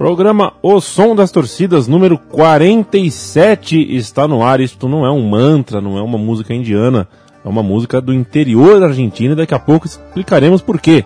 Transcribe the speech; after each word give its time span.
Programa 0.00 0.54
O 0.62 0.80
Som 0.80 1.14
das 1.14 1.30
Torcidas, 1.30 1.86
número 1.86 2.16
47, 2.16 3.94
está 3.94 4.26
no 4.26 4.42
ar. 4.42 4.58
Isto 4.58 4.88
não 4.88 5.04
é 5.04 5.10
um 5.10 5.28
mantra, 5.28 5.78
não 5.78 5.98
é 5.98 6.02
uma 6.02 6.16
música 6.16 6.54
indiana, 6.54 7.06
é 7.44 7.46
uma 7.46 7.62
música 7.62 8.00
do 8.00 8.10
interior 8.10 8.80
da 8.80 8.86
Argentina 8.86 9.34
e 9.34 9.36
daqui 9.36 9.54
a 9.54 9.58
pouco 9.58 9.86
explicaremos 9.86 10.62
por 10.62 10.80
quê. 10.80 11.04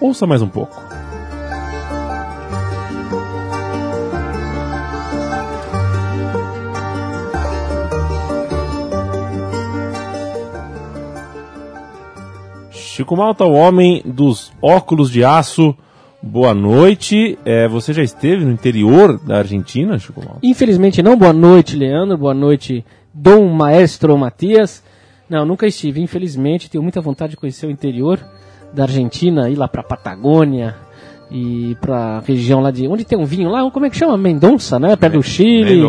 Ouça 0.00 0.26
mais 0.26 0.42
um 0.42 0.48
pouco. 0.48 0.82
Chico 12.72 13.16
Malta, 13.16 13.44
o 13.44 13.52
homem 13.52 14.02
dos 14.04 14.50
óculos 14.60 15.08
de 15.08 15.22
aço. 15.22 15.72
Boa 16.22 16.52
noite. 16.52 17.38
É, 17.44 17.68
você 17.68 17.92
já 17.92 18.02
esteve 18.02 18.44
no 18.44 18.50
interior 18.50 19.18
da 19.24 19.38
Argentina, 19.38 19.98
Chico? 19.98 20.20
Infelizmente 20.42 21.02
não. 21.02 21.16
Boa 21.16 21.32
noite, 21.32 21.76
Leandro. 21.76 22.18
Boa 22.18 22.34
noite, 22.34 22.84
Dom 23.14 23.48
Maestro 23.48 24.16
Matias. 24.18 24.82
Não, 25.30 25.44
nunca 25.46 25.66
estive. 25.66 26.00
Infelizmente, 26.02 26.68
tenho 26.70 26.82
muita 26.82 27.00
vontade 27.00 27.30
de 27.30 27.36
conhecer 27.36 27.66
o 27.66 27.70
interior 27.70 28.18
da 28.72 28.82
Argentina, 28.84 29.48
ir 29.48 29.54
lá 29.56 29.68
pra 29.68 29.82
Patagônia 29.82 30.74
e 31.30 31.76
pra 31.80 32.20
região 32.26 32.60
lá 32.60 32.70
de. 32.70 32.88
Onde 32.88 33.04
tem 33.04 33.16
um 33.18 33.24
vinho 33.24 33.48
lá? 33.50 33.70
Como 33.70 33.86
é 33.86 33.90
que 33.90 33.96
chama? 33.96 34.16
Mendonça, 34.18 34.78
né? 34.78 34.96
Perto 34.96 35.14
do 35.14 35.22
Chile. 35.22 35.80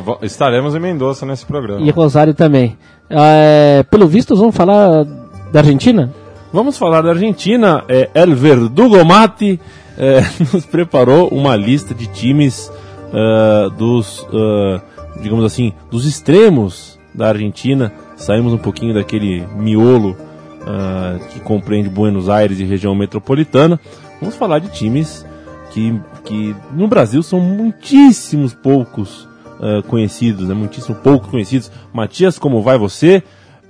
Vo- 0.00 0.18
Estaremos 0.22 0.74
em 0.74 0.80
Mendoza 0.80 1.26
nesse 1.26 1.44
programa. 1.44 1.84
E 1.84 1.90
Rosário 1.90 2.32
também. 2.32 2.78
É, 3.10 3.84
pelo 3.90 4.06
visto, 4.06 4.34
vamos 4.34 4.56
falar 4.56 5.04
da 5.52 5.60
Argentina? 5.60 6.10
Vamos 6.56 6.78
falar 6.78 7.02
da 7.02 7.10
Argentina. 7.10 7.84
É, 7.86 8.08
El 8.14 8.34
Verdugo 8.34 9.04
Mate 9.04 9.60
é, 9.98 10.22
nos 10.54 10.64
preparou 10.64 11.28
uma 11.28 11.54
lista 11.54 11.94
de 11.94 12.06
times 12.06 12.72
ah, 13.12 13.68
dos, 13.76 14.26
ah, 14.32 14.80
digamos 15.20 15.44
assim, 15.44 15.74
dos 15.90 16.06
extremos 16.06 16.98
da 17.14 17.28
Argentina. 17.28 17.92
Saímos 18.16 18.54
um 18.54 18.56
pouquinho 18.56 18.94
daquele 18.94 19.46
miolo 19.54 20.16
ah, 20.66 21.18
que 21.30 21.40
compreende 21.40 21.90
Buenos 21.90 22.26
Aires 22.30 22.58
e 22.58 22.64
região 22.64 22.94
metropolitana. 22.94 23.78
Vamos 24.18 24.34
falar 24.34 24.58
de 24.58 24.70
times 24.70 25.26
que, 25.72 26.00
que 26.24 26.56
no 26.72 26.88
Brasil 26.88 27.22
são 27.22 27.38
muitíssimos 27.38 28.54
poucos 28.54 29.28
conhecidos, 29.88 30.48
né? 30.48 30.54
Muitíssimo 30.54 30.94
pouco 30.96 31.28
conhecidos. 31.28 31.70
Matias, 31.92 32.38
como 32.38 32.62
vai 32.62 32.78
você? 32.78 33.22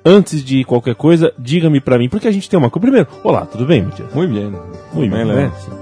Antes 0.08 0.44
de 0.44 0.62
qualquer 0.62 0.94
coisa, 0.94 1.32
diga-me 1.36 1.80
pra 1.80 1.98
mim, 1.98 2.08
porque 2.08 2.28
a 2.28 2.30
gente 2.30 2.48
tem 2.48 2.56
uma 2.56 2.70
coisa. 2.70 2.82
Primeiro, 2.82 3.08
olá, 3.24 3.44
tudo 3.44 3.66
bem, 3.66 3.82
Matias? 3.82 4.14
Muito 4.14 4.32
bem. 4.32 4.52
Muito 4.94 5.10
bem, 5.12 5.24
né? 5.24 5.50
Sim. 5.58 5.72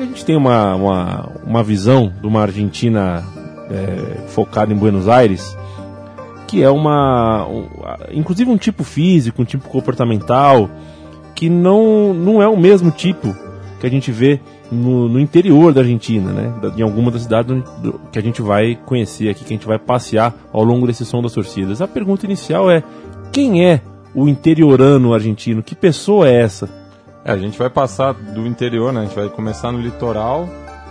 A 0.00 0.04
gente 0.04 0.24
tem 0.24 0.34
uma, 0.36 0.74
uma, 0.74 1.32
uma 1.44 1.62
visão 1.62 2.10
de 2.18 2.26
uma 2.26 2.40
Argentina 2.40 3.22
é, 3.70 4.26
focada 4.28 4.72
em 4.72 4.76
Buenos 4.76 5.06
Aires, 5.06 5.54
que 6.46 6.62
é 6.62 6.70
uma. 6.70 7.46
um- 7.46 7.66
inclusive 8.14 8.50
um 8.50 8.56
tipo 8.56 8.82
físico, 8.84 9.42
um 9.42 9.44
tipo 9.44 9.68
comportamental, 9.68 10.70
que 11.34 11.50
não, 11.50 12.14
não 12.14 12.40
é 12.42 12.48
o 12.48 12.56
mesmo 12.56 12.90
tipo 12.90 13.36
que 13.80 13.86
a 13.86 13.90
gente 13.90 14.10
vê 14.10 14.40
no, 14.72 15.08
no 15.08 15.20
interior 15.20 15.74
da 15.74 15.82
Argentina, 15.82 16.32
né? 16.32 16.54
Da- 16.62 16.72
Em 16.74 16.80
alguma 16.82 17.10
das 17.10 17.22
cidades 17.24 17.52
onde- 17.54 17.82
do- 17.82 18.00
que 18.10 18.18
a 18.18 18.22
gente 18.22 18.40
vai 18.40 18.78
conhecer 18.86 19.28
aqui, 19.28 19.44
que 19.44 19.52
a 19.52 19.56
gente 19.56 19.66
vai 19.66 19.78
passear 19.78 20.34
ao 20.54 20.64
longo 20.64 20.86
desse 20.86 21.04
som 21.04 21.20
das 21.20 21.32
torcidas. 21.34 21.82
A 21.82 21.86
pergunta 21.88 22.24
inicial 22.24 22.70
é: 22.70 22.82
quem 23.38 23.64
é 23.64 23.80
o 24.16 24.26
interiorano 24.28 25.14
argentino? 25.14 25.62
Que 25.62 25.76
pessoa 25.76 26.28
é 26.28 26.40
essa? 26.40 26.68
É, 27.24 27.30
a 27.30 27.38
gente 27.38 27.56
vai 27.56 27.70
passar 27.70 28.12
do 28.12 28.44
interior, 28.48 28.92
né? 28.92 29.02
A 29.02 29.04
gente 29.04 29.14
vai 29.14 29.28
começar 29.28 29.70
no 29.70 29.78
litoral, 29.80 30.48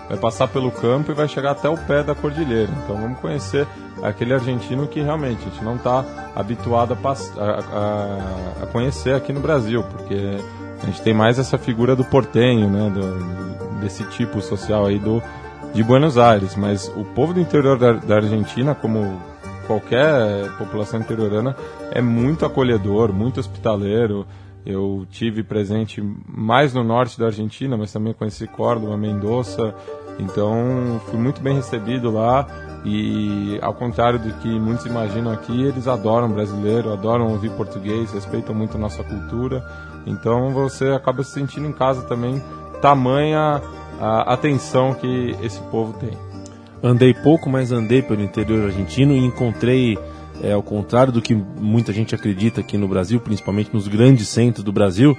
vai 0.07 0.17
passar 0.17 0.47
pelo 0.47 0.71
campo 0.71 1.11
e 1.11 1.13
vai 1.13 1.27
chegar 1.27 1.51
até 1.51 1.67
o 1.67 1.75
pé 1.77 2.03
da 2.03 2.15
cordilheira. 2.15 2.69
Então 2.85 2.95
vamos 2.95 3.19
conhecer 3.19 3.67
aquele 4.01 4.33
argentino 4.33 4.87
que 4.87 5.01
realmente 5.01 5.41
a 5.41 5.49
gente 5.49 5.61
não 5.61 5.75
está 5.75 6.05
habituado 6.33 6.97
a, 7.03 7.41
a- 7.41 8.63
a 8.63 8.65
conhecer 8.67 9.13
aqui 9.13 9.33
no 9.33 9.41
Brasil, 9.41 9.83
porque 9.83 10.37
a 10.81 10.85
gente 10.85 11.01
tem 11.01 11.13
mais 11.13 11.37
essa 11.37 11.57
figura 11.57 11.97
do 11.97 12.05
portenho, 12.05 12.69
né? 12.69 12.89
Do- 12.93 13.79
desse 13.81 14.05
tipo 14.05 14.39
social 14.39 14.85
aí 14.85 14.97
do, 14.99 15.21
de 15.73 15.83
Buenos 15.83 16.17
Aires. 16.17 16.55
Mas 16.55 16.87
o 16.95 17.03
povo 17.03 17.33
do 17.33 17.41
interior 17.41 17.77
da, 17.77 17.91
da 17.91 18.15
Argentina, 18.15 18.73
como 18.73 19.21
qualquer 19.67 20.57
população 20.57 20.99
interiorana, 20.99 21.55
é 21.91 22.01
muito 22.01 22.45
acolhedor, 22.45 23.13
muito 23.13 23.39
hospitaleiro. 23.39 24.25
Eu 24.65 25.05
tive 25.09 25.43
presente 25.43 26.01
mais 26.27 26.73
no 26.73 26.83
norte 26.83 27.19
da 27.19 27.27
Argentina, 27.27 27.77
mas 27.77 27.93
também 27.93 28.13
conheci 28.13 28.47
Córdoba, 28.47 28.97
Mendoza. 28.97 29.75
Então 30.19 30.99
fui 31.05 31.19
muito 31.19 31.41
bem 31.41 31.55
recebido 31.55 32.09
lá 32.09 32.47
e 32.83 33.59
ao 33.61 33.73
contrário 33.73 34.17
do 34.17 34.33
que 34.35 34.47
muitos 34.47 34.85
imaginam 34.85 35.31
aqui, 35.31 35.63
eles 35.63 35.87
adoram 35.87 36.29
brasileiro, 36.29 36.91
adoram 36.91 37.31
ouvir 37.31 37.51
português, 37.51 38.11
respeitam 38.11 38.55
muito 38.55 38.77
a 38.77 38.79
nossa 38.79 39.03
cultura. 39.03 39.63
Então 40.05 40.51
você 40.51 40.89
acaba 40.89 41.23
se 41.23 41.31
sentindo 41.31 41.67
em 41.67 41.73
casa 41.73 42.01
também, 42.03 42.41
tamanha 42.81 43.61
a 43.99 44.33
atenção 44.33 44.93
que 44.93 45.35
esse 45.41 45.59
povo 45.63 45.93
tem. 45.99 46.26
Andei 46.83 47.13
pouco, 47.13 47.49
mas 47.49 47.71
andei 47.71 48.01
pelo 48.01 48.21
interior 48.21 48.65
argentino 48.65 49.13
e 49.13 49.19
encontrei, 49.19 49.97
é, 50.41 50.51
ao 50.51 50.61
contrário 50.61 51.11
do 51.11 51.21
que 51.21 51.33
muita 51.33 51.91
gente 51.91 52.13
acredita 52.13 52.61
aqui 52.61 52.77
no 52.77 52.87
Brasil, 52.87 53.19
principalmente 53.19 53.73
nos 53.73 53.87
grandes 53.87 54.27
centros 54.27 54.63
do 54.63 54.71
Brasil, 54.71 55.17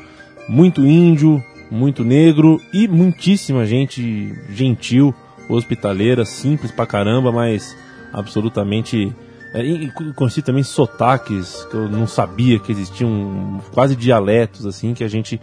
muito 0.49 0.87
índio, 0.87 1.43
muito 1.71 2.05
negro 2.05 2.61
e 2.73 2.87
muitíssima 2.87 3.67
gente 3.67 4.35
gentil, 4.51 5.15
hospitaleira, 5.49 6.25
simples 6.25 6.71
pra 6.71 6.87
caramba, 6.87 7.33
mas 7.33 7.77
absolutamente. 8.13 9.13
É, 9.55 9.65
e 9.65 9.91
conheci 10.15 10.43
também 10.43 10.63
sotaques 10.63 11.67
que 11.71 11.75
eu 11.75 11.89
não 11.89 12.07
sabia 12.07 12.59
que 12.59 12.71
existiam, 12.71 13.63
quase 13.73 13.97
dialetos 13.97 14.67
assim 14.67 14.93
que 14.93 15.03
a 15.03 15.09
gente 15.09 15.41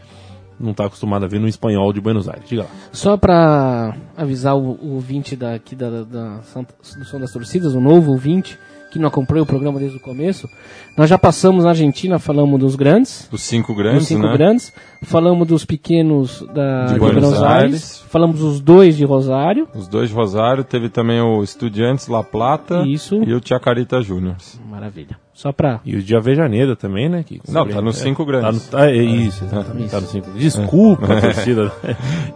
não 0.60 0.72
está 0.72 0.86
acostumado 0.86 1.26
a 1.26 1.28
ver 1.28 1.40
no 1.40 1.48
espanhol 1.48 1.92
de 1.92 2.00
Buenos 2.02 2.28
Aires. 2.30 2.48
Diga 2.48 2.64
lá. 2.64 2.70
Só 2.92 3.18
para 3.18 3.96
avisar 4.16 4.56
o, 4.56 4.72
o 4.82 4.94
ouvinte 4.94 5.36
daqui 5.36 5.76
da, 5.76 6.04
da 6.04 6.42
Santa- 6.44 6.74
do 6.98 7.06
Som 7.06 7.20
das 7.20 7.32
Torcidas, 7.32 7.74
o 7.76 7.82
novo 7.82 8.12
ouvinte, 8.12 8.58
que 8.96 9.02
não 9.02 9.08
acompanhou 9.10 9.44
o 9.44 9.48
programa 9.48 9.80
desde 9.80 9.98
o 9.98 10.00
começo, 10.00 10.50
nós 10.98 11.10
já 11.10 11.18
passamos 11.18 11.64
na 11.64 11.72
Argentina, 11.72 12.18
falamos 12.20 12.60
dos 12.60 12.76
grandes, 12.76 13.28
Os 13.32 13.42
cinco 13.42 13.74
dos 13.74 13.84
grandes, 13.84 14.08
cinco 14.08 14.26
né? 14.26 14.34
grandes, 14.34 14.74
falamos 15.04 15.48
dos 15.48 15.66
pequenos 15.66 16.42
da, 16.54 16.86
De 16.86 16.94
de, 16.94 17.00
Buenos 17.00 17.22
Buenos, 17.24 17.42
Aires, 17.44 17.64
Aires. 17.64 18.04
falamos 18.10 18.40
dos 18.40 18.60
dois 18.60 18.96
de 18.98 19.06
Rosário, 19.06 19.68
Os 19.76 19.88
dois 19.88 20.10
de 20.10 20.16
Rosário, 20.16 20.64
teve 20.64 20.90
também 20.90 21.20
o 21.22 21.44
Estudiantes 21.44 22.08
La 22.08 22.24
Plata 22.24 22.84
Isso. 22.88 23.22
e 23.24 23.34
o 23.34 23.42
Chacarita 23.44 24.02
Júnior. 24.02 24.36
maravilha. 24.70 25.18
Só 25.34 25.52
para 25.52 25.82
E 25.86 25.98
o 25.98 26.02
de 26.02 26.16
Avejaneira 26.16 26.78
também, 26.78 27.10
né? 27.10 27.22
Que 27.22 27.42
Não, 27.50 27.68
tá 27.68 27.82
nos 27.82 27.98
cinco 27.98 28.24
grandes. 28.24 28.68
Tá 28.70 28.78
no, 28.78 28.84
tá, 28.86 28.90
é 28.90 28.96
isso, 29.04 29.44
exatamente. 29.44 29.90
Tá 29.92 30.00
nos 30.00 30.10
cinco. 30.10 30.32
Desculpa 30.32 31.14
a 31.14 31.20
torcida 31.22 31.72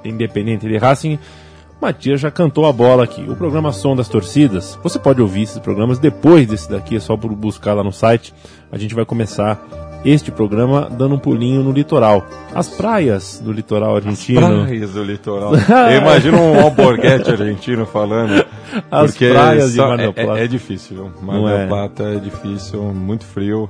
independente 0.04 0.68
de 0.68 0.78
Racing. 0.78 1.18
Matias 1.82 2.20
já 2.20 2.30
cantou 2.30 2.66
a 2.66 2.74
bola 2.74 3.06
aqui. 3.06 3.22
O 3.22 3.36
programa 3.36 3.72
Som 3.72 3.96
das 3.96 4.10
Torcidas. 4.10 4.78
Você 4.84 5.00
pode 5.00 5.22
ouvir 5.22 5.44
esses 5.44 5.60
programas 5.60 5.98
depois 5.98 6.46
desse 6.48 6.70
daqui, 6.70 6.98
é 6.98 7.00
só 7.00 7.16
por 7.16 7.34
buscar 7.34 7.74
lá 7.74 7.84
no 7.84 7.92
site. 7.92 8.34
A 8.70 8.78
gente 8.78 8.94
vai 8.94 9.06
começar 9.06 9.62
este 10.04 10.30
programa 10.32 10.90
dando 10.90 11.16
um 11.16 11.20
pulinho 11.20 11.64
no 11.64 11.72
litoral. 11.72 12.26
As 12.54 12.68
praias 12.68 13.40
do 13.40 13.52
litoral 13.54 13.96
argentino. 13.96 14.42
Praias 14.42 14.92
do 14.92 15.04
litoral. 15.04 15.54
Eu 15.92 16.02
imagino 16.02 16.38
um 16.38 16.60
alborguete 16.60 17.32
argentino 17.32 17.86
falando. 17.86 18.46
As 18.92 19.16
praias 19.16 19.72
de 19.74 19.78
Mar 19.78 19.98
del 19.98 20.14
é- 20.16 20.22
é, 20.22 20.26
Plata. 20.26 20.40
é 20.42 20.48
difícil, 20.48 20.96
viu? 20.96 21.12
Mar 21.22 21.38
del 21.38 21.50
é? 21.50 21.68
Plata 21.68 22.04
é 22.04 22.16
difícil, 22.20 22.82
muito 22.94 23.26
frio, 23.26 23.70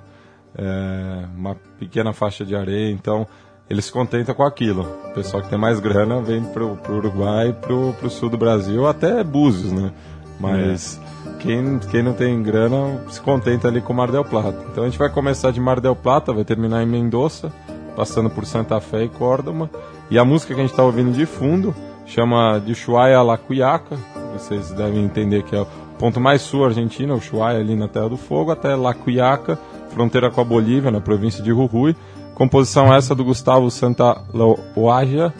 é, 0.57 1.25
uma 1.37 1.55
pequena 1.79 2.11
faixa 2.11 2.43
de 2.43 2.55
areia, 2.55 2.91
então 2.91 3.25
eles 3.69 3.85
se 3.85 3.91
contentam 3.91 4.33
com 4.33 4.43
aquilo. 4.43 4.81
O 5.11 5.13
pessoal 5.13 5.43
que 5.43 5.49
tem 5.49 5.59
mais 5.59 5.79
grana 5.79 6.19
vem 6.21 6.43
pro, 6.43 6.75
pro 6.77 6.97
Uruguai, 6.97 7.53
pro, 7.53 7.93
pro 7.99 8.09
sul 8.09 8.29
do 8.29 8.37
Brasil, 8.37 8.87
até 8.87 9.23
Búzios, 9.23 9.71
né? 9.71 9.91
Mas 10.39 10.99
É. 11.27 11.33
quem, 11.39 11.79
quem 11.91 12.01
não 12.01 12.13
tem 12.13 12.41
grana 12.41 13.03
se 13.09 13.19
contenta 13.21 13.67
ali 13.67 13.81
com 13.81 13.93
Mar 13.93 14.09
del 14.11 14.23
Plata. 14.25 14.65
Então 14.71 14.83
a 14.83 14.87
gente 14.89 14.97
vai 14.97 15.09
começar 15.09 15.51
de 15.51 15.59
Mar 15.59 15.79
del 15.79 15.95
Plata, 15.95 16.33
vai 16.33 16.43
terminar 16.45 16.81
em 16.81 16.87
Mendoza, 16.87 17.51
passando 17.95 18.29
por 18.29 18.45
Santa 18.45 18.79
Fé 18.79 19.03
e 19.03 19.09
Córdoba. 19.09 19.69
E 20.09 20.17
a 20.17 20.25
música 20.25 20.53
que 20.53 20.59
a 20.59 20.63
gente 20.63 20.71
está 20.71 20.83
ouvindo 20.83 21.11
de 21.11 21.25
fundo 21.25 21.75
chama 22.05 22.57
de 22.59 22.71
Ushuaia 22.71 23.21
La 23.21 23.37
Cuyaca. 23.37 23.97
Vocês 24.33 24.71
devem 24.71 25.03
entender 25.03 25.43
que 25.43 25.55
é 25.55 25.61
o 25.61 25.67
ponto 25.99 26.19
mais 26.19 26.41
sul 26.41 26.65
argentino, 26.65 27.15
Ushuaia 27.15 27.59
ali 27.59 27.75
na 27.75 27.87
Terra 27.87 28.09
do 28.09 28.17
Fogo, 28.17 28.51
até 28.51 28.73
La 28.75 28.93
Cuyaca, 28.93 29.59
fronteira 29.89 30.31
com 30.31 30.39
a 30.39 30.43
Bolívia, 30.43 30.89
na 30.89 31.01
província 31.01 31.43
de 31.43 31.49
Jujuy. 31.49 31.95
Composição 32.39 32.93
essa 32.93 33.13
do 33.13 33.25
Gustavo 33.25 33.69
Santa 33.69 34.17
Loaja, 34.33 35.33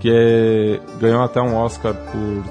que 0.00 0.10
é- 0.12 0.80
ganhou 1.00 1.22
até 1.22 1.40
um 1.40 1.54
Oscar 1.54 1.94
por, 1.94 2.44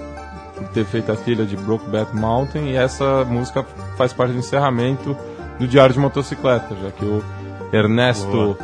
por 0.56 0.68
ter 0.70 0.86
feito 0.86 1.12
a 1.12 1.18
trilha 1.18 1.46
de 1.46 1.58
Brokeback 1.58 2.16
Mountain. 2.16 2.70
E 2.70 2.78
essa 2.78 3.26
música 3.26 3.66
faz 3.98 4.14
parte 4.14 4.32
do 4.32 4.40
encerramento 4.40 5.18
do 5.60 5.68
Diário 5.68 5.94
de 5.94 6.00
Motocicleta, 6.00 6.74
já 6.82 6.92
que 6.92 7.04
o 7.04 7.22
Ernesto 7.74 8.58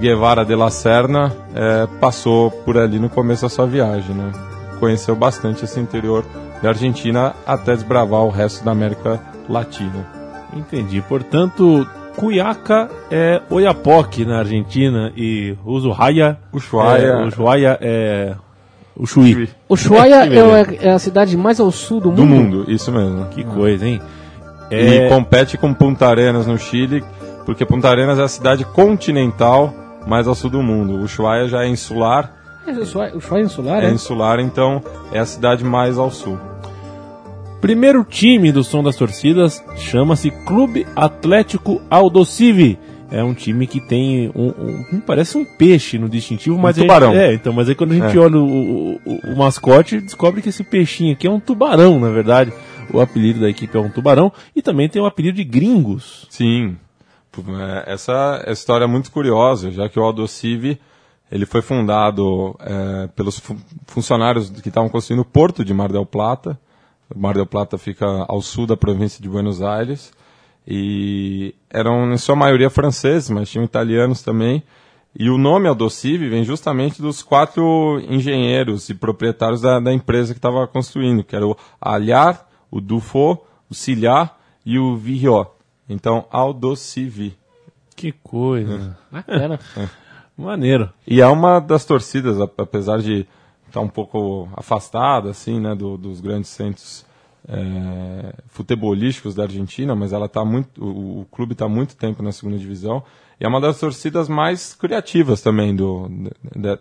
Guevara 0.00 0.44
de 0.44 0.56
la 0.56 0.70
Serna 0.70 1.32
eh, 1.54 1.86
passou 2.00 2.50
por 2.50 2.76
ali 2.76 2.98
no 2.98 3.08
começo 3.08 3.42
da 3.42 3.48
sua 3.48 3.66
viagem, 3.66 4.12
né? 4.12 4.32
Conheceu 4.80 5.14
bastante 5.14 5.64
esse 5.64 5.78
interior 5.78 6.24
da 6.60 6.70
Argentina 6.70 7.32
até 7.46 7.74
desbravar 7.74 8.22
o 8.22 8.30
resto 8.30 8.64
da 8.64 8.72
América 8.72 9.20
Latina. 9.48 10.04
Entendi. 10.52 11.00
Portanto, 11.00 11.86
Cuyaca 12.16 12.88
é 13.10 13.40
Oiapoque 13.50 14.24
na 14.24 14.38
Argentina 14.40 15.12
e 15.16 15.56
Ushuaia. 15.64 16.38
Ushuaia. 16.52 17.06
É, 17.06 17.26
Ushuaia 17.26 17.78
é. 17.80 18.34
O 18.96 19.06
Chuí. 19.06 19.48
Ushuaia 19.68 20.26
é, 20.26 20.86
é 20.88 20.90
a 20.90 20.98
cidade 20.98 21.36
mais 21.36 21.58
ao 21.58 21.70
sul 21.70 22.00
do 22.00 22.10
mundo. 22.10 22.16
Do 22.16 22.26
mundo, 22.26 22.64
isso 22.68 22.92
mesmo. 22.92 23.24
Que 23.26 23.42
coisa, 23.44 23.86
hein? 23.86 24.00
E 24.70 24.74
É, 24.98 25.08
compete 25.08 25.56
com 25.56 25.72
Punta 25.72 26.06
Arenas 26.06 26.46
no 26.46 26.58
Chile, 26.58 27.02
porque 27.46 27.64
Punta 27.64 27.88
Arenas 27.88 28.18
é 28.18 28.22
a 28.22 28.28
cidade 28.28 28.64
continental 28.64 29.72
mais 30.06 30.28
ao 30.28 30.34
sul 30.34 30.50
do 30.50 30.62
mundo. 30.62 31.02
Ushuaia 31.02 31.48
já 31.48 31.64
é 31.64 31.68
insular, 31.68 32.30
É, 32.66 32.72
Ushuaia, 32.72 33.16
Ushuaia 33.16 33.42
insular, 33.42 33.82
é 33.82 33.86
é? 33.86 33.90
insular, 33.90 34.38
então 34.40 34.82
é 35.12 35.18
a 35.18 35.24
cidade 35.24 35.64
mais 35.64 35.96
ao 35.96 36.10
sul. 36.10 36.38
Primeiro 37.60 38.04
time 38.04 38.50
do 38.52 38.64
Som 38.64 38.82
das 38.82 38.96
Torcidas 38.96 39.62
chama-se 39.76 40.30
Clube 40.30 40.86
Atlético 40.96 41.80
Aldosivi. 41.90 42.78
É 43.10 43.22
um 43.22 43.34
time 43.34 43.66
que 43.66 43.80
tem 43.80 44.30
um, 44.34 44.46
um- 44.48 44.86
um- 44.92 45.00
parece 45.00 45.36
um 45.36 45.44
peixe 45.44 45.98
no 45.98 46.08
distintivo, 46.08 46.56
mas 46.56 46.76
a 46.76 46.80
gente- 46.80 46.88
tubarão. 46.88 47.12
é, 47.12 47.34
então, 47.34 47.52
mas 47.52 47.68
aí 47.68 47.74
quando 47.74 47.90
a 47.92 47.94
gente 47.96 48.16
É. 48.16 48.20
olha 48.20 48.38
o, 48.38 48.94
o- 49.04 49.32
o- 49.32 49.36
mascote, 49.36 50.00
descobre 50.00 50.40
que 50.40 50.48
esse 50.48 50.62
peixinho 50.62 51.12
aqui 51.12 51.26
é 51.26 51.30
um 51.30 51.40
tubarão, 51.40 51.98
na 51.98 52.08
verdade. 52.08 52.52
O 52.92 53.00
apelido 53.00 53.40
da 53.40 53.48
equipe 53.50 53.76
é 53.76 53.80
um 53.80 53.90
tubarão 53.90 54.32
e 54.54 54.62
também 54.62 54.88
tem 54.88 55.00
o 55.02 55.06
apelido 55.06 55.36
de 55.36 55.44
gringos. 55.44 56.26
Sim, 56.30 56.76
é, 57.86 57.92
essa 57.92 58.42
é 58.46 58.52
história 58.52 58.86
muito 58.88 59.10
curiosa, 59.10 59.70
já 59.70 59.88
que 59.88 59.98
o 59.98 60.02
Aldo 60.02 60.26
Civi 60.26 60.78
ele 61.30 61.46
foi 61.46 61.62
fundado 61.62 62.56
é, 62.60 63.08
pelos 63.14 63.38
fu- 63.38 63.56
funcionários 63.86 64.50
que 64.50 64.68
estavam 64.68 64.88
construindo 64.88 65.20
o 65.20 65.24
porto 65.24 65.64
de 65.64 65.74
Mar 65.74 65.90
del 65.92 66.06
Plata. 66.06 66.58
Mar 67.14 67.34
del 67.34 67.46
Plata 67.46 67.76
fica 67.76 68.06
ao 68.28 68.40
sul 68.40 68.66
da 68.66 68.76
província 68.76 69.22
de 69.22 69.28
Buenos 69.28 69.62
Aires 69.62 70.12
e 70.66 71.54
eram 71.68 72.12
em 72.12 72.18
sua 72.18 72.36
maioria 72.36 72.70
franceses, 72.70 73.30
mas 73.30 73.50
tinham 73.50 73.64
italianos 73.64 74.22
também. 74.22 74.62
E 75.18 75.28
o 75.28 75.36
nome 75.36 75.66
Aldocive 75.66 76.28
vem 76.28 76.44
justamente 76.44 77.02
dos 77.02 77.22
quatro 77.22 78.00
engenheiros 78.08 78.88
e 78.88 78.94
proprietários 78.94 79.60
da, 79.60 79.80
da 79.80 79.92
empresa 79.92 80.32
que 80.32 80.38
estava 80.38 80.66
construindo, 80.68 81.24
que 81.24 81.34
era 81.34 81.46
o 81.46 81.56
Alhar, 81.80 82.46
o 82.70 82.80
Dufo, 82.80 83.38
o 83.68 83.74
Cilhar 83.74 84.36
e 84.64 84.78
o 84.78 84.96
Virriot. 84.96 85.50
Então, 85.88 86.26
Aldocive. 86.30 87.36
Que 87.96 88.12
coisa. 88.12 88.96
Bacana. 89.10 89.58
Maneiro. 90.38 90.90
E 91.06 91.20
é 91.20 91.26
uma 91.26 91.58
das 91.58 91.84
torcidas, 91.84 92.40
apesar 92.40 93.00
de 93.00 93.26
estar 93.70 93.80
um 93.80 93.88
pouco 93.88 94.48
afastada, 94.56 95.30
assim, 95.30 95.60
né, 95.60 95.74
do- 95.74 95.96
dos 95.96 96.20
grandes 96.20 96.50
centros 96.50 97.04
é, 97.48 98.34
futebolísticos 98.48 99.34
da 99.34 99.44
Argentina, 99.44 99.94
mas 99.96 100.12
ela 100.12 100.28
tá 100.28 100.44
muito, 100.44 100.84
o, 100.84 101.22
o 101.22 101.26
clube 101.32 101.52
está 101.54 101.66
muito 101.68 101.96
tempo 101.96 102.22
na 102.22 102.30
segunda 102.32 102.58
divisão. 102.58 103.02
E 103.40 103.44
é 103.44 103.48
uma 103.48 103.60
das 103.60 103.80
torcidas 103.80 104.28
mais 104.28 104.74
criativas 104.74 105.40
também 105.40 105.74
do, 105.74 106.06
de- 106.08 106.60
de- 106.60 106.78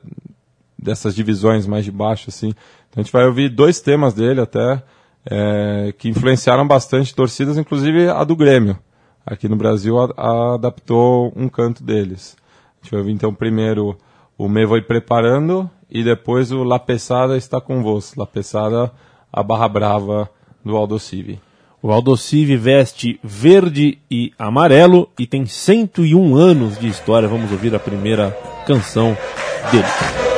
dessas 0.77 1.15
divisões 1.15 1.65
mais 1.65 1.85
de 1.85 1.91
baixo, 1.91 2.25
assim. 2.29 2.49
Então 2.89 2.99
a 2.99 3.01
gente 3.01 3.11
vai 3.11 3.25
ouvir 3.25 3.49
dois 3.49 3.79
temas 3.79 4.13
dele 4.13 4.41
até, 4.41 4.83
é, 5.25 5.93
que 5.97 6.09
influenciaram 6.09 6.67
bastante 6.67 7.15
torcidas, 7.15 7.57
inclusive 7.57 8.09
a 8.09 8.23
do 8.23 8.35
Grêmio. 8.35 8.77
Aqui 9.25 9.47
no 9.47 9.55
Brasil 9.55 9.97
a- 9.99 10.13
a- 10.17 10.53
adaptou 10.55 11.31
um 11.35 11.47
canto 11.47 11.83
deles. 11.83 12.35
A 12.81 12.83
gente 12.83 12.91
vai 12.91 12.99
ouvir 12.99 13.13
então 13.13 13.33
primeiro 13.33 13.97
o 14.37 14.47
Me 14.49 14.65
Voy 14.65 14.81
Preparando 14.81 15.69
e 15.89 16.03
depois 16.03 16.51
o 16.51 16.63
La 16.63 16.79
Pesada 16.79 17.37
está 17.37 17.59
com 17.59 17.81
vos. 17.81 18.15
La 18.15 18.25
Pesada, 18.25 18.91
a 19.31 19.41
Barra 19.41 19.67
Brava 19.67 20.29
do 20.63 20.75
Aldo 20.75 20.99
Civi. 20.99 21.39
O 21.81 21.91
Aldocive 21.91 22.57
veste 22.57 23.19
verde 23.23 23.99
e 24.11 24.33
amarelo 24.37 25.09
e 25.17 25.25
tem 25.25 25.45
101 25.45 26.35
anos 26.35 26.77
de 26.77 26.87
história. 26.87 27.27
Vamos 27.27 27.51
ouvir 27.51 27.73
a 27.73 27.79
primeira 27.79 28.31
canção 28.65 29.17
dele. 29.71 30.28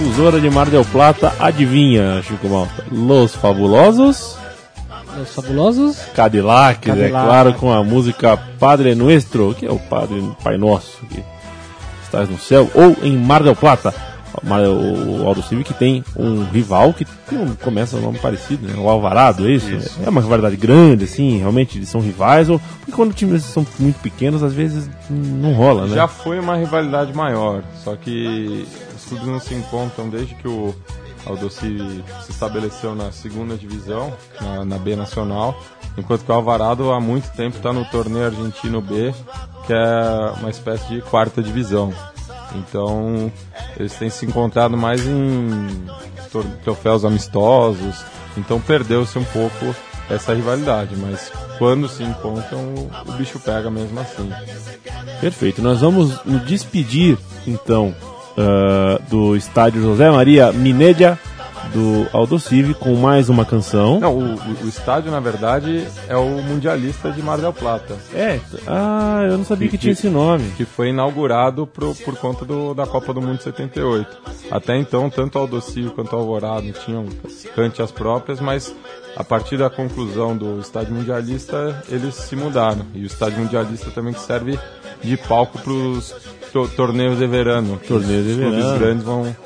Radiodifusora 0.00 0.40
de 0.40 0.50
Mar 0.50 0.70
del 0.70 0.84
Plata. 0.84 1.34
Adivinha, 1.38 2.22
Chico 2.22 2.48
Malta? 2.48 2.84
Los 2.90 3.34
Fabulosos 3.34 4.36
Os 5.20 5.34
fabulosos. 5.34 5.98
Cadillacs, 6.14 6.82
é 6.82 6.86
Cadillac. 6.86 7.26
claro, 7.26 7.54
com 7.54 7.70
a 7.72 7.84
música 7.84 8.36
Padre 8.58 8.94
Nuestro, 8.94 9.54
que 9.54 9.66
é 9.66 9.70
o 9.70 9.78
Padre 9.78 10.22
Pai 10.42 10.56
Nosso, 10.56 10.98
que 11.06 11.22
estás 12.02 12.28
no 12.28 12.38
céu, 12.38 12.70
ou 12.74 12.96
em 13.02 13.16
Mar 13.16 13.42
del 13.42 13.56
Plata. 13.56 13.92
O 14.42 15.26
Aldo 15.26 15.42
Civi 15.42 15.64
que 15.64 15.74
tem 15.74 16.04
um 16.16 16.44
rival 16.44 16.94
que 16.94 17.04
tem 17.04 17.36
um, 17.36 17.52
começa 17.56 17.96
um 17.96 18.00
nome 18.00 18.18
parecido, 18.18 18.66
né? 18.66 18.74
O 18.78 18.88
Alvarado, 18.88 19.46
é 19.46 19.50
isso? 19.50 20.00
É 20.06 20.08
uma 20.08 20.20
rivalidade 20.20 20.56
grande, 20.56 21.04
assim, 21.04 21.38
realmente 21.38 21.76
eles 21.76 21.88
são 21.88 22.00
rivais, 22.00 22.48
ou 22.48 22.60
porque 22.78 22.92
quando 22.92 23.12
times 23.12 23.42
são 23.42 23.66
muito 23.78 23.98
pequenos, 23.98 24.42
às 24.44 24.54
vezes 24.54 24.88
não 25.10 25.52
rola, 25.52 25.86
né? 25.86 25.96
Já 25.96 26.06
foi 26.06 26.38
uma 26.38 26.56
rivalidade 26.56 27.12
maior, 27.12 27.64
só 27.84 27.96
que 27.96 28.66
clubes 29.10 29.26
não 29.26 29.40
se 29.40 29.54
encontram 29.54 30.08
desde 30.08 30.34
que 30.36 30.48
o 30.48 30.74
Aldocivi 31.26 32.02
se 32.22 32.30
estabeleceu 32.30 32.94
na 32.94 33.12
segunda 33.12 33.56
divisão, 33.56 34.12
na, 34.40 34.64
na 34.64 34.78
B 34.78 34.96
Nacional, 34.96 35.60
enquanto 35.98 36.24
que 36.24 36.30
o 36.30 36.34
Alvarado 36.34 36.90
há 36.92 37.00
muito 37.00 37.30
tempo 37.32 37.56
está 37.56 37.72
no 37.72 37.84
torneio 37.84 38.26
argentino 38.26 38.80
B, 38.80 39.12
que 39.66 39.72
é 39.72 40.32
uma 40.38 40.48
espécie 40.48 40.88
de 40.88 41.02
quarta 41.02 41.42
divisão. 41.42 41.92
Então, 42.54 43.30
eles 43.76 43.92
têm 43.94 44.10
se 44.10 44.24
encontrado 44.26 44.76
mais 44.76 45.06
em 45.06 45.86
troféus 46.64 47.04
amistosos, 47.04 48.02
então 48.36 48.60
perdeu-se 48.60 49.18
um 49.18 49.24
pouco 49.24 49.74
essa 50.08 50.34
rivalidade, 50.34 50.96
mas 50.96 51.30
quando 51.58 51.88
se 51.88 52.02
encontram, 52.02 52.90
o 53.06 53.12
bicho 53.12 53.38
pega 53.38 53.70
mesmo 53.70 54.00
assim. 54.00 54.30
Perfeito. 55.20 55.62
Nós 55.62 55.80
vamos 55.80 56.24
nos 56.24 56.44
despedir, 56.44 57.18
então, 57.46 57.94
uh, 58.40 59.02
do 59.08 59.36
estádio 59.36 59.82
José 59.82 60.10
Maria 60.10 60.52
Minedia 60.52 61.18
do 61.72 62.06
Aldo 62.12 62.38
Civi 62.38 62.74
com 62.74 62.94
mais 62.96 63.28
uma 63.28 63.44
canção. 63.44 64.00
Não, 64.00 64.18
o, 64.18 64.64
o, 64.64 64.68
estádio, 64.68 65.10
na 65.10 65.20
verdade, 65.20 65.86
é 66.08 66.16
o 66.16 66.42
Mundialista 66.42 67.12
de 67.12 67.22
Mar 67.22 67.38
del 67.38 67.52
Plata. 67.52 67.96
É? 68.12 68.40
Ah, 68.66 69.20
eu 69.30 69.38
não 69.38 69.44
sabia 69.44 69.68
que, 69.68 69.76
que 69.76 69.82
tinha 69.82 69.92
esse 69.92 70.08
nome. 70.08 70.50
Que 70.56 70.64
foi 70.64 70.88
inaugurado 70.88 71.66
pro, 71.66 71.94
por 71.94 72.16
conta 72.16 72.44
do, 72.44 72.74
da 72.74 72.86
Copa 72.86 73.12
do 73.12 73.22
Mundo 73.22 73.40
78. 73.40 74.18
Até 74.50 74.76
então, 74.76 75.08
tanto 75.08 75.36
o 75.36 75.42
Aldo 75.42 75.60
Civi 75.60 75.90
quanto 75.90 76.12
o 76.14 76.18
Alvorado 76.18 76.72
tinham 76.84 77.06
cantias 77.54 77.92
próprias, 77.92 78.40
mas 78.40 78.74
a 79.16 79.22
partir 79.22 79.56
da 79.56 79.70
conclusão 79.70 80.36
do 80.36 80.60
estádio 80.60 80.94
mundialista, 80.94 81.82
eles 81.88 82.14
se 82.14 82.34
mudaram. 82.34 82.86
E 82.94 83.02
o 83.02 83.06
estádio 83.06 83.38
mundialista 83.38 83.90
também 83.90 84.14
serve 84.14 84.58
de 85.02 85.16
palco 85.16 85.58
para 85.58 85.72
os 85.72 86.14
to 86.52 86.68
torneios 86.68 87.18
de 87.18 87.26
verano. 87.26 87.80
Torneios 87.86 88.26
de 88.26 88.34
verano. 88.34 88.72
Os 88.72 88.78
grandes 88.78 89.04
vão 89.04 89.36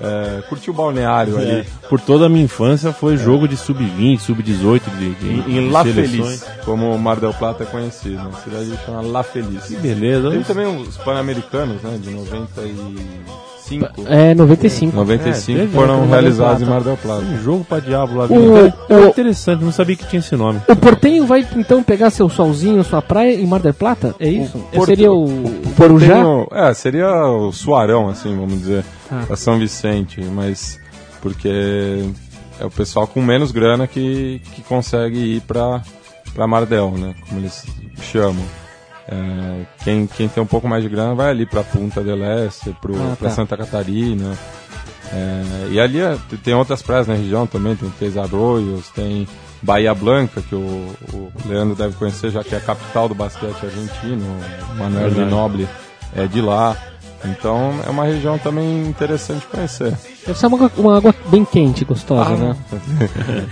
é, 0.00 0.42
curtir 0.48 0.70
o 0.70 0.74
balneário 0.74 1.38
é. 1.38 1.42
ali. 1.42 1.68
Por 1.88 2.00
toda 2.00 2.26
a 2.26 2.28
minha 2.28 2.44
infância 2.44 2.92
foi 2.92 3.16
jogo 3.16 3.48
de 3.48 3.56
sub-20, 3.56 4.20
sub-18 4.20 4.82
de, 4.98 5.14
de, 5.14 5.50
em, 5.50 5.70
La 5.70 5.84
Feliz, 5.84 6.44
como 6.64 6.94
o 6.94 6.98
Mar 6.98 7.18
del 7.18 7.34
Plata 7.34 7.64
é 7.64 7.66
conhecido. 7.66 8.20
A 8.28 8.32
cidade 8.38 8.78
chama 8.84 9.02
La 9.02 9.22
Feliz. 9.22 9.64
Que 9.64 9.76
beleza. 9.76 10.30
Tem 10.30 10.42
também 10.42 10.66
os 10.66 10.96
Pan-Americanos, 10.98 11.82
né, 11.82 11.98
de 12.00 12.10
90 12.10 12.62
e 12.62 13.47
95. 13.76 14.08
É, 14.08 14.34
95. 14.34 14.96
95 14.96 15.60
é, 15.60 15.66
foram 15.68 16.08
realizados 16.08 16.62
em 16.62 16.64
Mar 16.64 16.82
del 16.82 16.96
Plata. 16.96 17.22
Um 17.22 17.38
jogo 17.42 17.64
pra 17.64 17.80
diabo 17.80 18.16
lá. 18.16 18.26
O, 18.26 18.56
é, 18.58 18.96
o, 18.96 19.08
interessante, 19.08 19.64
não 19.64 19.72
sabia 19.72 19.96
que 19.96 20.06
tinha 20.06 20.20
esse 20.20 20.34
nome. 20.36 20.60
O 20.68 20.76
Portenho 20.76 21.26
vai 21.26 21.46
então 21.56 21.82
pegar 21.82 22.10
seu 22.10 22.28
solzinho, 22.28 22.82
sua 22.84 23.02
praia 23.02 23.34
em 23.34 23.46
Mar 23.46 23.60
del 23.60 23.74
Plata? 23.74 24.14
É 24.18 24.28
isso? 24.28 24.64
O 24.72 24.84
seria 24.84 25.12
o, 25.12 25.24
o 25.24 25.74
Porujá? 25.76 26.22
É, 26.52 26.72
seria 26.74 27.08
o 27.26 27.52
Suarão, 27.52 28.08
assim, 28.08 28.34
vamos 28.34 28.58
dizer, 28.60 28.84
ah. 29.10 29.36
São 29.36 29.58
Vicente, 29.58 30.20
mas 30.22 30.78
porque 31.20 32.04
é 32.60 32.64
o 32.64 32.70
pessoal 32.70 33.06
com 33.06 33.20
menos 33.20 33.52
grana 33.52 33.86
que, 33.86 34.40
que 34.54 34.62
consegue 34.62 35.36
ir 35.36 35.40
pra, 35.42 35.82
pra 36.34 36.46
Mardel, 36.46 36.92
né? 36.92 37.14
Como 37.28 37.40
eles 37.40 37.64
chamam. 38.00 38.44
É, 39.10 39.64
quem, 39.82 40.06
quem 40.06 40.28
tem 40.28 40.42
um 40.42 40.46
pouco 40.46 40.68
mais 40.68 40.82
de 40.82 40.88
grana 40.88 41.14
vai 41.14 41.30
ali 41.30 41.46
para 41.46 41.64
Punta 41.64 42.02
del 42.02 42.22
Este, 42.46 42.76
para 42.80 42.92
ah, 42.94 43.16
tá. 43.18 43.30
Santa 43.30 43.56
Catarina. 43.56 44.36
É, 45.10 45.68
e 45.70 45.80
ali 45.80 46.00
é, 46.00 46.18
tem 46.44 46.52
outras 46.52 46.82
praias 46.82 47.06
na 47.06 47.14
região 47.14 47.46
também, 47.46 47.74
tem 47.74 47.88
Três 47.98 48.18
Arroios, 48.18 48.88
tem 48.90 49.26
Bahia 49.62 49.94
Blanca, 49.94 50.42
que 50.42 50.54
o, 50.54 50.94
o, 51.12 51.32
Leandro 51.46 51.74
deve 51.74 51.94
conhecer, 51.96 52.30
já 52.30 52.44
que 52.44 52.54
é 52.54 52.58
a 52.58 52.60
capital 52.60 53.08
do 53.08 53.14
basquete 53.14 53.56
argentino, 53.64 54.24
o 54.72 54.74
Manuel 54.76 55.10
de 55.10 55.24
Noble 55.24 55.68
é 56.14 56.26
de 56.26 56.42
lá. 56.42 56.76
Então 57.24 57.74
é 57.84 57.90
uma 57.90 58.04
região 58.04 58.38
também 58.38 58.86
interessante 58.86 59.40
de 59.40 59.46
conhecer. 59.46 59.94
Deve 60.26 60.38
ser 60.38 60.46
uma, 60.46 60.70
uma 60.76 60.96
água 60.96 61.14
bem 61.26 61.44
quente, 61.44 61.84
gostosa, 61.84 62.30
ah, 62.32 62.36
né? 62.36 62.56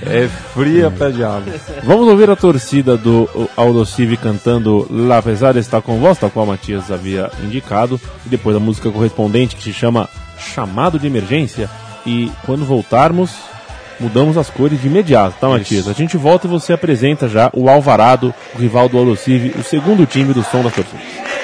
é 0.07 0.29
fria 0.29 0.91
pé 0.91 1.11
de 1.11 1.25
água. 1.25 1.53
Vamos 1.83 2.07
ouvir 2.07 2.31
a 2.31 2.37
torcida 2.37 2.97
do 2.97 3.29
Aldo 3.57 3.85
Civi 3.85 4.17
cantando 4.17 4.87
La 4.91 5.21
Pesada 5.21 5.59
está 5.59 5.81
com 5.81 5.99
voz, 5.99 6.19
tal 6.19 6.31
qual 6.31 6.47
o 6.47 6.49
Matias 6.49 6.91
havia 6.91 7.31
indicado. 7.43 8.01
E 8.25 8.29
depois 8.29 8.57
a 8.57 8.61
música 8.61 8.91
correspondente 8.91 9.57
que 9.57 9.63
se 9.63 9.73
chama 9.73 10.09
Chamado 10.39 10.99
de 10.99 11.07
Emergência. 11.07 11.69
E 12.07 12.31
quando 12.45 12.65
voltarmos, 12.65 13.33
mudamos 13.99 14.37
as 14.37 14.49
cores 14.49 14.81
de 14.81 14.87
imediato, 14.87 15.37
tá, 15.41 15.49
Matias? 15.49 15.81
Isso. 15.81 15.91
A 15.91 15.93
gente 15.93 16.17
volta 16.17 16.47
e 16.47 16.51
você 16.51 16.73
apresenta 16.73 17.29
já 17.29 17.51
o 17.53 17.69
Alvarado, 17.69 18.33
o 18.55 18.59
rival 18.59 18.89
do 18.89 18.97
Aldo 18.97 19.17
Civi, 19.17 19.59
o 19.59 19.65
segundo 19.65 20.07
time 20.07 20.33
do 20.33 20.45
som 20.45 20.63
da 20.63 20.71
torcida. 20.71 21.36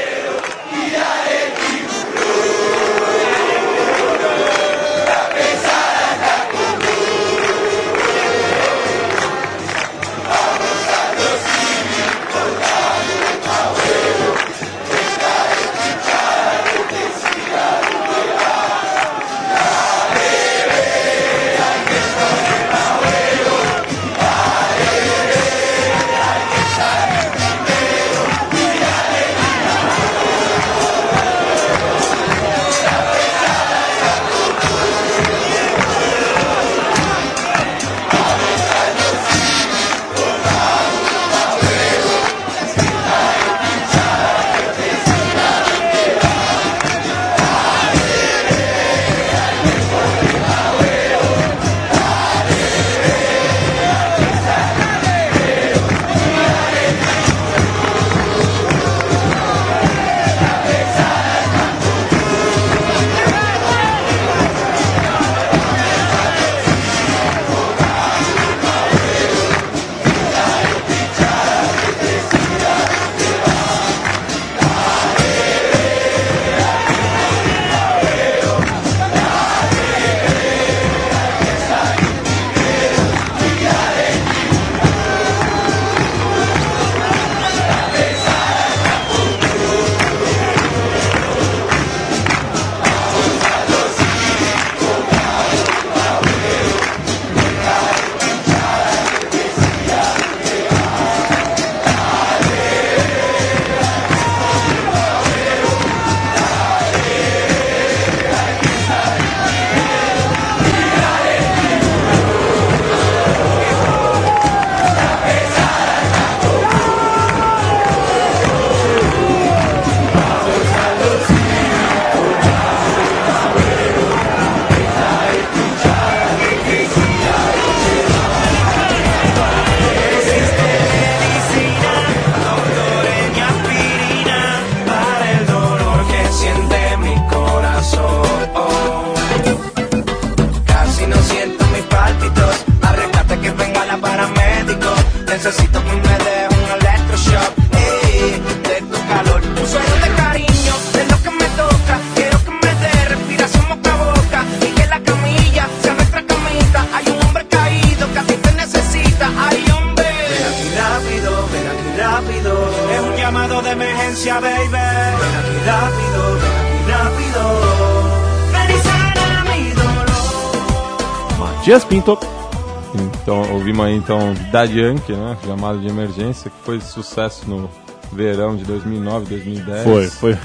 Da 174.52 174.62
Yankee, 174.64 175.12
né? 175.14 175.36
Chamado 175.44 175.80
de 175.80 175.88
emergência, 175.88 176.50
que 176.50 176.64
foi 176.64 176.80
sucesso 176.80 177.48
no 177.48 177.68
verão 178.12 178.54
de 178.56 178.64
2009, 178.64 179.26
2010. 179.26 179.82
Foi, 179.84 180.06
foi. 180.08 180.38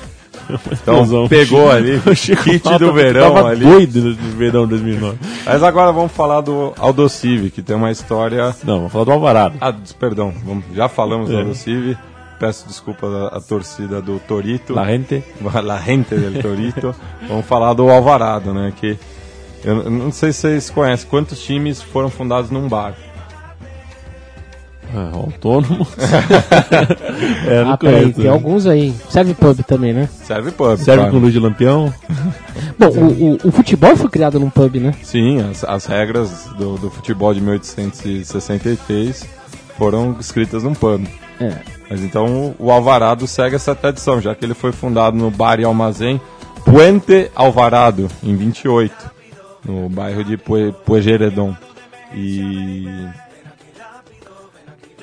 Então 0.72 1.28
pegou 1.28 1.70
ali 1.72 2.02
O 2.06 2.16
Chico 2.16 2.44
kit 2.44 2.64
do 2.80 2.94
verão 2.94 3.34
tava 3.34 3.50
ali. 3.50 3.66
doido 3.66 4.02
no 4.02 4.16
verão 4.38 4.64
de 4.64 4.70
2009. 4.70 5.18
Mas 5.46 5.62
agora 5.64 5.92
vamos 5.92 6.12
falar 6.12 6.42
do 6.42 6.74
Aldocive, 6.78 7.50
que 7.52 7.62
tem 7.62 7.76
uma 7.76 7.92
história. 7.92 8.56
Não, 8.64 8.78
vamos 8.78 8.92
falar 8.94 9.06
do 9.06 9.12
Alvarado. 9.12 9.56
Ah, 9.60 9.74
perdão, 10.00 10.34
vamos- 10.46 10.64
já 10.74 10.88
falamos 10.88 11.30
do 11.30 11.36
É. 11.36 11.40
Aldocive. 11.42 11.98
Peço 12.40 12.68
desculpas 12.68 13.12
à, 13.14 13.28
à 13.38 13.42
torcida 13.42 14.00
do 14.02 14.20
Torito. 14.20 14.74
La 14.74 14.86
gente. 14.86 15.24
La 15.64 15.80
gente 15.82 16.16
del 16.16 16.40
Torito. 16.42 16.96
vamos 17.28 17.46
falar 17.46 17.74
do 17.74 17.90
Alvarado, 17.90 18.54
né? 18.54 18.72
Que 18.80 18.98
eu 19.66 19.90
não 19.90 20.12
sei 20.12 20.32
se 20.32 20.42
vocês 20.42 20.70
conhecem 20.70 21.10
quantos 21.10 21.42
times 21.44 21.82
foram 21.82 22.10
fundados 22.12 22.52
num 22.52 22.70
bar. 22.70 22.94
Ah, 25.00 25.10
autônomo. 25.14 25.86
é, 27.48 27.64
não 27.64 27.72
Ah, 27.74 27.78
tem 27.78 28.14
né? 28.18 28.30
alguns 28.30 28.66
aí. 28.66 28.96
Serve 29.10 29.36
pub 29.36 29.60
também, 29.64 29.94
né? 29.94 30.10
Serve 30.24 30.50
pub. 30.52 30.76
Serve 30.78 31.02
claro. 31.02 31.12
com 31.12 31.20
luz 31.20 31.32
de 31.34 31.40
lampião. 31.40 31.94
Bom, 32.80 32.88
o, 32.88 33.34
o, 33.34 33.38
o 33.50 33.52
futebol 33.52 33.96
foi 33.96 34.10
criado 34.10 34.40
num 34.40 34.50
pub, 34.50 34.76
né? 34.78 34.94
Sim, 35.04 35.42
as, 35.50 35.64
as 35.64 35.86
regras 35.86 36.46
do, 36.58 36.78
do 36.78 36.90
futebol 36.90 37.32
de 37.34 37.42
1863 37.42 39.28
foram 39.78 40.16
escritas 40.20 40.64
num 40.64 40.74
pub. 40.74 41.06
É. 41.40 41.54
Mas 41.90 42.02
então 42.02 42.56
o 42.58 42.72
Alvarado 42.72 43.28
segue 43.28 43.56
essa 43.56 43.76
tradição, 43.76 44.20
já 44.20 44.34
que 44.34 44.44
ele 44.44 44.56
foi 44.56 44.72
fundado 44.72 45.16
no 45.16 45.30
bar 45.30 45.60
e 45.60 45.66
armazém 45.66 46.20
Puente 46.66 47.30
Alvarado, 47.36 48.08
em 48.24 48.36
28, 48.36 48.94
no 49.64 49.88
bairro 49.90 50.24
de 50.24 50.36
Pue- 50.38 50.74
Pueyrredon. 50.86 51.56
E, 52.16 52.88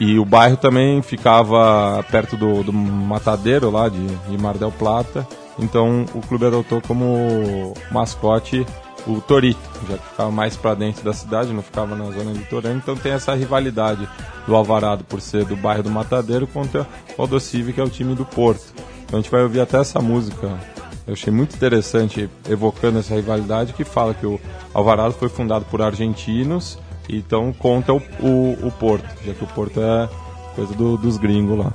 e 0.00 0.18
o 0.18 0.24
bairro 0.24 0.56
também 0.56 1.00
ficava 1.02 2.04
perto 2.10 2.36
do, 2.36 2.62
do 2.62 2.72
matadeiro 2.72 3.70
lá 3.70 3.88
de, 3.88 4.06
de 4.06 4.38
Mar 4.38 4.56
del 4.56 4.72
Plata, 4.72 5.26
então 5.58 6.04
o 6.14 6.20
clube 6.20 6.46
adotou 6.46 6.80
como 6.80 7.74
mascote 7.90 8.66
o 9.06 9.20
Torito, 9.20 9.60
já 9.88 9.98
que 9.98 10.08
ficava 10.08 10.30
mais 10.30 10.56
para 10.56 10.74
dentro 10.74 11.04
da 11.04 11.12
cidade, 11.12 11.52
não 11.52 11.62
ficava 11.62 11.94
na 11.94 12.04
zona 12.06 12.32
litorânea, 12.32 12.78
então 12.78 12.96
tem 12.96 13.12
essa 13.12 13.34
rivalidade 13.34 14.08
do 14.46 14.56
Alvarado 14.56 15.04
por 15.04 15.20
ser 15.20 15.44
do 15.44 15.56
bairro 15.56 15.82
do 15.82 15.90
Matadeiro 15.90 16.46
contra 16.46 16.86
o 17.16 17.22
Aldocive, 17.22 17.72
que 17.72 17.80
é 17.80 17.84
o 17.84 17.90
time 17.90 18.14
do 18.14 18.24
Porto. 18.24 18.72
Então 19.04 19.18
a 19.18 19.22
gente 19.22 19.30
vai 19.30 19.42
ouvir 19.42 19.60
até 19.60 19.78
essa 19.78 20.00
música. 20.00 20.58
Eu 21.06 21.12
achei 21.12 21.30
muito 21.30 21.54
interessante, 21.54 22.30
evocando 22.48 22.98
essa 22.98 23.14
rivalidade, 23.14 23.74
que 23.74 23.84
fala 23.84 24.14
que 24.14 24.26
o 24.26 24.40
Alvarado 24.72 25.12
foi 25.12 25.28
fundado 25.28 25.66
por 25.66 25.82
argentinos, 25.82 26.78
então 27.08 27.52
contra 27.52 27.92
o, 27.94 28.02
o, 28.20 28.66
o 28.68 28.72
Porto, 28.72 29.06
já 29.24 29.32
que 29.34 29.44
o 29.44 29.46
Porto 29.48 29.80
é 29.80 30.08
coisa 30.54 30.74
do- 30.74 30.96
dos 30.96 31.16
gringos 31.18 31.58
lá. 31.58 31.72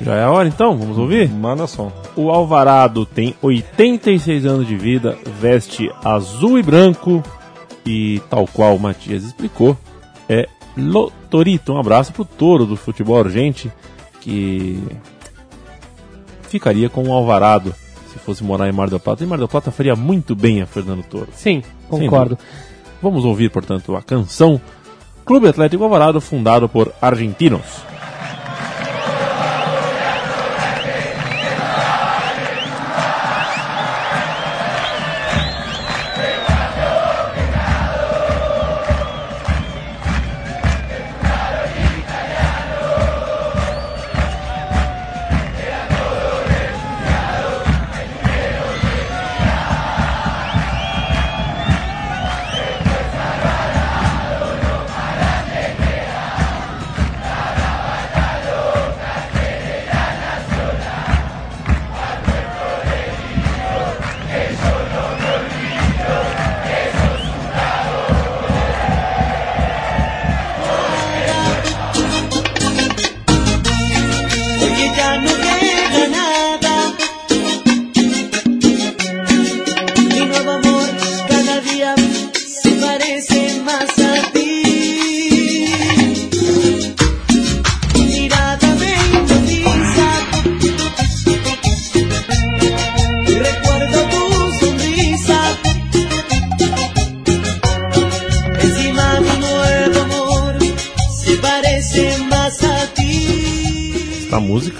Já 0.00 0.14
é 0.14 0.24
a 0.24 0.30
hora 0.30 0.46
então? 0.48 0.76
Vamos 0.76 0.98
ouvir? 0.98 1.28
Manda 1.30 1.66
som. 1.66 1.90
O 2.14 2.30
Alvarado 2.30 3.06
tem 3.06 3.34
86 3.40 4.44
anos 4.44 4.66
de 4.66 4.76
vida, 4.76 5.16
veste 5.40 5.90
azul 6.04 6.58
e 6.58 6.62
branco 6.62 7.22
e, 7.84 8.20
tal 8.28 8.46
qual 8.46 8.76
o 8.76 8.80
Matias 8.80 9.24
explicou, 9.24 9.76
é 10.28 10.46
Lo 10.76 11.10
Torito. 11.30 11.72
Um 11.72 11.78
abraço 11.78 12.12
pro 12.12 12.24
touro 12.26 12.66
do 12.66 12.76
futebol 12.76 13.16
urgente 13.18 13.72
que 14.20 14.82
ficaria 16.42 16.90
com 16.90 17.02
o 17.08 17.12
Alvarado 17.12 17.74
se 18.12 18.18
fosse 18.18 18.44
morar 18.44 18.68
em 18.68 18.72
Mar 18.72 18.90
del 18.90 19.00
Plata. 19.00 19.24
E 19.24 19.26
Mar 19.26 19.38
del 19.38 19.48
Plata 19.48 19.70
faria 19.70 19.96
muito 19.96 20.34
bem 20.34 20.60
a 20.60 20.66
Fernando 20.66 21.02
Toro. 21.04 21.28
Sim, 21.32 21.62
concordo. 21.88 22.36
Vamos 23.06 23.24
ouvir, 23.24 23.50
portanto, 23.50 23.94
a 23.94 24.02
canção 24.02 24.60
Clube 25.24 25.46
Atlético 25.46 25.84
Alvarado, 25.84 26.20
fundado 26.20 26.68
por 26.68 26.92
argentinos. 27.00 27.62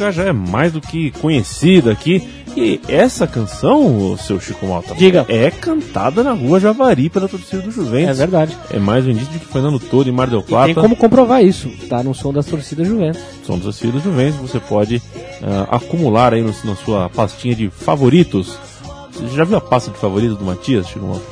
Música 0.07 0.13
já 0.25 0.29
é 0.29 0.33
mais 0.33 0.73
do 0.73 0.81
que 0.81 1.11
conhecida 1.13 1.93
aqui. 1.93 2.27
E 2.57 2.81
essa 2.89 3.27
canção, 3.27 4.13
o 4.13 4.17
seu 4.17 4.41
Chico 4.41 4.67
Malta, 4.67 4.95
Diga. 4.95 5.27
é 5.29 5.51
cantada 5.51 6.25
na 6.25 6.33
rua 6.33 6.59
Javari 6.59 7.11
pela 7.11 7.29
torcida 7.29 7.61
do 7.61 7.69
É 7.69 7.73
Juventus. 7.73 8.17
verdade. 8.17 8.57
É 8.71 8.79
mais 8.79 9.05
um 9.07 9.11
indício 9.11 9.31
de 9.31 9.41
que 9.41 9.47
Fernando 9.47 9.79
Toro 9.79 10.09
e 10.09 10.13
Mar 10.13 10.27
del 10.31 10.41
E 10.41 10.43
Plata 10.45 10.65
tem 10.67 10.75
como 10.75 10.97
comprovar 10.97 11.45
isso, 11.45 11.69
tá? 11.87 12.03
No 12.03 12.15
som 12.15 12.33
das 12.33 12.47
torcidas 12.47 12.89
Juventus. 12.89 13.21
são 13.47 13.59
torcidas 13.61 13.95
do 13.95 14.01
Juventus. 14.01 14.41
Você 14.41 14.59
pode 14.59 15.03
ah, 15.43 15.77
acumular 15.77 16.33
aí 16.33 16.41
no- 16.41 16.55
na 16.65 16.75
sua 16.77 17.11
pastinha 17.11 17.55
de 17.55 17.69
favoritos. 17.69 18.59
Você 19.13 19.37
já 19.37 19.45
viu 19.45 19.59
a 19.59 19.61
pasta 19.61 19.91
de 19.91 19.99
favoritos 19.99 20.39
do 20.39 20.45
Matias, 20.47 20.89
Chico 20.89 21.05
Malta? 21.05 21.27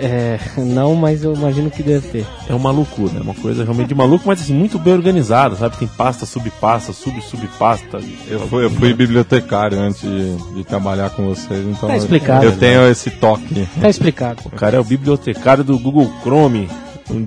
É, 0.00 0.38
não, 0.56 0.94
mas 0.94 1.24
eu 1.24 1.34
imagino 1.34 1.70
que 1.70 1.82
deve 1.82 2.06
ter. 2.08 2.26
É 2.48 2.54
uma 2.54 2.70
loucura, 2.70 3.18
é 3.18 3.20
uma 3.20 3.34
coisa 3.34 3.64
realmente 3.64 3.88
de 3.88 3.94
maluco, 3.96 4.24
mas 4.26 4.40
assim, 4.40 4.54
muito 4.54 4.78
bem 4.78 4.94
organizada, 4.94 5.56
sabe? 5.56 5.76
Tem 5.76 5.88
pasta, 5.88 6.24
subpasta, 6.24 6.92
sub-subpasta. 6.92 7.98
Eu 8.28 8.40
fui, 8.46 8.64
eu 8.64 8.70
fui 8.70 8.94
bibliotecário 8.94 9.78
antes 9.78 10.00
de, 10.02 10.36
de 10.54 10.64
trabalhar 10.64 11.10
com 11.10 11.26
vocês, 11.26 11.66
então 11.66 11.88
Tá 11.88 11.96
explicado. 11.96 12.44
eu 12.44 12.56
tenho 12.56 12.88
esse 12.88 13.10
toque. 13.10 13.66
Tá 13.80 13.88
explicado. 13.88 14.42
O 14.44 14.50
cara 14.50 14.76
é 14.76 14.80
o 14.80 14.84
bibliotecário 14.84 15.64
do 15.64 15.76
Google 15.78 16.08
Chrome. 16.22 16.68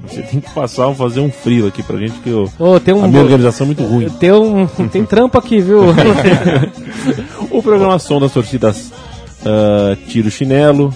Você 0.08 0.22
tem 0.22 0.40
que 0.40 0.50
passar, 0.52 0.94
fazer 0.94 1.20
um 1.22 1.32
frio 1.32 1.66
aqui 1.68 1.82
pra 1.82 1.98
gente, 1.98 2.14
que 2.20 2.30
eu, 2.30 2.48
Ô, 2.60 2.80
tem 2.80 2.94
um. 2.94 3.04
a 3.04 3.08
minha 3.08 3.24
organização 3.24 3.66
é 3.66 3.68
muito 3.68 3.84
ruim. 3.84 4.08
Tem 4.20 4.32
um. 4.32 4.68
Tem 4.92 5.04
trampo 5.04 5.38
aqui, 5.40 5.60
viu? 5.60 5.82
O 7.50 7.62
programa 7.64 7.98
Som 8.00 8.20
das 8.20 8.32
Torcidas 8.32 8.92
ah, 9.46 9.98
tira 10.08 10.28
o 10.28 10.32
chinelo, 10.32 10.94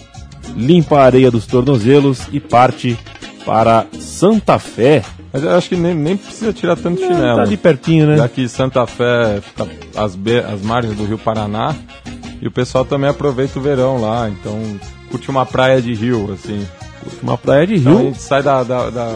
limpa 0.56 1.00
a 1.00 1.04
areia 1.06 1.30
dos 1.32 1.46
tornozelos 1.46 2.22
e 2.32 2.40
parte 2.40 2.98
para 3.46 3.86
Santa 4.00 4.58
Fé. 4.60 5.04
Mas 5.32 5.44
eu 5.44 5.52
acho 5.56 5.70
que 5.70 5.76
nem, 5.76 5.94
nem 5.94 6.16
precisa 6.18 6.54
tirar 6.54 6.76
tanto 6.78 7.02
Tá 7.02 7.08
chinelo. 7.08 7.42
ali 7.42 7.58
pertinho, 7.58 8.08
né? 8.08 8.28
Que 8.34 8.48
Santa 8.48 8.88
Fé 8.88 9.42
fica 9.42 9.68
às, 9.96 10.16
be- 10.16 10.40
às 10.40 10.62
margens 10.62 10.96
do 10.96 11.06
Rio 11.06 11.18
Paraná. 11.18 11.76
E 12.42 12.48
o 12.48 12.52
pessoal 12.52 12.86
também 12.86 13.10
aproveita 13.10 13.60
o 13.60 13.62
verão 13.62 14.00
lá, 14.00 14.30
então 14.30 14.60
curte 15.10 15.30
uma 15.30 15.46
praia 15.46 15.82
de 15.82 15.94
rio, 15.94 16.32
assim. 16.34 16.66
Uma 17.22 17.38
praia 17.38 17.68
de 17.68 17.76
Então 17.76 17.94
a 17.94 18.00
rio, 18.00 18.06
gente 18.08 18.22
sai 18.22 18.42
da, 18.44 18.64
da, 18.64 18.90
da, 18.90 19.16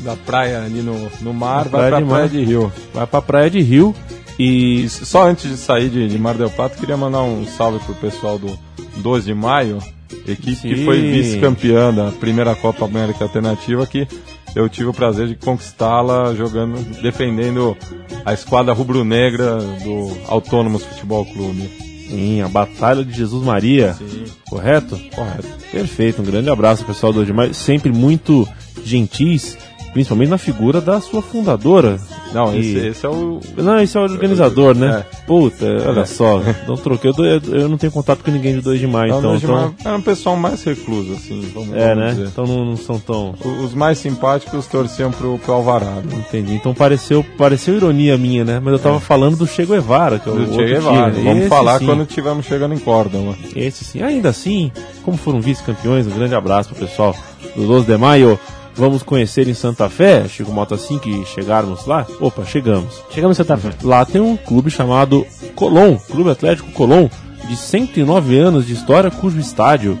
da 0.00 0.16
praia 0.16 0.62
ali 0.62 0.80
no, 0.82 1.08
no 1.20 1.32
mar, 1.34 1.68
vai 1.68 1.88
praia 1.88 1.90
pra 1.90 2.00
de 2.00 2.04
praia 2.06 2.22
mar. 2.24 2.28
de 2.28 2.44
rio. 2.44 2.72
vai 2.92 3.06
pra 3.06 3.22
praia 3.22 3.50
de 3.50 3.60
rio 3.60 3.94
e 4.38 4.84
E 4.84 4.88
só 4.88 5.26
antes 5.28 5.50
de 5.50 5.56
sair 5.56 5.88
de, 5.88 6.08
de 6.08 6.18
Mar 6.18 6.34
del 6.34 6.50
Plata, 6.50 6.76
queria 6.78 6.96
mandar 6.96 7.22
um 7.22 7.46
salve 7.46 7.78
pro 7.80 7.94
pessoal 7.94 8.38
do 8.38 8.58
12 8.98 9.26
de 9.26 9.34
maio, 9.34 9.78
equipe 10.26 10.60
que 10.62 10.76
Sim. 10.76 10.84
foi 10.84 11.00
vice-campeã 11.00 11.92
da 11.92 12.10
primeira 12.12 12.54
Copa 12.54 12.84
América 12.84 13.24
Alternativa, 13.24 13.86
que 13.86 14.06
eu 14.54 14.68
tive 14.68 14.88
o 14.88 14.94
prazer 14.94 15.28
de 15.28 15.34
conquistá-la 15.36 16.34
jogando, 16.34 16.78
defendendo 17.00 17.76
a 18.24 18.32
esquadra 18.32 18.72
rubro-negra 18.72 19.56
do 19.82 20.16
Autônomos 20.26 20.84
Futebol 20.84 21.24
Clube. 21.24 21.68
Sim, 22.08 22.40
a 22.42 22.48
Batalha 22.48 23.04
de 23.04 23.12
Jesus 23.12 23.44
Maria, 23.44 23.94
Sim, 23.94 24.24
correto? 24.48 24.98
correto. 25.14 25.48
Perfeito, 25.70 26.20
um 26.20 26.24
grande 26.24 26.50
abraço 26.50 26.84
pessoal 26.84 27.12
do 27.12 27.24
Demais, 27.24 27.56
sempre 27.56 27.92
muito 27.92 28.48
gentis, 28.84 29.56
principalmente 29.92 30.30
na 30.30 30.38
figura 30.38 30.80
da 30.80 31.00
sua 31.00 31.22
fundadora. 31.22 32.00
Não, 32.32 32.56
esse, 32.56 32.76
esse 32.78 33.04
é 33.06 33.08
o. 33.08 33.40
Não, 33.56 33.78
esse 33.80 33.96
é 33.96 34.00
o 34.00 34.02
organizador, 34.04 34.74
né? 34.76 35.04
É. 35.10 35.16
Puta, 35.26 35.64
olha 35.88 36.00
É. 36.00 36.04
só, 36.04 36.40
não 36.66 36.76
troquei. 36.76 37.10
Eu, 37.10 37.14
dou- 37.14 37.26
eu 37.26 37.68
não 37.68 37.76
tenho 37.76 37.92
contato 37.92 38.22
com 38.24 38.30
ninguém 38.30 38.54
de 38.54 38.60
2 38.60 38.78
de 38.78 38.86
maio, 38.86 39.08
então. 39.08 39.22
não, 39.22 39.36
então 39.36 39.74
Era 39.84 39.96
um 39.96 40.00
pessoal 40.02 40.36
mais 40.36 40.62
recluso, 40.62 41.12
assim, 41.14 41.40
vamos, 41.54 41.74
é, 41.74 41.88
vamos 41.94 42.04
né? 42.04 42.10
dizer. 42.12 42.26
Então 42.28 42.46
não, 42.46 42.64
não 42.64 42.76
são 42.76 42.98
tão. 42.98 43.34
Os 43.64 43.74
mais 43.74 43.98
simpáticos 43.98 44.66
torciam 44.66 45.10
pro, 45.10 45.38
pro 45.38 45.52
Alvarado. 45.52 46.08
Entendi. 46.12 46.54
Então 46.54 46.72
pareceu, 46.74 47.24
pareceu 47.36 47.76
ironia 47.76 48.16
minha, 48.16 48.44
né? 48.44 48.60
Mas 48.62 48.72
eu 48.74 48.78
tava 48.78 49.00
falando 49.00 49.36
do 49.36 49.46
Che 49.46 49.64
Guevara, 49.66 50.18
que 50.18 50.28
é 50.28 50.32
o 50.32 50.34
Do 50.36 50.40
outro 50.42 50.56
Che 50.56 50.74
Guevara. 50.74 51.10
time. 51.10 51.24
Vamos 51.24 51.40
Esse 51.40 51.48
falar 51.48 51.78
sim. 51.78 51.86
quando 51.86 52.02
estivermos 52.02 52.46
chegando 52.46 52.74
em 52.74 52.78
Córdoba. 52.78 53.34
Esse 53.56 53.84
sim. 53.84 54.02
Ainda 54.02 54.28
assim, 54.28 54.70
como 55.04 55.16
foram 55.16 55.40
vice-campeões, 55.40 56.06
um 56.06 56.10
grande 56.10 56.34
abraço 56.34 56.70
pro 56.74 56.86
pessoal 56.86 57.14
do 57.56 57.66
12 57.66 57.86
de 57.86 57.96
maio. 57.96 58.38
Vamos 58.74 59.02
conhecer 59.02 59.48
em 59.48 59.54
Santa 59.54 59.88
Fé, 59.88 60.26
Chico 60.28 60.52
Mota, 60.52 60.74
assim 60.74 60.98
que 60.98 61.24
chegarmos 61.26 61.86
lá. 61.86 62.06
Opa, 62.20 62.44
chegamos. 62.44 63.02
Chegamos 63.10 63.36
em 63.36 63.42
Santa 63.42 63.56
Fé. 63.56 63.70
Lá 63.82 64.04
tem 64.04 64.20
um 64.20 64.36
clube 64.36 64.70
chamado 64.70 65.26
Colom, 65.54 65.96
Clube 65.96 66.30
Atlético 66.30 66.70
Colom, 66.72 67.08
de 67.48 67.56
109 67.56 68.38
anos 68.38 68.66
de 68.66 68.72
história, 68.72 69.10
cujo 69.10 69.38
estádio 69.38 69.98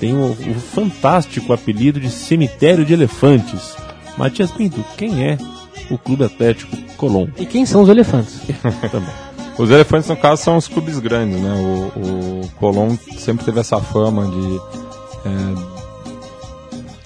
tem 0.00 0.14
o, 0.14 0.30
o 0.30 0.54
fantástico 0.54 1.52
apelido 1.52 2.00
de 2.00 2.10
Cemitério 2.10 2.84
de 2.84 2.94
Elefantes. 2.94 3.76
Matias 4.16 4.50
Pinto, 4.50 4.82
quem 4.96 5.24
é 5.24 5.38
o 5.90 5.98
Clube 5.98 6.24
Atlético 6.24 6.74
Colom? 6.96 7.28
E 7.36 7.44
quem 7.44 7.66
são 7.66 7.82
os 7.82 7.88
elefantes? 7.88 8.40
Também. 8.90 9.10
Os 9.58 9.70
elefantes, 9.70 10.08
no 10.08 10.16
caso, 10.16 10.42
são 10.42 10.56
os 10.56 10.66
clubes 10.66 10.98
grandes, 10.98 11.38
né? 11.38 11.52
O, 11.52 12.40
o 12.44 12.48
Colón 12.56 12.96
sempre 13.18 13.44
teve 13.44 13.60
essa 13.60 13.78
fama 13.78 14.26
de 14.26 14.60
é, 15.26 15.69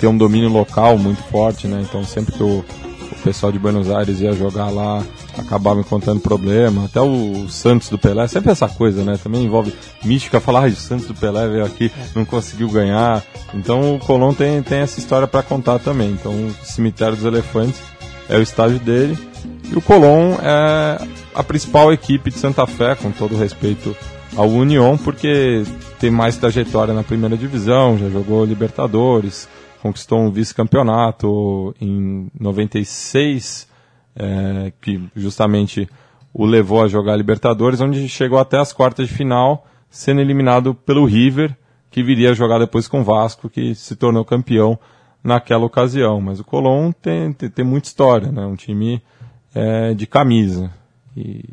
ter 0.04 0.08
um 0.08 0.18
domínio 0.18 0.50
local 0.50 0.98
muito 0.98 1.22
forte, 1.22 1.66
né? 1.66 1.82
Então, 1.82 2.04
sempre 2.04 2.34
que 2.34 2.42
o, 2.42 2.58
o 2.58 3.22
pessoal 3.24 3.50
de 3.50 3.58
Buenos 3.58 3.90
Aires 3.90 4.20
ia 4.20 4.34
jogar 4.34 4.68
lá, 4.68 5.02
acabava 5.38 5.80
encontrando 5.80 6.20
problema. 6.20 6.84
Até 6.84 7.00
o 7.00 7.48
Santos 7.48 7.88
do 7.88 7.98
Pelé, 7.98 8.28
sempre 8.28 8.52
essa 8.52 8.68
coisa, 8.68 9.02
né? 9.02 9.18
Também 9.22 9.44
envolve 9.44 9.72
mística, 10.04 10.40
falar, 10.40 10.66
ah, 10.66 10.68
o 10.68 10.76
Santos 10.76 11.06
do 11.06 11.14
Pelé 11.14 11.48
veio 11.48 11.64
aqui, 11.64 11.90
não 12.14 12.22
conseguiu 12.26 12.68
ganhar. 12.68 13.24
Então, 13.54 13.94
o 13.94 13.98
Colón 13.98 14.34
tem, 14.34 14.62
tem 14.62 14.80
essa 14.80 14.98
história 14.98 15.26
para 15.26 15.42
contar 15.42 15.78
também. 15.78 16.10
Então, 16.10 16.32
o 16.32 16.54
Cemitério 16.62 17.16
dos 17.16 17.24
Elefantes 17.24 17.80
é 18.28 18.36
o 18.36 18.42
estádio 18.42 18.78
dele. 18.80 19.16
E 19.72 19.74
o 19.74 19.80
Colón 19.80 20.34
é 20.42 20.98
a 21.34 21.42
principal 21.42 21.94
equipe 21.94 22.30
de 22.30 22.38
Santa 22.38 22.66
Fé, 22.66 22.94
com 22.94 23.10
todo 23.10 23.38
respeito 23.38 23.96
ao 24.36 24.50
União, 24.50 24.98
porque 24.98 25.62
tem 25.98 26.10
mais 26.10 26.36
trajetória 26.36 26.92
na 26.92 27.02
primeira 27.02 27.38
divisão, 27.38 27.96
já 27.96 28.10
jogou 28.10 28.44
Libertadores, 28.44 29.48
conquistou 29.84 30.18
um 30.18 30.30
vice-campeonato 30.30 31.74
em 31.78 32.30
96, 32.40 33.68
é, 34.16 34.72
que 34.80 34.98
justamente 35.14 35.86
o 36.32 36.46
levou 36.46 36.82
a 36.82 36.88
jogar 36.88 37.14
Libertadores, 37.16 37.82
onde 37.82 38.08
chegou 38.08 38.38
até 38.38 38.58
as 38.58 38.72
quartas 38.72 39.06
de 39.06 39.12
final, 39.12 39.66
sendo 39.90 40.22
eliminado 40.22 40.74
pelo 40.74 41.04
River, 41.04 41.54
que 41.90 42.02
viria 42.02 42.30
a 42.30 42.34
jogar 42.34 42.58
depois 42.58 42.88
com 42.88 43.02
o 43.02 43.04
Vasco, 43.04 43.50
que 43.50 43.74
se 43.74 43.94
tornou 43.94 44.24
campeão 44.24 44.78
naquela 45.22 45.66
ocasião. 45.66 46.18
Mas 46.18 46.40
o 46.40 46.44
Colón 46.44 46.90
tem, 46.90 47.34
tem, 47.34 47.50
tem 47.50 47.64
muita 47.64 47.88
história, 47.88 48.32
né? 48.32 48.46
Um 48.46 48.56
time 48.56 49.02
é, 49.54 49.92
de 49.92 50.06
camisa. 50.06 50.70
E 51.14 51.44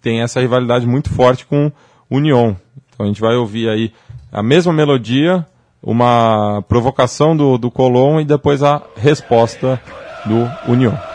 tem 0.00 0.22
essa 0.22 0.40
rivalidade 0.40 0.86
muito 0.86 1.10
forte 1.10 1.44
com 1.44 1.72
o 2.08 2.16
União. 2.18 2.56
Então 2.94 3.04
a 3.04 3.08
gente 3.08 3.20
vai 3.20 3.34
ouvir 3.34 3.68
aí 3.68 3.92
a 4.30 4.44
mesma 4.44 4.72
melodia, 4.72 5.44
uma 5.82 6.62
provocação 6.68 7.36
do, 7.36 7.56
do 7.56 7.70
Colón 7.70 8.20
e 8.20 8.24
depois 8.24 8.62
a 8.62 8.82
resposta 8.96 9.80
do 10.26 10.46
União. 10.70 11.09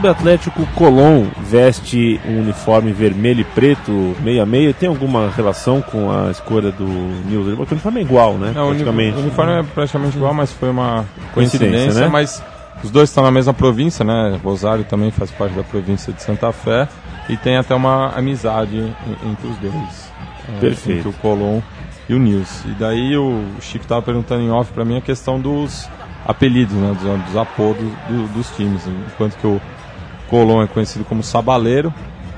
Clube 0.00 0.08
Atlético 0.08 0.64
Colón 0.74 1.26
veste 1.42 2.18
um 2.26 2.40
uniforme 2.40 2.90
vermelho 2.90 3.42
e 3.42 3.44
preto, 3.44 4.16
meia 4.22 4.46
meia. 4.46 4.72
Tem 4.72 4.88
alguma 4.88 5.28
relação 5.30 5.82
com 5.82 6.10
a 6.10 6.30
escolha 6.30 6.72
do 6.72 6.84
Nilson? 6.86 7.54
Porque 7.56 7.74
o 7.74 7.76
uniforme 7.76 8.00
é 8.00 8.02
igual, 8.02 8.34
né? 8.34 8.50
Não, 8.54 8.68
praticamente. 8.68 9.18
O 9.18 9.20
uniforme 9.20 9.52
é 9.52 9.62
praticamente 9.62 10.16
igual, 10.16 10.32
mas 10.32 10.50
foi 10.52 10.70
uma 10.70 11.04
Coincidência, 11.34 11.68
coincidência, 11.68 12.00
né? 12.00 12.08
mas 12.08 12.42
os 12.82 12.90
dois 12.90 13.10
estão 13.10 13.22
na 13.22 13.30
mesma 13.30 13.52
província, 13.52 14.02
né? 14.02 14.40
Rosário 14.42 14.84
também 14.84 15.10
faz 15.10 15.30
parte 15.30 15.54
da 15.54 15.62
província 15.62 16.14
de 16.14 16.22
Santa 16.22 16.50
Fé 16.50 16.88
e 17.28 17.36
tem 17.36 17.58
até 17.58 17.74
uma 17.74 18.08
amizade 18.16 18.74
en- 18.78 19.30
entre 19.30 19.48
os 19.48 19.56
dois. 19.58 20.10
É, 20.56 20.60
Perfeito. 20.60 20.98
Entre 21.00 21.08
o 21.10 21.12
Colom 21.20 21.60
e 22.08 22.14
o 22.14 22.18
Nils. 22.18 22.64
E 22.64 22.70
daí 22.78 23.14
o 23.18 23.42
Chico 23.60 23.84
estava 23.84 24.00
perguntando 24.00 24.40
em 24.42 24.50
off 24.50 24.72
para 24.72 24.82
mim 24.82 24.96
a 24.96 25.02
questão 25.02 25.38
dos 25.38 25.86
apelidos, 26.26 26.74
né? 26.74 26.96
Dos, 26.98 27.24
dos 27.26 27.36
apodos 27.36 27.84
do- 28.08 28.28
dos 28.32 28.48
times. 28.56 28.80
Enquanto 29.12 29.36
que 29.36 29.46
o 29.46 29.60
Colom 30.30 30.62
é 30.62 30.66
conhecido 30.68 31.04
como 31.04 31.22
sabaleiro. 31.24 31.92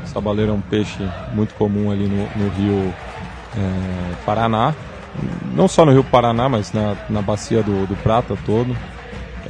Sabaleiro 0.06 0.50
é 0.50 0.54
um 0.54 0.60
peixe 0.62 1.06
muito 1.32 1.54
comum 1.54 1.90
ali 1.90 2.06
no, 2.08 2.26
no 2.34 2.48
rio 2.48 2.94
é, 3.56 4.14
Paraná. 4.24 4.74
Não 5.54 5.68
só 5.68 5.84
no 5.84 5.92
rio 5.92 6.02
Paraná, 6.02 6.48
mas 6.48 6.72
na, 6.72 6.96
na 7.08 7.20
bacia 7.20 7.62
do, 7.62 7.86
do 7.86 7.94
Prata 7.96 8.34
todo. 8.46 8.74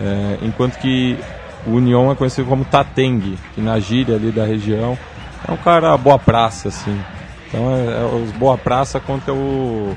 É, 0.00 0.38
enquanto 0.42 0.76
que 0.78 1.18
o 1.64 1.72
União 1.76 2.10
é 2.10 2.16
conhecido 2.16 2.48
como 2.48 2.64
Tatengue, 2.64 3.38
que 3.54 3.60
na 3.60 3.78
gíria 3.78 4.16
ali 4.16 4.32
da 4.32 4.44
região 4.44 4.98
é 5.46 5.52
um 5.52 5.56
cara 5.56 5.96
boa 5.96 6.18
praça, 6.18 6.68
assim. 6.68 7.00
Então 7.48 7.70
é, 7.76 8.00
é 8.00 8.04
os 8.04 8.32
boa 8.32 8.58
praça 8.58 8.98
contra 8.98 9.32
o- 9.32 9.96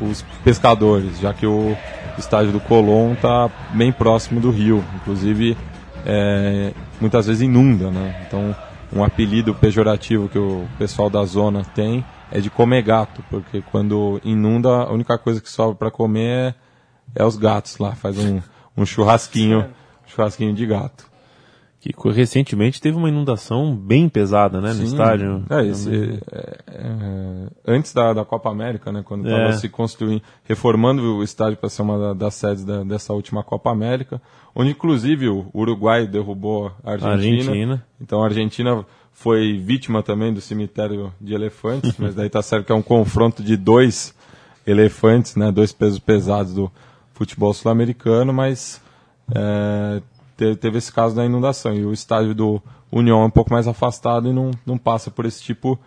os 0.00 0.22
pescadores, 0.42 1.18
já 1.18 1.34
que 1.34 1.46
o 1.46 1.76
estádio 2.16 2.52
do 2.52 2.60
Colón 2.60 3.12
está 3.12 3.50
bem 3.70 3.92
próximo 3.92 4.40
do 4.40 4.50
rio. 4.50 4.82
Inclusive, 5.02 5.56
é, 6.06 6.72
muitas 7.04 7.26
vezes 7.26 7.42
inunda, 7.42 7.90
né? 7.90 8.24
Então, 8.26 8.56
um 8.92 9.04
apelido 9.04 9.54
pejorativo 9.54 10.28
que 10.28 10.38
o 10.38 10.66
pessoal 10.78 11.10
da 11.10 11.22
zona 11.24 11.62
tem 11.74 12.02
é 12.32 12.40
de 12.40 12.48
comer 12.48 12.82
gato, 12.82 13.22
porque 13.28 13.62
quando 13.70 14.20
inunda, 14.24 14.68
a 14.70 14.90
única 14.92 15.18
coisa 15.18 15.40
que 15.40 15.48
sobra 15.50 15.74
para 15.74 15.90
comer 15.90 16.54
é, 17.14 17.22
é 17.22 17.24
os 17.24 17.36
gatos 17.36 17.76
lá. 17.78 17.94
Faz 17.94 18.18
um, 18.18 18.40
um 18.76 18.86
churrasquinho, 18.86 19.66
churrasquinho 20.06 20.54
de 20.54 20.64
gato. 20.66 21.12
Que 21.80 21.92
recentemente 22.10 22.80
teve 22.80 22.96
uma 22.96 23.10
inundação 23.10 23.76
bem 23.76 24.08
pesada, 24.08 24.58
né? 24.58 24.68
No 24.68 24.74
Sim. 24.76 24.84
estádio. 24.84 25.44
É, 25.50 25.66
esse, 25.66 26.18
é, 26.32 26.58
é, 26.66 27.46
antes 27.66 27.92
da, 27.92 28.14
da 28.14 28.24
Copa 28.24 28.48
América, 28.50 28.90
né, 28.90 29.02
quando 29.04 29.28
É. 29.28 29.30
estava 29.30 29.52
se 29.52 29.68
construindo, 29.68 30.22
reformando 30.44 31.16
o 31.16 31.22
estádio 31.22 31.58
para 31.58 31.68
ser 31.68 31.82
uma 31.82 31.98
da- 31.98 32.14
das 32.14 32.34
sedes 32.36 32.64
da- 32.64 32.82
dessa 32.84 33.12
última 33.12 33.44
Copa 33.44 33.70
América, 33.70 34.18
onde 34.54 34.70
inclusive 34.70 35.28
o 35.28 35.46
Uruguai 35.54 36.06
derrubou 36.06 36.72
a 36.84 36.92
Argentina. 36.92 37.12
Argentina. 37.50 37.86
Então 38.00 38.22
a 38.22 38.26
Argentina 38.26 38.84
foi 39.12 39.58
vítima 39.58 40.02
também 40.02 40.32
do 40.32 40.40
cemitério 40.40 41.12
de 41.20 41.34
elefantes, 41.34 41.94
mas 41.98 42.14
daí 42.14 42.28
tá 42.28 42.42
certo 42.42 42.66
que 42.66 42.72
é 42.72 42.74
um 42.74 42.82
confronto 42.82 43.42
de 43.42 43.56
dois 43.56 44.14
elefantes, 44.66 45.36
né, 45.36 45.52
dois 45.52 45.72
pesos 45.72 45.98
pesados 45.98 46.54
do 46.54 46.70
futebol 47.12 47.52
sul-americano, 47.54 48.32
mas 48.32 48.80
é, 49.34 50.02
te- 50.36 50.56
teve 50.56 50.78
esse 50.78 50.92
caso 50.92 51.14
da 51.14 51.24
inundação. 51.24 51.74
E 51.74 51.84
o 51.84 51.92
estádio 51.92 52.34
do 52.34 52.62
União 52.90 53.22
é 53.22 53.24
um 53.26 53.30
pouco 53.30 53.52
mais 53.52 53.68
afastado 53.68 54.28
e 54.28 54.32
não, 54.32 54.50
não 54.66 54.78
passa 54.78 55.10
por 55.10 55.24
esse 55.26 55.42
tipo 55.42 55.78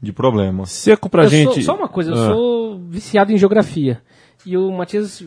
de 0.00 0.12
problema. 0.12 0.66
Seco 0.66 1.08
pra 1.08 1.24
Eu 1.24 1.28
gente. 1.28 1.54
sou- 1.54 1.62
só 1.62 1.76
uma 1.76 1.88
coisa, 1.88 2.10
eu 2.10 2.14
Ah. 2.14 2.26
sou 2.28 2.78
viciado 2.88 3.32
em 3.32 3.36
geografia. 3.38 4.00
E 4.44 4.56
o 4.56 4.72
Matias 4.72 5.24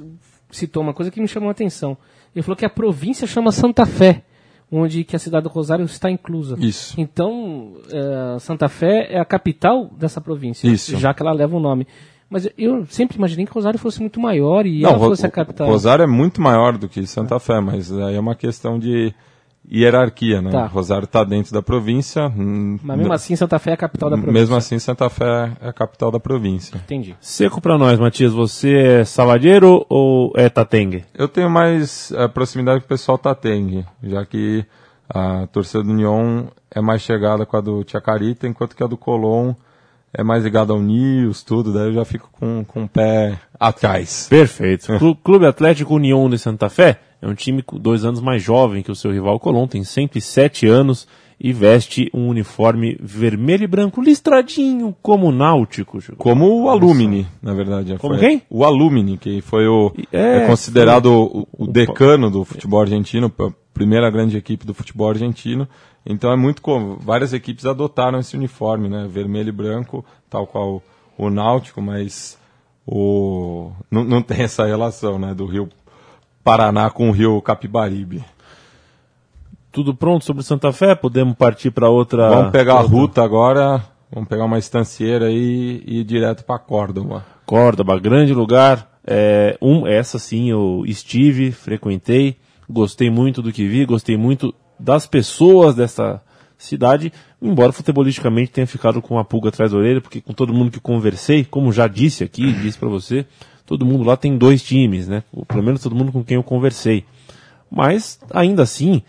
citou 0.51 0.83
uma 0.83 0.93
coisa 0.93 1.09
que 1.09 1.21
me 1.21 1.27
chamou 1.27 1.47
a 1.49 1.51
atenção. 1.53 1.97
Ele 2.35 2.43
falou 2.43 2.57
que 2.57 2.65
a 2.65 2.69
província 2.69 3.25
chama 3.25 3.51
Santa 3.51 3.85
Fé, 3.85 4.23
onde 4.71 5.03
que 5.03 5.15
a 5.15 5.19
cidade 5.19 5.43
do 5.43 5.49
Rosário 5.49 5.85
está 5.85 6.11
inclusa. 6.11 6.57
Isso. 6.59 6.99
Então, 6.99 7.73
eh, 7.91 8.37
Santa 8.39 8.67
Fé 8.67 9.07
é 9.09 9.19
a 9.19 9.25
capital 9.25 9.89
dessa 9.97 10.19
província, 10.19 10.67
Isso. 10.67 10.97
já 10.97 11.13
que 11.13 11.21
ela 11.21 11.31
leva 11.31 11.55
o 11.55 11.59
nome. 11.59 11.87
Mas 12.29 12.49
eu 12.57 12.85
sempre 12.87 13.17
imaginei 13.17 13.45
que 13.45 13.51
Rosário 13.53 13.77
fosse 13.79 13.99
muito 14.01 14.19
maior 14.19 14.65
e 14.65 14.83
ela 14.83 14.97
Ro- 14.97 15.09
fosse 15.09 15.25
a 15.25 15.29
capital. 15.31 15.67
Rosário 15.67 16.03
é 16.03 16.07
muito 16.07 16.41
maior 16.41 16.77
do 16.77 16.89
que 16.89 17.05
Santa 17.05 17.39
Fé, 17.39 17.61
mas 17.61 17.91
aí 17.91 18.15
é 18.15 18.19
uma 18.19 18.35
questão 18.35 18.77
de 18.79 19.13
hierarquia, 19.71 20.41
né? 20.41 20.51
Tá. 20.51 20.65
Rosário 20.67 21.05
está 21.05 21.23
dentro 21.23 21.51
da 21.53 21.61
província. 21.61 22.27
hum, 22.27 22.77
Mas 22.83 22.97
mesmo 22.97 23.13
assim, 23.13 23.35
Santa 23.35 23.57
Fé 23.59 23.71
é 23.71 23.73
a 23.73 23.77
capital 23.77 24.09
da 24.09 24.15
província. 24.17 24.39
Mesmo 24.41 24.55
assim, 24.55 24.79
Santa 24.79 25.09
Fé 25.09 25.51
é 25.61 25.69
a 25.69 25.73
capital 25.73 26.11
da 26.11 26.19
província. 26.19 26.77
Entendi. 26.77 27.15
Seco 27.19 27.59
pra 27.61 27.77
nós, 27.77 27.99
Matias. 27.99 28.31
Você 28.33 28.73
é 28.73 29.03
Salvadeiro 29.05 29.85
ou 29.89 30.31
é 30.35 30.49
Tatengue? 30.49 31.03
Eu 31.13 31.27
tenho 31.27 31.49
mais 31.49 32.11
eh, 32.11 32.27
proximidade 32.27 32.79
com 32.81 32.85
o 32.85 32.89
pessoal 32.89 33.17
Tatengue, 33.17 33.85
já 34.03 34.25
que 34.25 34.65
a 35.09 35.47
torcida 35.47 35.83
do 35.83 35.91
União 35.91 36.47
é 36.71 36.81
mais 36.81 37.01
chegada 37.01 37.45
com 37.45 37.57
a 37.57 37.61
do 37.61 37.83
Chacarita, 37.87 38.47
enquanto 38.47 38.75
que 38.75 38.83
a 38.83 38.87
do 38.87 38.97
Colón 38.97 39.53
é 40.17 40.23
mais 40.23 40.43
ligada 40.45 40.71
ao 40.71 40.81
Nils, 40.81 41.43
tudo, 41.43 41.73
daí 41.73 41.87
eu 41.87 41.93
já 41.93 42.05
fico 42.05 42.29
com, 42.31 42.63
com 42.65 42.83
o 42.85 42.87
pé 42.89 43.37
atrás. 43.59 44.27
Perfeito. 44.29 44.87
Clu- 44.97 45.15
Clube 45.15 45.45
Atlético 45.45 45.93
União 45.95 46.29
de 46.29 46.37
Santa 46.39 46.69
Fé 46.69 46.99
é 47.21 47.27
um 47.27 47.33
time 47.35 47.61
com 47.61 47.77
dois 47.77 48.03
anos 48.05 48.21
mais 48.21 48.41
jovem 48.43 48.83
que 48.83 48.91
o 48.91 48.95
seu 48.95 49.11
rival 49.11 49.39
Colón, 49.39 49.67
tem 49.67 49.83
107 49.83 50.67
anos 50.67 51.07
e 51.39 51.51
veste 51.51 52.09
um 52.13 52.29
uniforme 52.29 52.97
vermelho 53.01 53.63
e 53.65 53.67
branco 53.67 54.01
listradinho 54.01 54.95
como 55.01 55.31
náutico. 55.31 55.99
Chico. 55.99 56.17
Como 56.17 56.63
o 56.63 56.69
Alumni, 56.69 57.27
na 57.41 57.53
verdade. 57.53 57.97
Como 57.97 58.17
Foi 58.17 58.25
quem? 58.27 58.41
O 58.49 58.63
Alumni, 58.63 59.17
que 59.17 59.41
foi 59.41 59.67
o 59.67 59.91
É, 60.13 60.43
é, 60.43 60.47
considerado 60.47 61.07
o, 61.07 61.39
o 61.51 61.63
o- 61.65 61.67
decano 61.67 62.31
do 62.31 62.45
futebol 62.45 62.79
argentino, 62.81 63.31
a 63.39 63.49
primeira 63.73 64.09
grande 64.09 64.37
equipe 64.37 64.65
do 64.65 64.73
futebol 64.73 65.09
argentino. 65.09 65.67
Então 66.05 66.31
é 66.31 66.37
muito 66.37 66.61
comum. 66.61 66.97
Várias 67.01 67.33
equipes 67.33 67.65
adotaram 67.65 68.19
esse 68.19 68.37
uniforme, 68.37 68.87
né? 68.87 69.05
Vermelho 69.09 69.49
e 69.49 69.51
branco, 69.51 70.05
tal 70.29 70.47
qual 70.47 70.81
o 71.17 71.29
Náutico, 71.29 71.81
mas 71.81 72.37
o 72.87 73.71
não, 73.91 74.03
não 74.03 74.21
tem 74.21 74.41
essa 74.43 74.65
relação, 74.65 75.17
né? 75.19 75.33
Do 75.33 75.45
Rio 75.45 75.67
Paraná 76.45 76.91
com 76.91 77.09
o 77.09 77.11
Rio 77.11 77.41
Capibaribe. 77.41 78.23
Tudo 79.71 79.95
pronto 79.95 80.23
sobre 80.23 80.43
Santa 80.43 80.71
Fé? 80.71 80.93
Podemos 80.93 81.35
partir 81.35 81.71
para 81.71 81.89
outra. 81.89 82.29
Vamos 82.29 82.51
pegar 82.51 82.73
a 82.73 82.81
outra- 82.81 82.91
ruta 82.95 83.23
agora, 83.23 83.83
vamos 84.13 84.29
pegar 84.29 84.45
uma 84.45 84.59
estancieira 84.59 85.25
aí 85.25 85.83
e 85.87 86.01
ir 86.01 86.03
direto 86.03 86.45
para 86.45 86.59
Córdoba. 86.59 87.25
Córdoba, 87.47 87.99
grande 87.99 88.31
lugar. 88.31 88.87
É, 89.07 89.57
um, 89.59 89.87
essa 89.87 90.19
sim 90.19 90.49
eu 90.51 90.83
estive, 90.85 91.51
frequentei, 91.51 92.37
gostei 92.69 93.09
muito 93.09 93.41
do 93.41 93.51
que 93.51 93.67
vi, 93.67 93.83
gostei 93.83 94.15
muito 94.15 94.53
das 94.79 95.07
pessoas 95.07 95.73
dessa 95.75 96.21
cidade, 96.59 97.11
embora 97.41 97.71
futebolisticamente 97.71 98.51
tenha 98.51 98.67
ficado 98.67 99.01
com 99.01 99.17
a 99.17 99.25
pulga 99.25 99.49
atrás 99.49 99.71
da 99.71 99.77
orelha, 99.77 99.99
porque 99.99 100.21
com 100.21 100.31
todo 100.33 100.53
mundo 100.53 100.71
que 100.71 100.79
conversei, 100.79 101.43
como 101.43 101.71
já 101.71 101.87
disse 101.87 102.23
aqui, 102.23 102.51
disse 102.53 102.77
para 102.77 102.87
você, 102.89 103.25
todo 103.65 103.85
mundo 103.85 104.03
lá 104.03 104.15
tem 104.17 104.37
dois 104.37 104.61
times, 104.63 105.07
né? 105.07 105.23
Ou 105.33 105.45
Pelo 105.45 105.63
menos 105.63 105.81
todo 105.81 105.95
mundo 105.95 106.11
com 106.11 106.23
quem 106.23 106.35
eu 106.35 106.43
conversei. 106.43 107.03
Mas, 107.69 108.19
ainda 108.31 108.63
assim, 108.63 109.01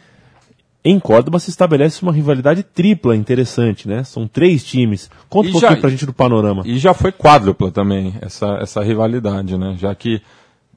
em 0.85 0.99
Córdoba 1.01 1.39
se 1.39 1.51
estabelece 1.51 2.03
uma 2.03 2.13
rivalidade 2.13 2.63
tripla 2.63 3.15
interessante, 3.17 3.87
né? 3.89 4.05
São 4.05 4.27
três 4.27 4.65
times. 4.65 5.11
Conta 5.29 5.49
E 5.49 5.51
um 5.51 5.53
pouquinho 5.53 5.73
já- 5.75 5.81
pra 5.81 5.91
gente 5.91 6.07
do 6.07 6.13
panorama. 6.13 6.63
E 6.65 6.79
já 6.79 6.95
foi 6.95 7.13
quádrupla 7.13 7.71
também, 7.71 8.15
essa, 8.21 8.59
essa 8.61 8.83
rivalidade, 8.83 9.57
né? 9.59 9.77
Já 9.79 9.95
que 9.95 10.23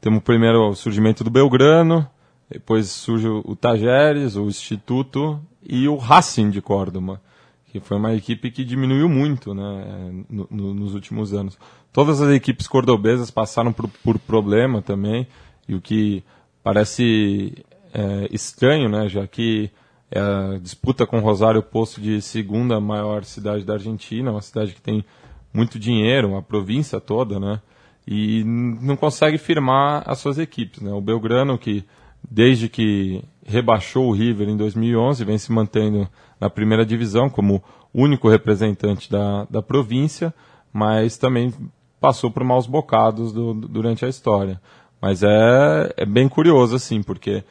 temos 0.02 0.22
primeiro 0.24 0.70
o 0.70 0.76
surgimento 0.76 1.24
do 1.24 1.30
Belgrano, 1.30 2.08
depois 2.50 2.88
surge 2.89 3.28
o 3.28 3.44
o 3.46 3.56
Tajeres, 3.56 4.36
o 4.36 4.48
Instituto 4.48 5.39
e 5.68 5.88
o 5.88 5.96
Racing 5.96 6.50
de 6.50 6.62
Córdoba, 6.62 7.22
que 7.71 7.79
foi 7.79 7.97
uma 7.97 8.13
equipe 8.15 8.51
que 8.51 8.63
diminuiu 8.65 9.08
muito 9.08 9.53
né, 9.53 10.23
no- 10.29 10.47
no- 10.49 10.73
nos 10.73 10.93
últimos 10.93 11.34
anos. 11.34 11.58
Todas 11.93 12.21
as 12.21 12.29
equipes 12.34 12.67
cordobesas 12.67 13.29
passaram 13.32 13.71
por, 13.71 13.88
por 14.03 14.17
problema 14.19 14.82
também, 14.82 15.27
e 15.67 15.75
o 15.75 15.82
que 15.82 16.23
parece 16.63 17.53
é, 17.93 18.27
estranho, 18.32 18.89
né, 18.89 19.08
já 19.10 19.25
que 19.27 19.69
é 20.12 20.19
a 20.19 20.58
disputa 20.60 21.05
com 21.05 21.19
Rosário, 21.19 21.62
posto 21.62 22.01
de 22.01 22.21
segunda 22.21 22.79
maior 22.79 23.23
cidade 23.23 23.63
da 23.63 23.73
Argentina, 23.73 24.32
uma 24.32 24.41
cidade 24.41 24.73
que 24.73 24.82
tem 24.82 25.05
muito 25.53 25.77
dinheiro, 25.79 26.29
uma 26.29 26.41
província 26.41 26.99
toda, 26.99 27.39
né? 27.39 27.62
E 28.08 28.43
não 28.43 28.95
consegue 28.95 29.38
firmar 29.38 30.03
as 30.08 30.17
suas 30.17 30.39
equipes, 30.39 30.82
né? 30.82 30.91
O 30.91 31.01
Belgrano, 31.01 31.58
que 31.60 31.84
desde 32.27 32.67
que 32.69 33.23
rebaixou 33.45 34.08
o 34.08 34.12
River 34.12 34.49
em 34.49 34.58
2011, 34.58 35.23
vem 35.23 35.38
se 35.38 35.51
mantendo 35.51 36.08
na 36.39 36.49
primeira 36.49 36.86
divisão 36.86 37.30
como 37.30 37.63
único 37.93 38.30
representante 38.30 39.10
da, 39.12 39.45
da 39.49 39.62
província, 39.62 40.34
mas 40.71 41.17
também 41.17 41.54
passou 41.99 42.32
por 42.32 42.43
maus 42.43 42.65
bocados 42.67 43.34
do- 43.34 43.54
durante 43.54 44.06
a 44.06 44.10
história. 44.10 44.62
Mas 45.02 45.23
é, 45.23 45.93
é 45.97 46.06
bem 46.06 46.28
curioso, 46.30 46.75
assim, 46.75 47.02
porque 47.02 47.43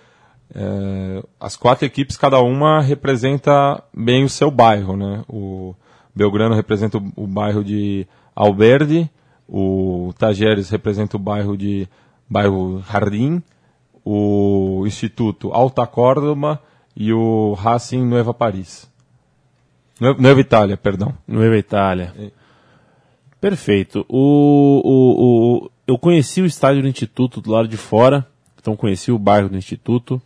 é, 0.54 1.22
as 1.38 1.56
quatro 1.56 1.84
equipes, 1.84 2.16
cada 2.16 2.40
uma 2.40 2.80
representa 2.80 3.82
bem 3.92 4.24
o 4.24 4.28
seu 4.28 4.50
bairro, 4.50 4.96
né? 4.96 5.24
O 5.28 5.74
Belgrano 6.14 6.54
representa 6.54 6.98
o, 6.98 7.12
o 7.16 7.26
bairro 7.26 7.62
de 7.62 8.06
Alberdi, 8.34 9.10
o 9.48 10.12
Tajeres 10.18 10.70
representa 10.70 11.16
o 11.16 11.20
bairro 11.20 11.56
de 11.56 11.88
bairro 12.28 12.82
Jardim, 12.90 13.42
o 14.04 14.84
Instituto 14.86 15.52
Alta 15.52 15.86
Córdoba 15.86 16.62
e 17.00 17.12
o 17.12 17.52
Racing 17.54 18.04
Nueva 18.04 18.34
Paris. 18.34 18.90
Nue- 20.00 20.16
Nueva 20.18 20.40
Itália, 20.40 20.76
perdão. 20.76 21.14
Nueva 21.26 21.56
Itália. 21.56 22.12
É. 22.18 22.30
Perfeito. 23.40 24.04
O, 24.08 24.82
o, 24.84 25.24
o, 25.64 25.70
eu 25.86 25.96
conheci 25.96 26.42
o 26.42 26.46
estádio 26.46 26.82
do 26.82 26.88
Instituto 26.88 27.40
do 27.40 27.52
lado 27.52 27.68
de 27.68 27.76
fora, 27.76 28.26
então 28.60 28.74
conheci 28.74 29.12
o 29.12 29.18
bairro 29.18 29.48
do 29.48 29.56
Instituto, 29.56 30.20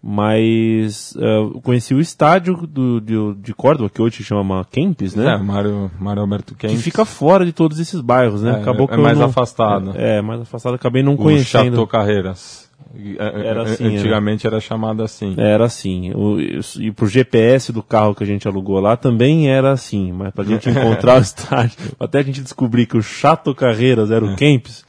mas 0.00 1.14
eu 1.16 1.60
conheci 1.62 1.94
o 1.94 2.00
estádio 2.00 2.66
do, 2.66 3.00
de, 3.00 3.14
de 3.40 3.54
Córdoba, 3.54 3.90
que 3.90 4.00
hoje 4.00 4.18
se 4.18 4.24
chama 4.24 4.64
Kempis, 4.70 5.14
né? 5.14 5.34
É, 5.34 5.36
Mário, 5.38 5.90
Mário 5.98 6.22
Alberto 6.22 6.54
que 6.54 6.66
Kempis. 6.68 6.82
fica 6.82 7.04
fora 7.04 7.44
de 7.44 7.52
todos 7.52 7.78
esses 7.80 8.00
bairros, 8.00 8.42
né? 8.42 8.52
É, 8.58 8.60
Acabou 8.62 8.84
é 8.84 8.88
que 8.88 8.94
eu 8.94 9.02
mais 9.02 9.18
não- 9.18 9.26
afastado. 9.26 9.92
É, 9.96 10.20
mais 10.22 10.40
afastado, 10.42 10.74
acabei 10.74 11.02
não 11.02 11.14
o 11.14 11.16
conhecendo. 11.16 11.64
Chateau 11.70 11.86
Carreiras. 11.86 12.70
É, 13.18 13.46
Era 13.46 13.60
é, 13.60 13.72
assim, 13.72 13.96
Antigamente 13.96 14.46
era 14.46 14.60
chamado 14.60 15.02
assim. 15.02 15.34
Era 15.38 15.64
assim. 15.64 16.12
O, 16.14 16.38
e 16.40 16.90
pro 16.92 17.06
GPS 17.06 17.72
do 17.72 17.82
carro 17.82 18.14
que 18.14 18.22
a 18.22 18.26
gente 18.26 18.46
alugou 18.46 18.78
lá 18.80 18.96
também 18.96 19.48
era 19.50 19.72
assim. 19.72 20.12
Mas 20.12 20.32
pra 20.32 20.44
gente 20.44 20.68
encontrar 20.70 21.18
o 21.18 21.22
estádio, 21.22 21.76
até 21.98 22.18
a 22.18 22.22
gente 22.22 22.42
descobrir 22.42 22.86
que 22.86 22.96
o 22.96 23.02
Chato 23.02 23.54
Carreiras 23.54 24.10
era 24.10 24.24
o 24.24 24.36
Kempis, 24.36 24.84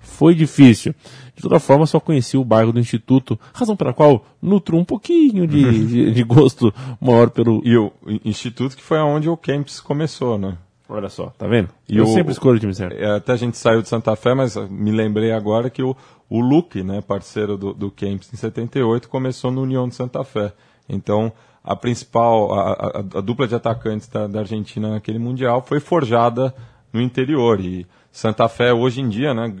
foi 0.00 0.34
difícil. 0.34 0.94
De 1.34 1.42
toda 1.42 1.58
forma, 1.60 1.84
só 1.84 2.00
conheci 2.00 2.36
o 2.38 2.44
bairro 2.44 2.72
do 2.72 2.80
Instituto, 2.80 3.38
razão 3.52 3.76
pela 3.76 3.92
qual 3.92 4.24
nutro 4.40 4.76
um 4.78 4.84
pouquinho 4.84 5.46
de, 5.46 5.84
de, 5.86 6.12
de 6.12 6.22
gosto 6.22 6.72
maior 7.00 7.28
pelo. 7.28 7.60
E 7.64 7.76
o 7.76 7.92
Instituto 8.24 8.74
que 8.76 8.82
foi 8.82 8.98
aonde 8.98 9.28
o 9.28 9.36
Kempis 9.36 9.80
começou, 9.80 10.38
né? 10.38 10.56
Olha 10.88 11.08
só, 11.08 11.26
tá 11.36 11.48
vendo? 11.48 11.68
E 11.88 11.96
Eu 11.98 12.04
o- 12.04 12.06
sempre 12.06 12.32
escolho 12.32 12.56
o 12.56 12.60
time 12.60 12.72
certo. 12.72 12.94
É, 12.96 13.16
Até 13.16 13.32
a 13.32 13.36
gente 13.36 13.58
saiu 13.58 13.82
de 13.82 13.88
Santa 13.88 14.14
Fé, 14.14 14.34
mas 14.34 14.56
me 14.70 14.92
lembrei 14.92 15.32
agora 15.32 15.68
que 15.68 15.82
o, 15.82 15.96
o 16.28 16.40
Luke, 16.40 16.82
né, 16.82 17.00
parceiro 17.00 17.56
do, 17.56 17.72
do 17.72 17.90
Kempis 17.90 18.32
em 18.32 18.36
78, 18.36 19.08
começou 19.08 19.50
no 19.50 19.62
União 19.62 19.88
de 19.88 19.94
Santa 19.94 20.24
Fé. 20.24 20.52
Então, 20.88 21.32
a 21.62 21.74
principal, 21.76 22.52
a, 22.54 22.72
a- 22.72 22.98
a 23.18 23.20
dupla 23.20 23.46
de 23.48 23.54
atacantes 23.54 24.08
da, 24.08 24.26
da 24.26 24.40
Argentina 24.40 24.90
naquele 24.90 25.18
Mundial 25.18 25.62
foi 25.62 25.80
forjada 25.80 26.54
no 26.92 27.00
interior. 27.00 27.60
E 27.60 27.86
Santa 28.10 28.48
Fé, 28.48 28.72
hoje 28.72 29.00
em 29.00 29.08
dia, 29.08 29.34
né, 29.34 29.54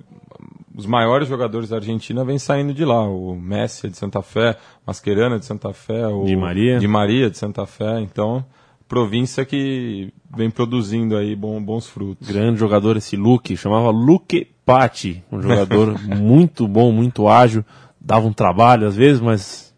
os 0.74 0.86
maiores 0.86 1.26
jogadores 1.28 1.68
da 1.70 1.76
Argentina 1.76 2.24
vêm 2.24 2.38
saindo 2.38 2.74
de 2.74 2.84
lá. 2.84 3.02
O 3.02 3.34
Messi 3.34 3.86
é 3.86 3.90
de 3.90 3.96
Santa 3.96 4.20
Fé, 4.22 4.56
Mascherano 4.86 5.36
é 5.36 5.38
de 5.38 5.44
Santa 5.46 5.72
Fé, 5.72 6.06
o 6.06 6.24
Di 6.24 6.36
Maria. 6.36 6.78
Di 6.78 6.86
Maria 6.88 7.30
de 7.30 7.38
Santa 7.38 7.64
Fé. 7.64 8.00
Então, 8.00 8.44
província 8.88 9.44
que 9.44 10.12
vem 10.36 10.50
produzindo 10.50 11.16
aí 11.16 11.34
bom- 11.34 11.62
bons 11.62 11.86
frutos. 11.88 12.28
grande 12.28 12.58
jogador 12.58 12.96
esse 12.96 13.16
Luke, 13.16 13.56
chamava 13.56 13.90
Luke 13.90 14.46
Patti, 14.64 15.22
um 15.30 15.40
jogador 15.40 15.98
muito 16.06 16.66
bom, 16.68 16.92
muito 16.92 17.28
ágil, 17.28 17.64
dava 18.00 18.26
um 18.26 18.32
trabalho 18.32 18.86
às 18.86 18.96
vezes, 18.96 19.20
mas 19.20 19.74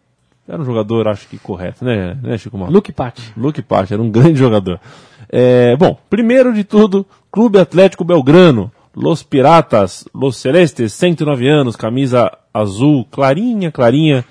era 0.47 0.61
um 0.61 0.65
jogador, 0.65 1.09
acho 1.09 1.29
que 1.29 1.39
correto, 1.39 1.85
né, 1.85 2.19
né 2.23 2.39
Chico 2.39 2.57
Mal? 2.59 2.71
Luke 2.71 2.93
Patti. 2.93 3.33
Luke 3.37 3.61
Patti, 3.63 3.93
era 3.93 4.03
um 4.03 4.11
grande 4.11 4.39
jogador. 4.39 4.81
É, 5.29 5.77
bom, 5.77 5.97
primeiro 6.09 6.53
de 6.55 6.65
tudo, 6.65 7.07
Clube 7.31 7.59
Atlético 7.59 8.05
Belgrano, 8.05 8.73
Los 8.97 9.23
Piratas, 9.23 10.07
Los 10.15 10.37
Celestes, 10.39 10.93
109 10.95 11.47
anos, 11.49 11.77
camisa 11.77 12.33
azul, 12.53 13.07
clarinha, 13.11 13.71
clarinha, 13.71 14.25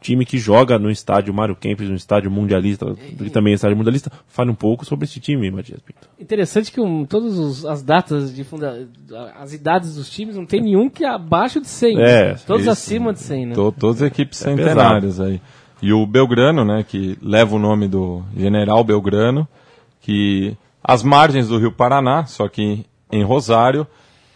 time 0.00 0.24
que 0.24 0.38
joga 0.38 0.78
no 0.78 0.90
estádio 0.90 1.34
Mário 1.34 1.56
Kempis, 1.56 1.88
no 1.88 1.96
estádio 1.96 2.30
mundialista, 2.30 2.94
que 2.94 3.30
também 3.30 3.52
é 3.52 3.56
estádio 3.56 3.76
mundialista. 3.76 4.10
Fale 4.28 4.50
um 4.50 4.54
pouco 4.54 4.84
sobre 4.84 5.04
esse 5.04 5.18
time, 5.20 5.50
Matias 5.50 5.80
Pinto. 5.80 6.08
Interessante 6.18 6.70
que 6.70 6.80
um, 6.80 7.04
todas 7.04 7.64
as 7.64 7.82
datas 7.82 8.34
de 8.34 8.44
funda 8.44 8.88
as 9.36 9.52
idades 9.52 9.96
dos 9.96 10.08
times 10.10 10.36
não 10.36 10.46
tem 10.46 10.60
nenhum 10.60 10.88
que 10.88 11.04
é 11.04 11.08
abaixo 11.08 11.60
de 11.60 11.66
100. 11.66 12.00
É, 12.00 12.28
né? 12.32 12.38
Todos 12.46 12.62
isso. 12.62 12.70
acima 12.70 13.12
de 13.12 13.20
100, 13.20 13.46
né? 13.46 13.54
To- 13.54 13.72
todas 13.72 14.02
equipes 14.02 14.40
É 14.40 14.44
centenárias 14.44 15.20
aí. 15.20 15.40
E 15.80 15.92
o 15.92 16.04
Belgrano, 16.06 16.64
né, 16.64 16.84
que 16.86 17.16
leva 17.22 17.54
o 17.54 17.58
nome 17.58 17.86
do 17.86 18.22
General 18.36 18.82
Belgrano, 18.82 19.46
que 20.00 20.56
às 20.82 21.02
margens 21.02 21.48
do 21.48 21.58
Rio 21.58 21.70
Paraná, 21.72 22.26
só 22.26 22.48
que 22.48 22.84
em 23.12 23.22
Rosário, 23.22 23.86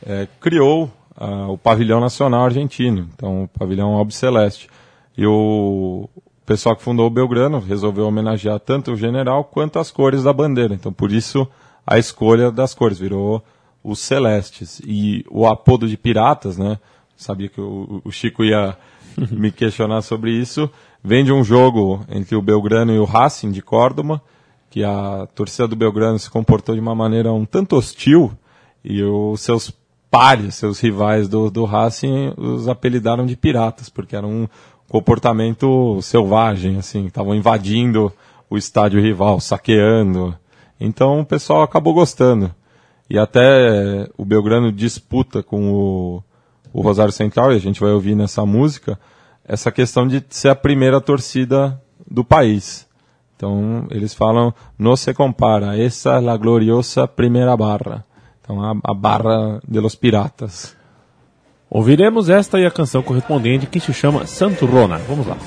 eh, 0.06 0.28
criou 0.40 0.90
ah, 1.16 1.48
o 1.48 1.58
pavilhão 1.58 2.00
nacional 2.00 2.44
argentino, 2.44 3.08
então 3.14 3.44
o 3.44 3.48
pavilhão 3.48 3.92
Albi 3.94 4.14
Celeste. 4.14 4.68
E 5.16 5.26
o 5.26 6.08
pessoal 6.46 6.76
que 6.76 6.82
fundou 6.82 7.06
o 7.06 7.10
Belgrano 7.10 7.58
resolveu 7.58 8.06
homenagear 8.06 8.58
tanto 8.60 8.92
o 8.92 8.96
general 8.96 9.44
quanto 9.44 9.78
as 9.78 9.90
cores 9.90 10.22
da 10.22 10.32
bandeira. 10.32 10.74
Então 10.74 10.92
por 10.92 11.12
isso 11.12 11.46
a 11.86 11.98
escolha 11.98 12.50
das 12.50 12.74
cores 12.74 12.98
virou 12.98 13.42
os 13.82 13.98
celestes. 13.98 14.80
E 14.86 15.24
o 15.30 15.46
apodo 15.46 15.88
de 15.88 15.96
piratas, 15.96 16.56
né? 16.56 16.78
Sabia 17.16 17.48
que 17.48 17.60
o, 17.60 18.00
o 18.04 18.10
Chico 18.10 18.44
ia 18.44 18.76
me 19.30 19.50
questionar 19.50 20.02
sobre 20.02 20.32
isso. 20.32 20.70
Vem 21.02 21.24
de 21.24 21.32
um 21.32 21.42
jogo 21.42 22.04
entre 22.08 22.36
o 22.36 22.42
Belgrano 22.42 22.92
e 22.92 22.98
o 22.98 23.04
Racing 23.04 23.50
de 23.50 23.60
Córdoba, 23.60 24.22
que 24.70 24.84
a 24.84 25.26
torcida 25.34 25.68
do 25.68 25.76
Belgrano 25.76 26.18
se 26.18 26.30
comportou 26.30 26.74
de 26.74 26.80
uma 26.80 26.94
maneira 26.94 27.32
um 27.32 27.44
tanto 27.44 27.76
hostil 27.76 28.32
e 28.84 29.02
os 29.02 29.40
seus 29.40 29.72
pares, 30.10 30.56
seus 30.56 30.78
rivais 30.78 31.26
do, 31.28 31.50
do 31.50 31.64
Racing, 31.64 32.34
os 32.36 32.68
apelidaram 32.68 33.24
de 33.24 33.36
piratas, 33.36 33.88
porque 33.88 34.14
era 34.14 34.26
um 34.26 34.46
comportamento 34.92 35.98
selvagem, 36.02 36.76
assim, 36.76 37.06
estavam 37.06 37.34
invadindo 37.34 38.12
o 38.50 38.58
estádio 38.58 39.00
rival, 39.00 39.40
saqueando. 39.40 40.36
Então 40.78 41.20
o 41.20 41.24
pessoal 41.24 41.62
acabou 41.62 41.94
gostando. 41.94 42.54
E 43.08 43.18
até 43.18 44.06
o 44.18 44.24
Belgrano 44.26 44.70
disputa 44.70 45.42
com 45.42 45.72
o, 45.72 46.22
o 46.74 46.82
Rosário 46.82 47.10
Central, 47.10 47.54
e 47.54 47.56
a 47.56 47.58
gente 47.58 47.80
vai 47.80 47.90
ouvir 47.90 48.14
nessa 48.14 48.44
música, 48.44 49.00
essa 49.42 49.72
questão 49.72 50.06
de 50.06 50.22
ser 50.28 50.50
a 50.50 50.54
primeira 50.54 51.00
torcida 51.00 51.80
do 52.06 52.22
país. 52.22 52.86
Então, 53.34 53.86
eles 53.90 54.12
falam, 54.12 54.52
não 54.78 54.94
se 54.94 55.14
compara, 55.14 55.74
essa 55.74 56.20
é 56.20 56.28
a 56.28 56.36
gloriosa 56.36 57.08
primeira 57.08 57.56
barra. 57.56 58.04
Então, 58.42 58.62
a, 58.62 58.74
a 58.84 58.92
barra 58.92 59.58
de 59.66 59.80
los 59.80 59.94
piratas. 59.94 60.76
Ouviremos 61.74 62.28
esta 62.28 62.60
e 62.60 62.66
a 62.66 62.70
canção 62.70 63.02
correspondente 63.02 63.64
que 63.64 63.80
se 63.80 63.94
chama 63.94 64.26
Santo 64.26 64.66
Rona. 64.66 64.98
Vamos 65.08 65.26
lá. 65.26 65.38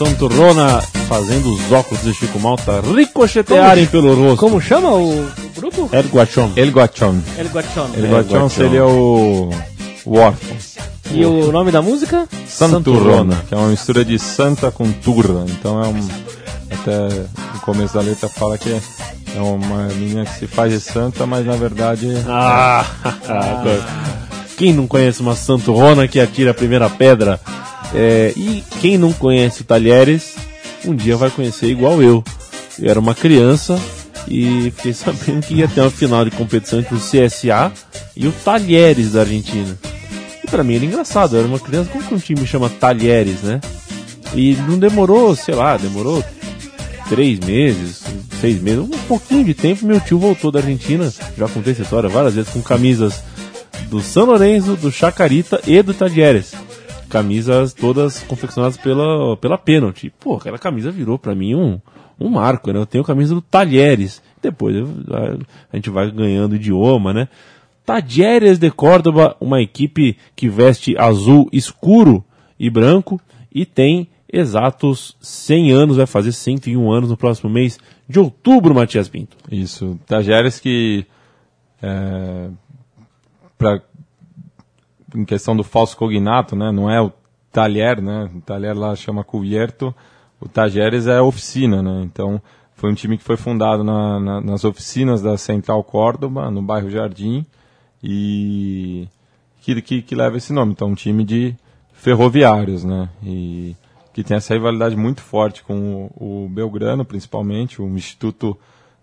Cantando 0.00 0.08
Santo 0.08 0.28
Rona, 0.28 0.80
fazendo 1.08 1.52
os 1.52 1.70
óculos 1.70 2.02
de 2.02 2.14
Chico 2.14 2.38
Malta 2.40 2.80
ricochetearem 2.80 3.86
pelo 3.86 4.14
rosto. 4.14 4.38
Como 4.38 4.60
chama 4.60 4.90
o, 4.92 5.20
o 5.20 5.50
grupo? 5.54 5.90
El 5.92 6.08
Guachon. 6.08 6.52
El 6.56 6.70
Guachon. 6.70 7.22
El 7.36 7.48
Guachon. 7.48 7.90
El 7.94 8.06
Guachon 8.08 8.48
seria 8.48 8.86
o, 8.86 9.50
o 10.06 10.16
órfão. 10.16 10.56
E 11.12 11.24
o 11.26 11.52
nome 11.52 11.70
da 11.70 11.82
música? 11.82 12.26
Santurrona, 12.46 13.44
que 13.46 13.54
é 13.54 13.58
uma 13.58 13.68
mistura 13.68 14.04
de 14.04 14.18
santa 14.18 14.70
com 14.70 14.90
turra. 14.90 15.44
Então 15.48 15.82
é 15.82 15.88
um. 15.88 16.08
Até 16.70 17.08
no 17.54 17.60
começo 17.60 17.94
da 17.94 18.00
letra 18.00 18.28
fala 18.28 18.56
que 18.56 18.70
é 18.70 18.80
é 19.36 19.40
uma 19.40 19.84
menina 19.88 20.24
que 20.24 20.38
se 20.38 20.46
faz 20.46 20.72
de 20.72 20.80
santa, 20.80 21.26
mas 21.26 21.44
na 21.46 21.54
verdade. 21.54 22.08
Ah, 22.26 22.84
agora. 23.28 23.84
quem 24.56 24.72
não 24.72 24.86
conhece 24.86 25.20
uma 25.20 25.36
Santo 25.36 25.72
Rona 25.72 26.08
que 26.08 26.18
atira 26.18 26.50
a 26.50 26.54
primeira 26.54 26.88
pedra? 26.90 27.40
É, 27.94 28.32
e 28.36 28.62
quem 28.80 28.96
não 28.96 29.12
conhece 29.12 29.62
o 29.62 29.64
Talheres, 29.64 30.34
um 30.84 30.94
dia 30.94 31.16
vai 31.16 31.30
conhecer 31.30 31.66
igual 31.66 32.02
eu. 32.02 32.22
Eu 32.78 32.90
era 32.90 33.00
uma 33.00 33.14
criança 33.14 33.78
e 34.28 34.72
fiquei 34.76 34.92
sabendo 34.94 35.46
que 35.46 35.54
ia 35.54 35.68
ter 35.68 35.80
uma 35.80 35.90
final 35.90 36.24
de 36.24 36.30
competição 36.30 36.78
entre 36.78 36.94
o 36.94 36.98
CSA 36.98 37.72
e 38.16 38.26
o 38.26 38.32
Talheres 38.32 39.12
da 39.12 39.20
Argentina. 39.20 39.76
E 40.42 40.46
pra 40.48 40.64
mim 40.64 40.76
era 40.76 40.84
engraçado, 40.84 41.34
eu 41.34 41.40
era 41.40 41.48
uma 41.48 41.58
criança, 41.58 41.90
como 41.90 42.04
que 42.04 42.14
um 42.14 42.18
time 42.18 42.46
chama 42.46 42.70
Talheres, 42.70 43.42
né? 43.42 43.60
E 44.34 44.54
não 44.68 44.78
demorou, 44.78 45.34
sei 45.34 45.54
lá, 45.54 45.76
demorou 45.76 46.24
três 47.08 47.40
meses, 47.40 48.02
seis 48.40 48.62
meses, 48.62 48.78
um 48.78 48.88
pouquinho 49.08 49.44
de 49.44 49.52
tempo, 49.52 49.84
meu 49.84 50.00
tio 50.00 50.18
voltou 50.18 50.52
da 50.52 50.60
Argentina, 50.60 51.12
já 51.36 51.48
contei 51.48 51.72
essa 51.72 51.82
história 51.82 52.08
várias 52.08 52.34
vezes, 52.34 52.52
com 52.52 52.62
camisas 52.62 53.20
do 53.88 54.00
São 54.00 54.26
Lourenço, 54.26 54.76
do 54.76 54.92
Chacarita 54.92 55.60
e 55.66 55.82
do 55.82 55.92
Tadieres. 55.92 56.52
Camisas 57.10 57.72
todas 57.74 58.22
confeccionadas 58.22 58.76
pela, 58.76 59.36
pela 59.36 59.58
Penalty. 59.58 60.10
Pô, 60.18 60.36
aquela 60.36 60.58
camisa 60.58 60.90
virou 60.90 61.18
pra 61.18 61.34
mim 61.34 61.54
um, 61.54 61.80
um 62.18 62.28
marco, 62.30 62.72
né? 62.72 62.78
Eu 62.78 62.86
tenho 62.86 63.04
camisa 63.04 63.34
do 63.34 63.40
Talheres. 63.42 64.22
Depois 64.40 64.74
eu- 64.76 64.88
a, 65.10 65.36
a 65.72 65.76
gente 65.76 65.90
vai 65.90 66.10
ganhando 66.10 66.54
idioma, 66.56 67.12
né? 67.12 67.28
Tadieres 67.84 68.58
de 68.58 68.70
Córdoba, 68.70 69.36
uma 69.40 69.60
equipe 69.60 70.16
que 70.36 70.48
veste 70.48 70.96
azul 70.96 71.48
escuro 71.52 72.24
e 72.58 72.70
branco 72.70 73.20
e 73.52 73.66
tem 73.66 74.08
exatos 74.32 75.16
100 75.20 75.72
anos, 75.72 75.96
vai 75.96 76.06
fazer 76.06 76.30
101 76.30 76.92
anos 76.92 77.10
no 77.10 77.16
próximo 77.16 77.50
mês 77.50 77.78
de 78.08 78.20
outubro, 78.20 78.72
Matias 78.74 79.08
Pinto. 79.08 79.36
Isso. 79.50 79.98
Tajeres 80.06 80.60
que. 80.60 81.04
É, 81.82 82.48
pra, 83.58 83.80
em 85.14 85.24
questão 85.24 85.56
do 85.56 85.64
falso 85.64 85.96
cognato, 85.96 86.54
né? 86.56 86.70
Não 86.70 86.90
é 86.90 87.00
o 87.00 87.12
talher, 87.52 88.00
né? 88.00 88.30
O 88.34 88.40
talher 88.40 88.76
lá 88.76 88.94
chama 88.94 89.24
cubierto. 89.24 89.94
O 90.40 90.48
Tajeres 90.48 91.06
é 91.06 91.20
oficina, 91.20 91.82
né? 91.82 92.02
Então 92.04 92.40
foi 92.74 92.90
um 92.90 92.94
time 92.94 93.18
que 93.18 93.24
foi 93.24 93.36
fundado 93.36 93.84
na- 93.84 94.18
na- 94.18 94.40
nas 94.40 94.64
oficinas 94.64 95.20
da 95.20 95.36
Central 95.36 95.84
Córdoba, 95.84 96.50
no 96.50 96.62
bairro 96.62 96.88
Jardim, 96.88 97.44
e 98.02 99.06
que, 99.60 99.80
que, 99.82 100.02
que 100.02 100.14
leva 100.14 100.36
esse 100.38 100.52
nome. 100.52 100.72
Então 100.72 100.88
um 100.88 100.94
time 100.94 101.24
de 101.24 101.54
ferroviários, 101.92 102.84
né? 102.84 103.08
E 103.22 103.76
que 104.12 104.24
tem 104.24 104.36
essa 104.36 104.54
rivalidade 104.54 104.96
muito 104.96 105.20
forte 105.20 105.62
com 105.62 106.10
o, 106.18 106.44
o 106.44 106.48
Belgrano, 106.48 107.04
principalmente. 107.04 107.80
O 107.82 107.88
Instituto 107.88 108.56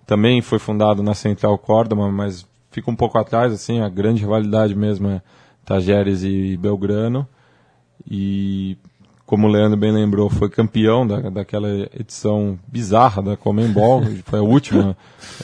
também 0.05 0.41
foi 0.41 0.58
fundado 0.60 1.03
na 1.03 1.14
Central 1.14 1.58
Córdoba, 1.58 2.12
mas 2.12 2.47
fica 2.72 2.89
um 2.89 2.95
pouco 2.95 3.18
atrás, 3.18 3.53
assim, 3.53 3.80
a 3.82 3.89
grande 3.89 4.22
rivalidade 4.22 4.76
mesmo 4.76 5.08
é 5.08 5.22
Tajeres 5.68 6.24
e 6.24 6.55
Belgrano. 6.55 7.28
E, 8.09 8.78
como 9.26 9.47
o 9.47 9.51
Leandro 9.51 9.78
bem 9.78 9.91
lembrou, 9.91 10.30
foi 10.30 10.49
campeão 10.49 11.05
da, 11.05 11.20
daquela 11.30 11.68
edição 11.99 12.57
bizarra 12.65 13.22
da 13.22 13.36
Comembol, 13.36 14.01
foi 14.26 14.39
a 14.39 14.43
última 14.43 14.95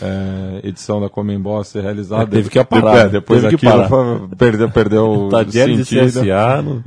eh, 0.02 0.62
edição 0.64 1.02
da 1.02 1.10
Comembol 1.10 1.60
a 1.60 1.64
ser 1.66 1.84
realizada. 1.84 2.24
É, 2.24 2.26
teve 2.28 2.50
que 2.50 2.64
parar, 2.64 2.98
É, 3.08 3.10
depois 3.10 3.42
teve 3.42 3.58
que 3.58 3.66
parar. 3.66 3.90
perdeu, 4.38 4.72
perdeu 4.72 5.06
o 5.28 5.42
e 5.42 5.52
sentido. 5.86 6.24
No- 6.62 6.84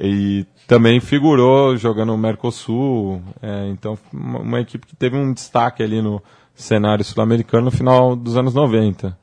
E 0.00 0.46
também 0.66 0.98
figurou 1.00 1.76
jogando 1.76 2.14
o 2.14 2.18
Mercosul. 2.18 3.20
é, 3.42 3.68
então, 3.68 3.98
uma, 4.10 4.38
uma 4.38 4.60
equipe 4.60 4.86
que 4.86 4.96
teve 4.96 5.18
um 5.18 5.34
destaque 5.34 5.82
ali 5.82 6.00
no 6.00 6.22
cenário 6.54 7.04
sul-americano 7.04 7.66
no 7.66 7.70
final 7.70 8.16
dos 8.16 8.38
anos 8.38 8.54
90. 8.54 9.14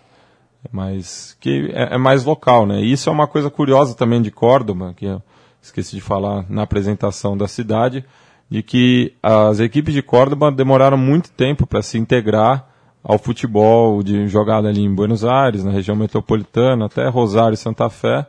Mas 0.71 1.37
que 1.39 1.71
é, 1.73 1.95
é 1.95 1.97
mais 1.97 2.23
local, 2.23 2.65
né? 2.65 2.81
E 2.81 2.91
isso 2.91 3.09
é 3.09 3.11
uma 3.11 3.27
coisa 3.27 3.49
curiosa 3.49 3.95
também 3.95 4.21
de 4.21 4.31
Córdoba, 4.31 4.93
que 4.95 5.05
eu 5.05 5.21
esqueci 5.61 5.95
de 5.95 6.01
falar 6.01 6.45
na 6.49 6.63
apresentação 6.63 7.37
da 7.37 7.47
cidade, 7.47 8.05
de 8.49 8.63
que 8.63 9.13
as 9.21 9.59
equipes 9.59 9.93
de 9.93 10.01
Córdoba 10.01 10.51
demoraram 10.51 10.97
muito 10.97 11.31
tempo 11.31 11.65
para 11.65 11.81
se 11.81 11.97
integrar 11.97 12.67
ao 13.03 13.17
futebol 13.17 14.03
de 14.03 14.27
jogada 14.27 14.67
ali 14.67 14.81
em 14.81 14.93
Buenos 14.93 15.23
Aires, 15.23 15.63
na 15.63 15.71
região 15.71 15.95
metropolitana, 15.95 16.85
até 16.85 17.07
Rosário 17.07 17.53
e 17.53 17.57
Santa 17.57 17.89
Fé. 17.89 18.25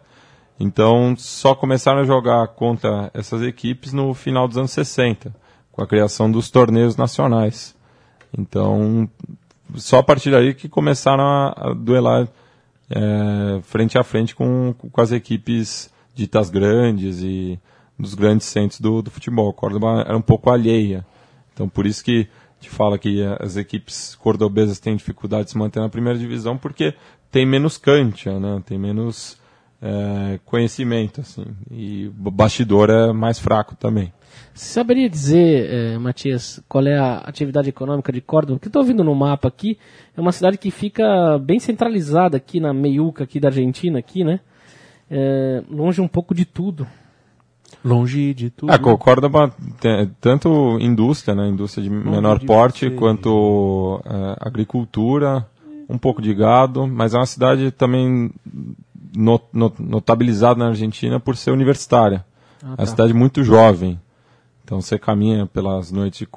Então, 0.60 1.14
só 1.16 1.54
começaram 1.54 2.00
a 2.00 2.04
jogar 2.04 2.48
contra 2.48 3.10
essas 3.14 3.42
equipes 3.42 3.92
no 3.92 4.12
final 4.12 4.48
dos 4.48 4.58
anos 4.58 4.72
60, 4.72 5.34
com 5.70 5.82
a 5.82 5.86
criação 5.86 6.30
dos 6.30 6.50
torneios 6.50 6.96
nacionais. 6.96 7.76
Então, 8.36 9.08
só 9.76 9.98
a 9.98 10.02
partir 10.02 10.30
daí 10.30 10.54
que 10.54 10.68
começaram 10.68 11.24
a, 11.24 11.70
a 11.70 11.74
duelar 11.74 12.28
é, 12.90 13.60
frente 13.62 13.98
a 13.98 14.02
frente 14.02 14.34
com, 14.34 14.74
com 14.74 15.00
as 15.00 15.12
equipes 15.12 15.90
ditas 16.14 16.50
grandes 16.50 17.22
e 17.22 17.58
dos 17.98 18.14
grandes 18.14 18.46
centros 18.46 18.80
do, 18.80 19.02
do 19.02 19.10
futebol. 19.10 19.52
Córdoba 19.52 20.04
era 20.06 20.16
um 20.16 20.22
pouco 20.22 20.50
alheia. 20.50 21.04
Então, 21.52 21.68
por 21.68 21.86
isso 21.86 22.04
que 22.04 22.28
te 22.60 22.70
fala 22.70 22.98
que 22.98 23.22
as 23.40 23.56
equipes 23.56 24.14
cordobesas 24.16 24.80
têm 24.80 24.96
dificuldade 24.96 25.46
de 25.46 25.50
se 25.52 25.58
manter 25.58 25.80
na 25.80 25.88
primeira 25.88 26.18
divisão, 26.18 26.56
porque 26.56 26.94
tem 27.30 27.46
menos 27.46 27.76
cancha, 27.76 28.38
né? 28.38 28.62
tem 28.64 28.78
menos 28.78 29.38
é, 29.82 30.40
conhecimento. 30.44 31.20
Assim, 31.20 31.44
e 31.70 32.08
o 32.08 32.30
bastidor 32.30 32.90
é 32.90 33.12
mais 33.12 33.38
fraco 33.38 33.76
também. 33.76 34.12
Você 34.54 34.72
saberia 34.74 35.08
dizer, 35.08 35.70
eh, 35.70 35.98
Matias, 35.98 36.60
qual 36.68 36.84
é 36.86 36.98
a 36.98 37.18
atividade 37.18 37.68
econômica 37.68 38.12
de 38.12 38.20
Córdoba? 38.20 38.58
Porque 38.58 38.68
estou 38.68 38.82
vendo 38.82 39.04
no 39.04 39.14
mapa 39.14 39.46
aqui, 39.48 39.78
é 40.16 40.20
uma 40.20 40.32
cidade 40.32 40.58
que 40.58 40.70
fica 40.70 41.38
bem 41.38 41.60
centralizada 41.60 42.36
aqui 42.36 42.58
na 42.58 42.72
meiuca 42.74 43.24
aqui 43.24 43.38
da 43.38 43.48
Argentina, 43.48 43.98
aqui, 43.98 44.24
né? 44.24 44.40
Eh, 45.10 45.62
longe 45.70 46.00
um 46.00 46.08
pouco 46.08 46.34
de 46.34 46.44
tudo. 46.44 46.86
Longe 47.84 48.34
de 48.34 48.50
tudo. 48.50 48.72
É, 48.72 48.78
Córdoba 48.78 49.54
tem 49.80 50.10
tanto 50.20 50.78
indústria, 50.80 51.34
né, 51.34 51.48
indústria 51.48 51.82
de 51.84 51.90
menor 51.90 52.38
de 52.40 52.46
porte, 52.46 52.88
você. 52.88 52.94
quanto 52.96 54.00
é, 54.04 54.36
agricultura, 54.40 55.46
um 55.88 55.96
pouco 55.98 56.20
de 56.20 56.34
gado, 56.34 56.86
mas 56.86 57.14
é 57.14 57.18
uma 57.18 57.26
cidade 57.26 57.70
também 57.70 58.30
no- 59.16 59.40
no- 59.52 59.72
notabilizada 59.78 60.58
na 60.58 60.68
Argentina 60.70 61.20
por 61.20 61.36
ser 61.36 61.50
universitária. 61.52 62.24
Ah, 62.62 62.72
É 62.72 62.76
tá. 62.76 62.82
uma 62.82 62.86
cidade 62.86 63.14
muito 63.14 63.44
jovem. 63.44 64.00
Então 64.68 64.82
você 64.82 64.98
caminha 64.98 65.46
pelas 65.46 65.90
noites, 65.90 66.28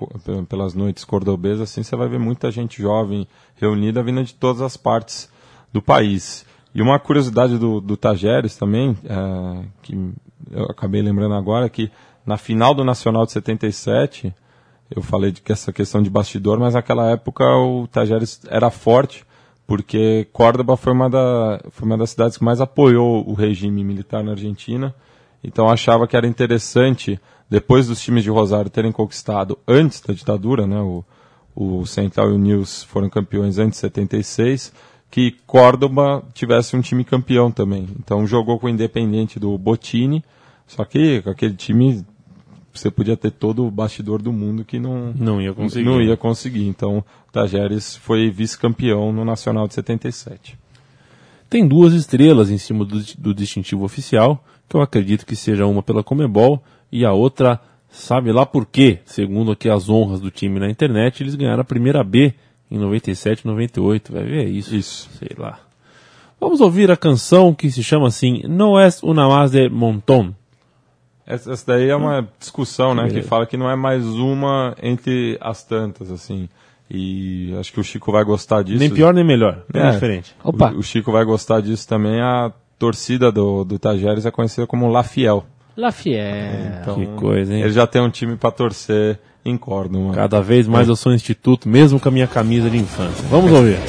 pelas 0.47 0.73
noites 0.73 1.03
cordobesas, 1.03 1.69
assim, 1.69 1.83
você 1.83 1.97
vai 1.97 2.07
ver 2.07 2.17
muita 2.17 2.49
gente 2.49 2.81
jovem 2.81 3.27
reunida 3.57 4.01
vindo 4.01 4.23
de 4.23 4.33
todas 4.33 4.61
as 4.61 4.77
partes 4.77 5.29
do 5.73 5.81
país. 5.81 6.45
E 6.73 6.81
uma 6.81 6.97
curiosidade 6.97 7.57
do, 7.57 7.81
do 7.81 7.97
Tajeres 7.97 8.55
também, 8.55 8.97
é, 9.03 9.65
que 9.81 10.13
eu 10.49 10.63
acabei 10.63 11.01
lembrando 11.01 11.35
agora, 11.35 11.65
é 11.65 11.69
que 11.69 11.91
na 12.25 12.37
final 12.37 12.73
do 12.73 12.85
Nacional 12.85 13.25
de 13.25 13.33
77, 13.33 14.33
eu 14.89 15.01
falei 15.01 15.33
de 15.33 15.41
que 15.41 15.51
essa 15.51 15.73
questão 15.73 16.01
de 16.01 16.09
bastidor, 16.09 16.57
mas 16.57 16.73
naquela 16.73 17.09
época 17.09 17.43
o 17.43 17.85
Tajeres 17.85 18.39
era 18.47 18.69
forte, 18.69 19.25
porque 19.67 20.25
Córdoba 20.31 20.77
foi 20.77 20.93
uma, 20.93 21.09
da, 21.09 21.59
foi 21.69 21.85
uma 21.85 21.97
das 21.97 22.11
cidades 22.11 22.37
que 22.37 22.45
mais 22.45 22.61
apoiou 22.61 23.29
o 23.29 23.33
regime 23.33 23.83
militar 23.83 24.23
na 24.23 24.31
Argentina. 24.31 24.95
Então 25.43 25.67
achava 25.67 26.07
que 26.07 26.15
era 26.15 26.25
interessante, 26.25 27.19
depois 27.51 27.87
dos 27.87 28.01
times 28.01 28.23
de 28.23 28.29
Rosário 28.29 28.71
terem 28.71 28.93
conquistado 28.93 29.59
antes 29.67 29.99
da 29.99 30.13
ditadura, 30.13 30.65
né, 30.65 30.79
o, 30.79 31.03
o 31.53 31.85
Central 31.85 32.29
e 32.29 32.33
o 32.33 32.37
News 32.37 32.81
foram 32.83 33.09
campeões 33.09 33.57
antes 33.57 33.73
de 33.73 33.81
76, 33.81 34.71
que 35.11 35.35
Córdoba 35.45 36.23
tivesse 36.33 36.77
um 36.77 36.81
time 36.81 37.03
campeão 37.03 37.51
também. 37.51 37.89
Então 37.99 38.25
jogou 38.25 38.57
com 38.57 38.67
o 38.67 38.69
Independente 38.69 39.37
do 39.37 39.57
Botini, 39.57 40.23
só 40.65 40.85
que 40.85 41.21
aquele 41.25 41.53
time 41.55 42.05
você 42.73 42.89
podia 42.89 43.17
ter 43.17 43.31
todo 43.31 43.65
o 43.65 43.69
bastidor 43.69 44.21
do 44.21 44.31
mundo 44.31 44.63
que 44.63 44.79
não, 44.79 45.11
Não 45.13 45.41
ia 45.41 45.53
conseguir. 45.53 45.83
não 45.83 46.01
ia 46.01 46.15
conseguir. 46.15 46.65
Então 46.65 46.99
o 46.99 47.31
Tajeres 47.33 47.97
foi 47.97 48.31
vice-campeão 48.31 49.11
no 49.11 49.25
Nacional 49.25 49.67
de 49.67 49.73
77. 49.73 50.57
Tem 51.49 51.67
duas 51.67 51.91
estrelas 51.91 52.49
em 52.49 52.57
cima 52.57 52.85
do, 52.85 53.03
do 53.17 53.33
distintivo 53.33 53.83
oficial, 53.83 54.41
que 54.69 54.77
eu 54.77 54.81
acredito 54.81 55.25
que 55.25 55.35
seja 55.35 55.65
uma 55.65 55.83
pela 55.83 56.01
Comebol 56.01 56.63
e 56.91 57.05
a 57.05 57.11
outra, 57.13 57.59
sabe 57.89 58.31
lá 58.31 58.45
por 58.45 58.65
quê? 58.65 58.99
Segundo 59.05 59.51
aqui 59.51 59.69
as 59.69 59.89
honras 59.89 60.19
do 60.19 60.29
time 60.31 60.59
na 60.59 60.69
internet, 60.69 61.21
eles 61.23 61.35
ganharam 61.35 61.61
a 61.61 61.65
primeira 61.65 62.03
B 62.03 62.33
em 62.69 62.77
97, 62.77 63.45
98. 63.45 64.11
Vai 64.13 64.23
ver 64.23 64.47
isso? 64.47 64.75
Isso. 64.75 65.09
Sei 65.17 65.29
lá. 65.37 65.59
Vamos 66.39 66.59
ouvir 66.59 66.89
a 66.89 66.97
canção 66.97 67.53
que 67.53 67.69
se 67.69 67.83
chama 67.83 68.07
assim 68.07 68.41
No 68.47 68.79
es 68.79 69.03
una 69.03 69.27
más 69.27 69.51
de 69.51 69.69
montón. 69.69 70.33
Essa, 71.25 71.51
essa 71.53 71.65
daí 71.67 71.87
é 71.89 71.95
uma 71.95 72.27
discussão, 72.39 72.95
né? 72.95 73.07
Que 73.09 73.21
fala 73.21 73.45
que 73.45 73.55
não 73.55 73.69
é 73.69 73.75
mais 73.75 74.05
uma 74.05 74.75
entre 74.81 75.37
as 75.39 75.63
tantas, 75.63 76.09
assim. 76.11 76.49
E 76.89 77.55
acho 77.57 77.71
que 77.71 77.79
o 77.79 77.83
Chico 77.83 78.11
vai 78.11 78.23
gostar 78.25 78.63
disso. 78.63 78.79
Nem 78.79 78.89
pior 78.89 79.13
nem 79.13 79.23
melhor, 79.23 79.63
nem 79.73 79.83
É. 79.83 79.91
diferente. 79.91 80.35
Opa. 80.43 80.71
O, 80.71 80.79
o 80.79 80.83
Chico 80.83 81.11
vai 81.11 81.23
gostar 81.23 81.61
disso 81.61 81.87
também. 81.87 82.19
A 82.19 82.51
torcida 82.77 83.31
do, 83.31 83.63
do 83.63 83.77
Tajeres 83.79 84.25
é 84.25 84.31
conhecida 84.31 84.65
como 84.67 84.89
La 84.89 85.03
Fiel. 85.03 85.45
La 85.81 85.91
Fiel. 85.91 86.79
Então, 86.81 86.95
Que 86.95 87.07
coisa, 87.07 87.53
hein? 87.53 87.61
Ele 87.61 87.71
já 87.71 87.87
tem 87.87 87.99
um 87.99 88.09
time 88.09 88.35
pra 88.35 88.51
torcer 88.51 89.17
em 89.43 89.57
Córdoba. 89.57 90.13
Cada 90.13 90.39
vez 90.39 90.67
mais 90.67 90.87
eu 90.87 90.95
sou 90.95 91.11
instituto, 91.11 91.67
mesmo 91.67 91.99
com 91.99 92.07
a 92.07 92.11
minha 92.11 92.27
camisa 92.27 92.69
de 92.69 92.77
infância. 92.77 93.25
Vamos 93.31 93.51
ouvir. 93.51 93.79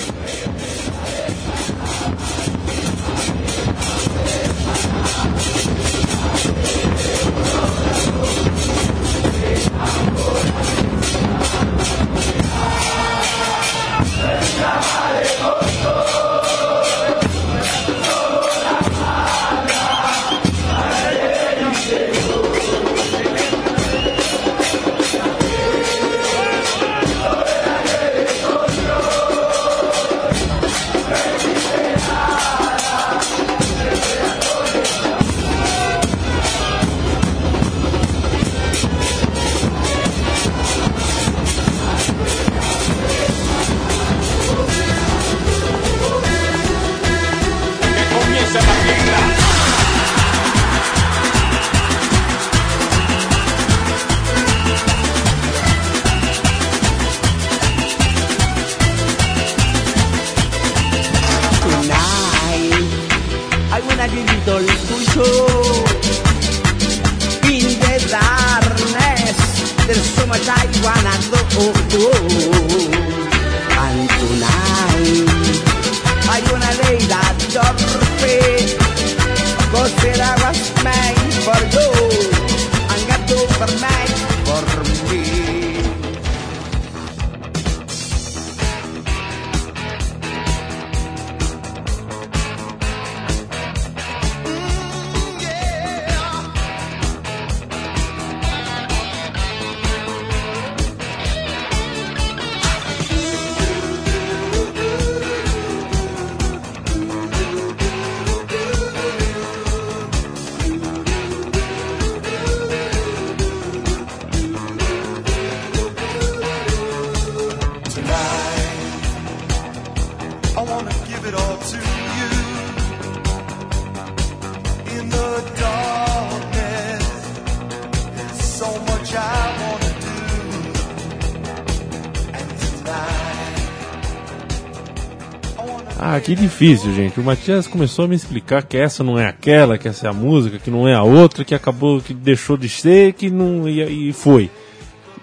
Difícil, 136.42 136.92
gente. 136.94 137.18
O 137.20 137.24
Matias 137.24 137.66
começou 137.66 138.04
a 138.04 138.08
me 138.08 138.16
explicar 138.16 138.62
que 138.64 138.76
essa 138.76 139.02
não 139.04 139.18
é 139.18 139.26
aquela, 139.26 139.78
que 139.78 139.88
essa 139.88 140.06
é 140.06 140.10
a 140.10 140.12
música, 140.12 140.58
que 140.58 140.70
não 140.70 140.86
é 140.88 140.94
a 140.94 141.02
outra, 141.02 141.44
que 141.44 141.54
acabou, 141.54 142.00
que 142.00 142.12
deixou 142.12 142.56
de 142.56 142.68
ser, 142.68 143.12
que 143.14 143.30
não 143.30 143.68
e, 143.68 144.08
e 144.10 144.12
foi. 144.12 144.50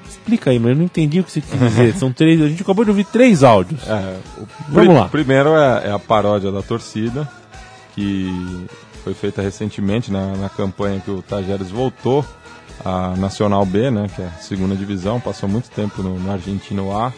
Explica 0.08 0.50
aí, 0.52 0.60
mas 0.60 0.72
eu 0.72 0.76
não 0.78 0.84
entendi 0.86 1.20
o 1.20 1.24
que 1.24 1.32
você 1.32 1.42
quis 1.42 1.60
dizer. 1.60 1.94
São 2.00 2.12
três. 2.12 2.42
A 2.42 2.48
gente 2.48 2.62
acabou 2.62 2.84
de 2.84 2.92
ouvir 2.92 3.06
três 3.06 3.44
áudios. 3.44 3.82
É, 3.88 4.16
o 4.42 4.46
Vamos 4.70 4.96
lá. 4.96 5.08
Primeiro 5.10 5.50
é, 5.56 5.88
é 5.88 5.92
a 5.92 6.00
paródia 6.00 6.52
da 6.52 6.62
torcida, 6.62 7.28
que 7.96 8.66
foi 9.04 9.14
feita 9.14 9.42
recentemente 9.42 10.12
na, 10.12 10.36
na 10.36 10.50
campanha 10.50 11.00
que 11.00 11.12
o 11.12 11.22
Tajeres 11.22 11.70
voltou 11.70 12.26
à 12.86 13.16
Nacional 13.18 13.66
B, 13.66 13.92
né, 13.92 14.08
que 14.16 14.22
é 14.22 14.26
a 14.26 14.32
segunda 14.42 14.76
divisão, 14.76 15.20
passou 15.20 15.50
muito 15.50 15.70
tempo 15.70 16.02
no, 16.02 16.18
no 16.20 16.32
Argentino 16.32 16.96
A, 16.98 17.12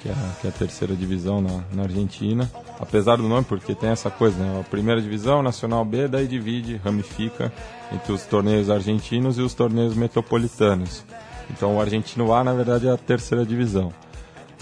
que 0.00 0.08
é, 0.08 0.12
a- 0.12 0.30
que 0.40 0.46
é 0.46 0.50
a 0.50 0.52
terceira 0.52 0.94
divisão 0.94 1.40
na, 1.40 1.60
na 1.72 1.82
Argentina. 1.84 2.48
Apesar 2.82 3.16
do 3.16 3.28
nome, 3.28 3.44
porque 3.44 3.76
tem 3.76 3.90
essa 3.90 4.10
coisa, 4.10 4.36
né, 4.36 4.58
a 4.60 4.64
primeira 4.64 5.00
divisão, 5.00 5.40
Nacional 5.40 5.84
B, 5.84 6.08
daí 6.08 6.26
divide, 6.26 6.80
ramifica 6.84 7.52
entre 7.92 8.12
os 8.12 8.24
torneios 8.24 8.68
argentinos 8.68 9.38
e 9.38 9.40
os 9.40 9.54
torneios 9.54 9.94
metropolitanos. 9.94 11.04
Então 11.48 11.76
o 11.76 11.80
Argentino 11.80 12.34
A, 12.34 12.42
na 12.42 12.52
verdade, 12.52 12.88
é 12.88 12.90
a 12.90 12.96
terceira 12.96 13.46
divisão. 13.46 13.92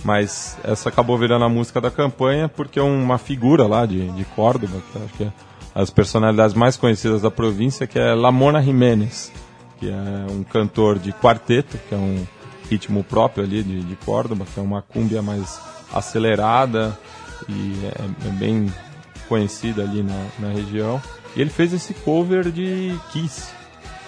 Mas 0.05 0.59
essa 0.63 0.91
acabou 0.91 1.17
virando 1.17 1.47
a 1.47 1.49
música 1.49 1.81
da 1.81 1.91
campanha 1.91 2.47
porque 2.47 2.79
uma 2.79 3.17
figura 3.17 3.67
lá 3.67 3.87
de, 3.87 4.11
de 4.11 4.25
Córdoba, 4.27 4.83
que 4.93 4.99
acho 5.03 5.15
que 5.15 5.25
é 5.25 5.33
as 5.75 5.89
personalidades 5.89 6.55
mais 6.55 6.77
conhecidas 6.77 7.23
da 7.23 7.31
província, 7.31 7.87
que 7.87 7.99
é 7.99 8.13
Lamona 8.13 8.63
Jiménez, 8.63 9.33
que 9.79 9.89
é 9.89 10.31
um 10.31 10.45
cantor 10.45 10.99
de 10.99 11.11
quarteto, 11.11 11.79
que 11.89 11.95
é 11.95 11.99
um 11.99 12.27
ritmo 12.69 13.03
próprio 13.03 13.45
ali 13.45 13.63
de, 13.63 13.81
de 13.81 13.97
Córdoba, 13.97 14.45
que 14.53 14.61
é 14.61 14.63
uma 14.63 14.83
cúmbia 14.83 15.23
mais 15.23 15.59
acelerada 15.91 16.99
e 17.49 17.81
é, 17.85 18.29
é 18.29 18.31
bem 18.33 18.73
conhecida 19.29 19.83
ali 19.83 20.03
na, 20.03 20.27
na 20.39 20.49
região. 20.49 21.01
E 21.37 21.41
ele 21.41 21.51
fez 21.51 21.73
esse 21.73 21.95
cover 21.95 22.51
de 22.51 22.95
Kiss. 23.13 23.49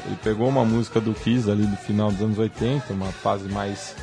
Ele 0.07 0.17
pegou 0.23 0.49
uma 0.49 0.65
música 0.65 1.01
do 1.01 1.15
Kiss 1.15 1.49
ali 1.51 1.65
do 1.65 1.77
final 1.77 2.11
dos 2.11 2.21
anos 2.21 2.39
80, 2.39 2.93
uma 2.93 3.07
fase 3.07 3.49
mais 3.49 3.95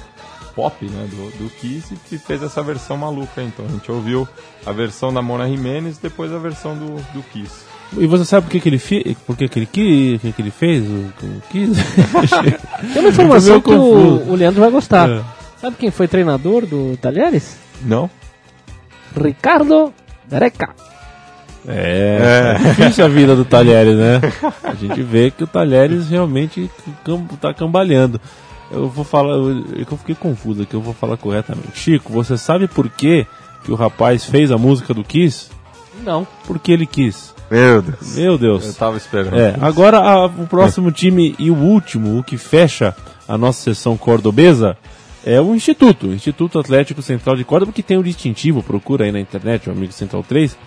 pop 0.55 0.86
né, 0.86 1.07
do, 1.09 1.43
do 1.43 1.49
Kiss, 1.49 1.93
e 2.11 2.17
fez 2.17 2.41
essa 2.41 2.63
versão 2.63 2.97
maluca. 2.97 3.41
Então 3.41 3.65
a 3.65 3.69
gente 3.69 3.91
ouviu 3.91 4.27
a 4.65 4.71
versão 4.71 5.13
da 5.13 5.21
Mona 5.21 5.47
Jimenez 5.47 5.97
e 5.97 6.01
depois 6.01 6.32
a 6.32 6.38
versão 6.38 6.75
do, 6.75 6.95
do 7.13 7.23
Kiss. 7.23 7.69
E 7.97 8.05
você 8.05 8.23
sabe 8.23 8.45
por 8.45 8.51
que, 8.51 8.59
que 8.59 8.69
ele 8.69 8.77
fez? 8.77 9.17
Por 9.25 9.36
que, 9.36 9.49
que 9.49 9.59
ele 9.59 9.65
quis? 9.65 10.17
O 10.17 10.19
que, 10.19 10.32
que 10.32 10.41
ele 10.41 10.51
fez? 10.51 10.86
O, 10.86 11.11
o 11.23 11.41
quis? 11.49 11.69
Tem 12.93 13.01
uma 13.01 13.09
informação 13.09 13.59
que 13.59 13.71
o, 13.71 14.32
o 14.32 14.36
Leandro 14.36 14.61
vai 14.61 14.69
gostar. 14.69 15.09
É. 15.09 15.23
Sabe 15.59 15.75
quem 15.75 15.91
foi 15.91 16.07
treinador 16.07 16.65
do 16.65 16.95
Talheres? 16.97 17.57
Não? 17.82 18.09
Ricardo 19.16 19.93
Dereca. 20.28 20.70
É, 21.68 22.55
é 22.55 22.70
difícil 22.70 23.05
a 23.05 23.07
vida 23.07 23.36
do 23.36 23.43
Talheres, 23.45 23.95
né? 23.97 24.22
A 24.64 24.74
gente 24.74 25.01
vê 25.03 25.30
que 25.30 25.43
o 25.43 25.47
Talheres 25.47 26.10
realmente 26.10 26.70
tá 27.39 27.53
cambalhando. 27.53 28.20
Eu 28.72 28.88
vou 28.88 29.03
falar, 29.03 29.34
eu, 29.34 29.49
é 29.78 29.82
eu 29.82 29.97
fiquei 29.97 30.16
confuso 30.16 30.62
aqui, 30.62 30.74
eu 30.76 30.82
vou 30.82 30.93
falar 30.93 31.18
corretamente. 31.18 31.72
Chico, 31.76 32.14
você 32.14 32.38
sabe 32.38 32.68
por 32.68 32.88
que, 32.89 33.26
que 33.64 33.72
o 33.72 33.76
rapaz 33.76 34.24
fez 34.26 34.51
a 34.51 34.57
música 34.57 34.93
do 34.93 35.03
Kiss? 35.03 35.49
Não. 36.03 36.26
Porque 36.47 36.72
ele 36.72 36.86
quis. 36.86 37.34
Meu 37.51 37.82
Deus. 37.82 38.16
Meu 38.16 38.38
Deus. 38.38 38.66
Eu 38.68 38.74
tava 38.76 38.97
esperando. 38.97 39.38
É, 39.38 39.55
agora 39.60 39.97
a- 39.99 40.26
o 40.28 40.47
próximo 40.47 40.91
time 40.91 41.36
e 41.38 41.49
o 41.51 41.55
último, 41.55 42.18
o 42.20 42.24
que 42.24 42.38
fecha 42.38 42.95
a 43.28 43.38
nossa 43.38 43.62
sessão 43.64 43.97
cordobesa, 43.97 44.78
é 45.36 45.41
o 45.41 45.53
Instituto, 45.55 46.07
o 46.07 46.13
Instituto 46.13 46.59
Atlético 46.59 47.01
Central 47.01 47.36
de 47.36 47.43
Córdoba, 47.43 47.71
que 47.71 47.84
tem 47.84 47.97
um 47.97 48.03
distintivo, 48.03 48.63
procura 48.63 49.05
aí 49.05 49.11
na 49.11 49.19
internet, 49.19 49.69
o 49.69 49.71
amigo 49.71 49.91
Central 49.93 50.23
3. 50.23 50.57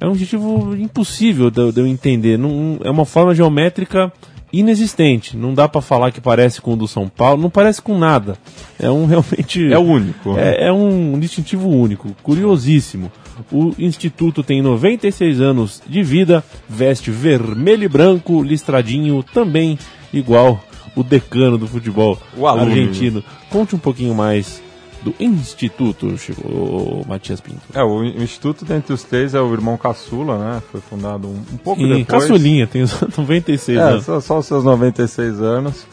É 0.00 0.06
um 0.06 0.12
distintivo 0.12 0.76
impossível 0.76 1.50
de, 1.50 1.60
eu- 1.60 1.72
de 1.72 1.80
eu 1.80 1.86
entender. 1.86 2.36
Não, 2.38 2.78
é 2.82 2.90
uma 2.90 3.04
forma 3.06 3.34
geométrica 3.34 4.12
inexistente. 4.52 5.36
Não 5.36 5.52
dá 5.54 5.68
pra 5.68 5.80
falar 5.80 6.10
que 6.12 6.20
parece 6.20 6.60
com 6.60 6.74
o 6.74 6.76
do 6.76 6.86
São 6.86 7.08
Paulo, 7.08 7.40
não 7.42 7.50
parece 7.50 7.82
com 7.82 7.98
nada. 7.98 8.36
É 8.78 8.90
um 8.90 9.06
realmente. 9.06 9.72
É 9.72 9.78
o 9.78 9.82
único. 9.82 10.38
É, 10.38 10.66
é 10.68 10.72
um 10.72 11.18
distintivo 11.18 11.68
único, 11.68 12.14
curiosíssimo. 12.22 13.10
O 13.50 13.72
Instituto 13.78 14.42
tem 14.44 14.62
96 14.62 15.40
anos 15.40 15.82
de 15.88 16.02
vida, 16.04 16.44
veste 16.68 17.10
vermelho 17.10 17.84
e 17.84 17.88
branco, 17.88 18.42
listradinho 18.42 19.24
também 19.34 19.76
igual 20.12 20.62
o 20.96 21.02
decano 21.02 21.56
do 21.58 21.66
futebol 21.66 22.18
O 22.36 22.46
argentino. 22.46 23.22
Conte 23.50 23.74
um 23.74 23.78
pouquinho 23.78 24.14
mais 24.14 24.62
do 25.02 25.14
Instituto, 25.20 26.16
Chico, 26.16 26.40
ô, 26.48 27.04
Matias 27.06 27.40
Pinto. 27.40 27.60
É, 27.74 27.82
o 27.82 27.98
o 27.98 28.22
Instituto 28.22 28.64
dentre 28.64 28.92
os 28.94 29.02
três 29.02 29.34
é 29.34 29.40
o 29.40 29.52
irmão 29.52 29.76
caçula, 29.76 30.38
né? 30.38 30.62
Foi 30.72 30.80
fundado 30.80 31.28
um, 31.28 31.42
um 31.52 31.56
pouco 31.58 31.82
E 31.82 31.88
depois. 31.98 32.06
caçulinha, 32.24 32.66
tem 32.66 32.82
os 32.82 32.98
96 33.16 33.78
É, 33.78 33.82
anos. 33.82 34.04
só, 34.06 34.18
só 34.20 34.38
os 34.38 34.46
seus 34.46 34.64
96 34.64 35.42
anos. 35.42 35.86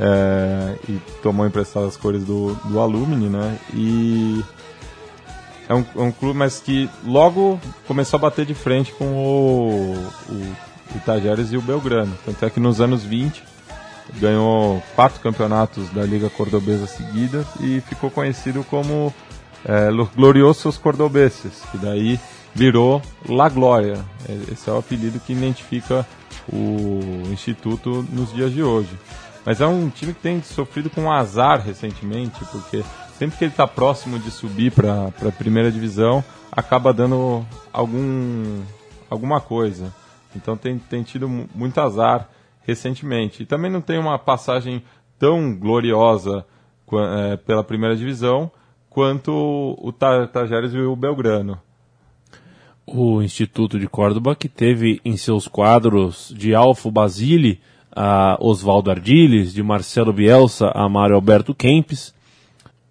é, 0.00 0.74
e 0.88 0.98
tomou 1.22 1.46
emprestado 1.46 1.86
as 1.86 1.96
cores 1.96 2.24
do, 2.24 2.54
do 2.64 2.80
Alumni, 2.80 3.28
né? 3.28 3.56
E 3.74 4.42
é 5.68 5.74
um, 5.74 5.84
é 5.96 6.00
um 6.02 6.10
clube, 6.10 6.36
mas 6.38 6.58
que 6.60 6.88
logo 7.06 7.60
começou 7.86 8.16
a 8.18 8.20
bater 8.22 8.44
de 8.46 8.54
frente 8.54 8.92
com 8.92 9.04
o, 9.04 9.92
o, 10.28 10.32
o 10.34 10.96
Itajeres 10.96 11.52
e 11.52 11.56
o 11.56 11.62
Belgrano. 11.62 12.12
Tanto 12.24 12.44
é 12.44 12.50
que 12.50 12.58
nos 12.58 12.80
anos 12.80 13.04
20 13.04 13.42
ganhou 14.14 14.82
quatro 14.94 15.20
campeonatos 15.20 15.88
da 15.90 16.02
Liga 16.02 16.30
Cordobesa 16.30 16.86
seguidas 16.86 17.46
e 17.60 17.80
ficou 17.82 18.10
conhecido 18.10 18.64
como 18.64 19.12
é, 19.64 19.90
Los 19.90 20.08
Gloriosos 20.14 20.78
Cordobeses, 20.78 21.62
que 21.70 21.78
daí 21.78 22.18
virou 22.54 23.02
La 23.28 23.48
Glória. 23.48 24.04
É, 24.28 24.52
Esse 24.52 24.68
é 24.70 24.72
o 24.72 24.78
apelido 24.78 25.20
que 25.20 25.32
identifica 25.32 26.06
o 26.52 27.00
Instituto 27.30 28.06
nos 28.10 28.32
dias 28.32 28.52
de 28.52 28.62
hoje. 28.62 28.90
Mas 29.44 29.60
é 29.60 29.66
um 29.66 29.88
time 29.88 30.12
que 30.12 30.20
tem 30.20 30.42
sofrido 30.42 30.90
com 30.90 31.10
azar 31.10 31.60
recentemente, 31.64 32.38
porque 32.50 32.84
sempre 33.18 33.36
que 33.38 33.44
ele 33.44 33.52
está 33.52 33.66
próximo 33.66 34.18
de 34.18 34.30
subir 34.30 34.72
para 34.72 35.06
a 35.06 35.32
primeira 35.32 35.70
divisão, 35.70 36.22
acaba 36.50 36.92
dando 36.92 37.46
algum, 37.72 38.60
alguma 39.08 39.40
coisa. 39.40 39.92
Então 40.36 40.56
tem, 40.56 40.78
tem 40.78 41.02
tido 41.02 41.28
mu- 41.28 41.48
muito 41.54 41.78
azar 41.80 42.28
recentemente. 42.68 43.42
E 43.42 43.46
também 43.46 43.70
não 43.70 43.80
tem 43.80 43.98
uma 43.98 44.18
passagem 44.18 44.82
tão 45.18 45.52
gloriosa 45.58 46.44
eh, 46.92 47.36
pela 47.38 47.64
primeira 47.64 47.96
divisão 47.96 48.50
quanto 48.90 49.32
o 49.80 49.90
Ta- 49.92 50.26
Tajeres 50.26 50.72
e 50.74 50.78
o 50.78 50.94
Belgrano. 50.94 51.58
o 52.86 53.20
Instituto 53.22 53.78
de 53.78 53.86
Córdoba, 53.88 54.34
que 54.34 54.48
teve 54.48 55.00
em 55.04 55.16
seus 55.16 55.46
quadros 55.48 56.32
de 56.36 56.54
Alfo 56.54 56.90
Basile 56.90 57.60
a 57.94 58.36
Oswaldo 58.40 58.90
Ardiles, 58.90 59.52
de 59.52 59.62
Marcelo 59.62 60.12
Bielsa 60.12 60.70
a 60.74 60.88
Mário 60.88 61.16
Alberto 61.16 61.54
Kempis. 61.54 62.14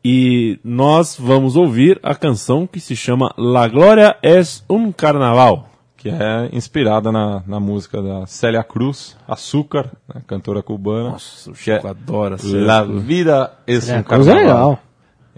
E 0.06 0.60
nós 0.64 1.18
vamos 1.20 1.56
ouvir 1.56 2.00
a 2.04 2.14
canção 2.16 2.68
que 2.68 2.80
se 2.80 2.96
chama 2.96 3.34
La 3.38 3.68
Glória 3.68 4.16
es 4.22 4.64
un 4.70 4.92
Carnaval. 4.92 5.68
Que 5.98 6.10
é 6.10 6.50
inspirada 6.54 7.12
na, 7.12 7.42
na 7.48 7.60
música 7.60 8.02
da 8.02 8.26
Célia 8.28 8.64
Cruz, 8.64 9.18
Açúcar, 9.28 9.92
né, 10.14 10.22
cantora 10.28 10.62
cubana. 10.62 11.10
Nossa, 11.12 11.50
o 11.50 11.54
é 11.54 11.56
Chico 11.56 11.88
adora 11.88 12.32
La 12.32 12.38
Célia. 12.38 12.84
Vida 13.00 13.52
es 13.66 13.90
É, 13.90 13.98
un 13.98 14.04
coisa 14.04 14.32
Carnaval. 14.34 14.70
legal. 14.70 14.80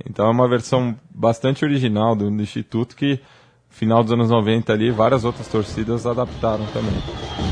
Então 0.10 0.28
é 0.28 0.32
uma 0.32 0.48
versão 0.48 0.96
bastante 1.10 1.64
original 1.66 2.16
do, 2.16 2.30
do 2.30 2.42
Instituto 2.42 2.96
que, 2.96 3.20
final 3.70 4.04
dos 4.04 4.12
anos 4.14 4.30
90 4.30 4.72
ali, 4.72 4.92
várias 4.92 5.24
outras 5.26 5.48
torcidas 5.48 6.06
adaptaram 6.06 6.66
também. 6.74 7.49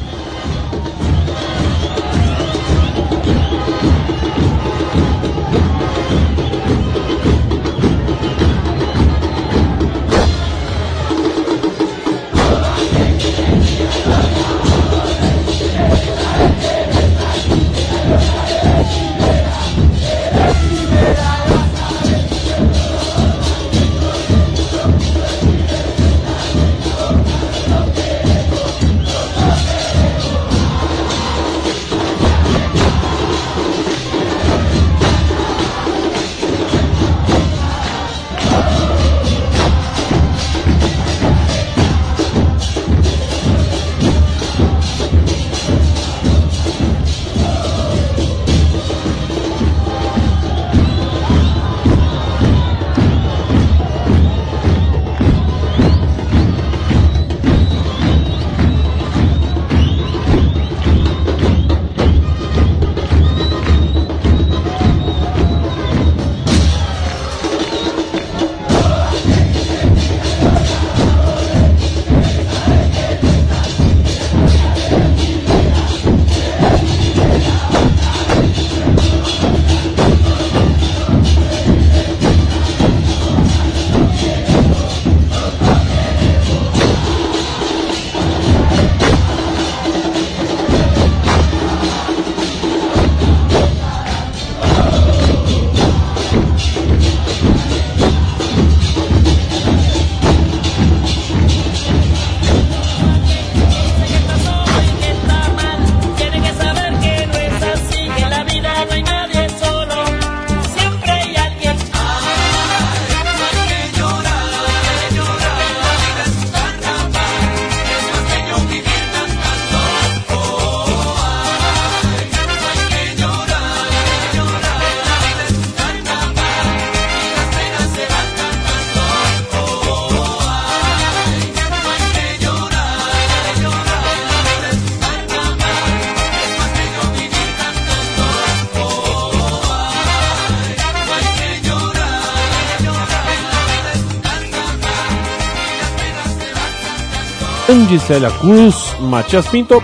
Grande 147.87 148.03
Célia 148.03 148.29
Cruz, 148.31 148.95
Matias 148.99 149.47
Pinto. 149.47 149.81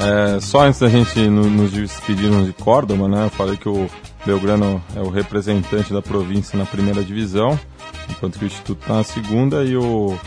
É, 0.00 0.40
só 0.40 0.62
antes 0.62 0.80
da 0.80 0.88
gente 0.88 1.20
no- 1.28 1.44
nos 1.44 1.70
despedirmos 1.72 2.46
de 2.46 2.54
Córdoba, 2.54 3.06
né? 3.06 3.26
Eu 3.26 3.28
falei 3.28 3.54
que 3.58 3.68
o 3.68 3.86
Belgrano 4.24 4.82
é 4.96 5.00
o 5.00 5.10
representante 5.10 5.92
da 5.92 6.00
província 6.00 6.58
na 6.58 6.64
primeira 6.64 7.04
divisão, 7.04 7.60
enquanto 8.08 8.38
que 8.38 8.46
o 8.46 8.46
Instituto 8.46 8.80
está 8.80 8.94
na 8.94 9.02
segunda 9.04 9.62
e 9.62 9.76
o- 9.76 10.18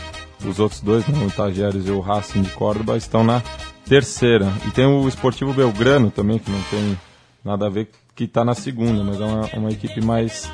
os 0.46 0.60
outros 0.60 0.80
dois, 0.80 1.04
né, 1.08 1.18
o 1.24 1.26
Itajeres 1.26 1.88
e 1.88 1.90
o 1.90 1.98
Racing 1.98 2.42
de 2.42 2.50
Córdoba, 2.50 2.96
estão 2.96 3.24
na 3.24 3.42
terceira. 3.88 4.52
E 4.64 4.70
tem 4.70 4.86
o 4.86 5.08
Esportivo 5.08 5.52
Belgrano 5.52 6.08
também, 6.08 6.38
que 6.38 6.52
não 6.52 6.62
tem 6.70 6.96
nada 7.44 7.66
a 7.66 7.68
ver, 7.68 7.90
que 8.14 8.24
está 8.24 8.44
na 8.44 8.54
segunda, 8.54 9.02
mas 9.02 9.20
é 9.20 9.24
uma, 9.24 9.46
uma 9.54 9.70
equipe 9.70 10.00
mais 10.00 10.48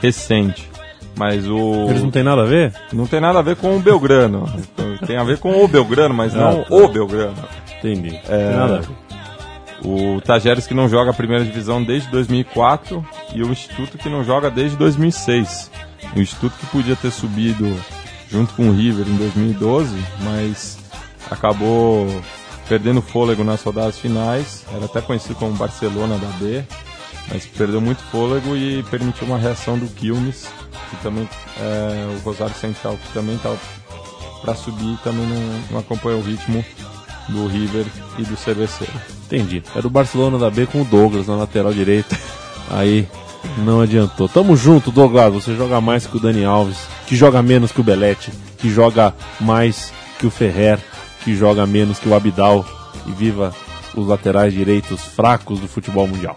recente. 0.00 0.68
Mas 1.16 1.46
o. 1.46 1.86
Eles 1.90 2.02
não 2.02 2.10
têm 2.10 2.22
nada 2.22 2.42
a 2.42 2.46
ver? 2.46 2.72
Não 2.92 3.06
tem 3.06 3.20
nada 3.20 3.38
a 3.38 3.42
ver 3.42 3.56
com 3.56 3.76
o 3.76 3.80
Belgrano. 3.80 4.46
Tem 5.06 5.16
a 5.16 5.24
ver 5.24 5.38
com 5.38 5.62
o 5.62 5.68
Belgrano, 5.68 6.14
mas 6.14 6.32
não 6.32 6.62
Ah, 6.62 6.64
tá. 6.64 6.74
o 6.74 6.88
Belgrano. 6.88 7.34
Entendi. 7.78 8.16
É. 8.28 8.48
Tem 8.48 8.56
nada 8.56 8.76
a 8.76 8.80
ver. 8.80 8.88
O 9.84 10.20
Tajeres 10.20 10.66
que 10.66 10.74
não 10.74 10.88
joga 10.88 11.10
a 11.10 11.14
primeira 11.14 11.44
divisão 11.44 11.82
desde 11.82 12.08
2004 12.10 13.04
e 13.34 13.42
o 13.42 13.50
Instituto 13.50 13.98
que 13.98 14.08
não 14.08 14.22
joga 14.24 14.48
desde 14.50 14.76
2006. 14.76 15.70
O 16.16 16.20
Instituto 16.20 16.54
que 16.58 16.66
podia 16.66 16.94
ter 16.94 17.10
subido 17.10 17.74
junto 18.30 18.54
com 18.54 18.68
o 18.68 18.72
River 18.72 19.06
em 19.08 19.16
2012, 19.16 19.94
mas 20.20 20.78
acabou 21.30 22.06
perdendo 22.68 23.02
fôlego 23.02 23.42
nas 23.44 23.62
rodadas 23.62 23.98
finais, 23.98 24.64
era 24.74 24.84
até 24.84 25.00
conhecido 25.00 25.34
como 25.34 25.52
Barcelona 25.52 26.16
da 26.16 26.28
B, 26.38 26.62
mas 27.30 27.44
perdeu 27.44 27.80
muito 27.80 28.00
fôlego 28.04 28.56
e 28.56 28.82
permitiu 28.84 29.26
uma 29.26 29.36
reação 29.36 29.76
do 29.78 29.86
Quilmes, 29.88 30.48
que 30.92 31.02
também 31.02 31.28
é, 31.58 32.16
o 32.16 32.18
Rosário 32.22 32.54
Central, 32.54 32.98
que 32.98 33.12
também 33.14 33.36
estava 33.36 33.58
para 34.42 34.54
subir, 34.54 34.98
também 35.02 35.26
não, 35.26 35.62
não 35.70 35.78
acompanhou 35.78 36.20
o 36.20 36.22
ritmo 36.22 36.62
do 37.28 37.46
River 37.46 37.86
e 38.18 38.22
do 38.22 38.36
CBC. 38.36 38.86
Entendi. 39.24 39.62
Era 39.74 39.86
o 39.86 39.90
Barcelona 39.90 40.38
da 40.38 40.50
B 40.50 40.66
com 40.66 40.82
o 40.82 40.84
Douglas 40.84 41.26
na 41.26 41.36
lateral 41.36 41.72
direita. 41.72 42.18
Aí 42.70 43.08
não 43.58 43.80
adiantou. 43.80 44.28
Tamo 44.28 44.56
junto, 44.56 44.90
Douglas. 44.90 45.32
Você 45.32 45.56
joga 45.56 45.80
mais 45.80 46.06
que 46.06 46.16
o 46.16 46.20
Dani 46.20 46.44
Alves, 46.44 46.78
que 47.06 47.16
joga 47.16 47.40
menos 47.42 47.72
que 47.72 47.80
o 47.80 47.84
Belete, 47.84 48.30
que 48.58 48.70
joga 48.70 49.14
mais 49.40 49.92
que 50.18 50.26
o 50.26 50.30
Ferrer, 50.30 50.78
que 51.24 51.34
joga 51.34 51.66
menos 51.66 51.98
que 51.98 52.08
o 52.08 52.14
Abidal. 52.14 52.66
E 53.06 53.12
viva 53.12 53.54
os 53.94 54.06
laterais 54.06 54.52
direitos 54.52 55.00
fracos 55.00 55.58
do 55.58 55.66
futebol 55.66 56.06
mundial. 56.06 56.36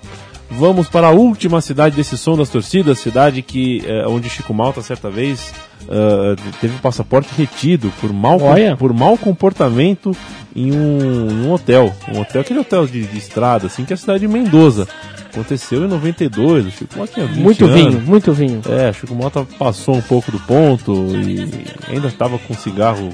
Vamos 0.50 0.88
para 0.88 1.08
a 1.08 1.12
última 1.12 1.60
cidade 1.60 1.96
desse 1.96 2.18
som 2.18 2.38
das 2.38 2.50
torcidas, 2.50 3.00
cidade 3.00 3.42
que 3.42 3.84
eh, 3.86 4.06
onde 4.08 4.30
Chico 4.30 4.54
Malta 4.54 4.82
certa 4.82 5.10
vez 5.10 5.54
eh, 5.90 6.36
teve 6.62 6.76
o 6.76 6.80
passaporte 6.80 7.30
retido 7.36 7.92
por 8.00 8.14
mau, 8.14 8.42
Olha. 8.42 8.78
por 8.78 8.94
mau 8.94 9.18
comportamento 9.18 10.16
em 10.56 10.72
um, 10.72 11.46
um 11.48 11.52
hotel, 11.52 11.94
um 12.14 12.22
hotel 12.22 12.42
aquele 12.42 12.60
hotel 12.60 12.86
de, 12.88 13.06
de 13.06 13.18
estrada, 13.18 13.68
assim 13.68 13.84
que 13.84 13.92
é 13.92 13.96
a 13.96 13.98
cidade 13.98 14.20
de 14.22 14.28
Mendoza. 14.28 14.88
Aconteceu 15.34 15.84
em 15.84 15.88
92, 15.90 16.68
o 16.68 16.72
Chico 16.72 16.98
Malta 16.98 17.14
tinha 17.16 17.26
20 17.26 17.38
Muito 17.44 17.66
anos. 17.66 17.76
vinho, 17.78 18.02
muito 18.02 18.32
vinho. 18.34 18.62
É, 18.70 18.94
Chico 18.94 19.14
Malta 19.16 19.46
passou 19.60 19.96
um 19.96 20.02
pouco 20.02 20.32
do 20.32 20.40
ponto 20.40 20.94
e 21.18 21.66
ainda 21.92 22.08
estava 22.08 22.38
com 22.40 22.54
cigarro 22.54 23.10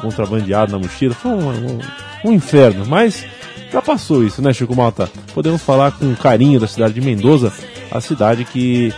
contrabandeado 0.00 0.72
na 0.72 0.78
mochila. 0.78 1.14
Foi 1.14 1.30
um, 1.30 1.48
um- 1.50 1.78
um 2.24 2.32
inferno, 2.32 2.84
mas 2.86 3.24
já 3.72 3.80
passou 3.80 4.22
isso, 4.24 4.42
né, 4.42 4.52
Chico 4.52 4.76
Malta? 4.76 5.10
Podemos 5.32 5.62
falar 5.62 5.92
com 5.92 6.14
carinho 6.14 6.60
da 6.60 6.68
cidade 6.68 6.94
de 6.94 7.00
Mendoza, 7.00 7.52
a 7.90 8.00
cidade 8.00 8.44
que 8.44 8.92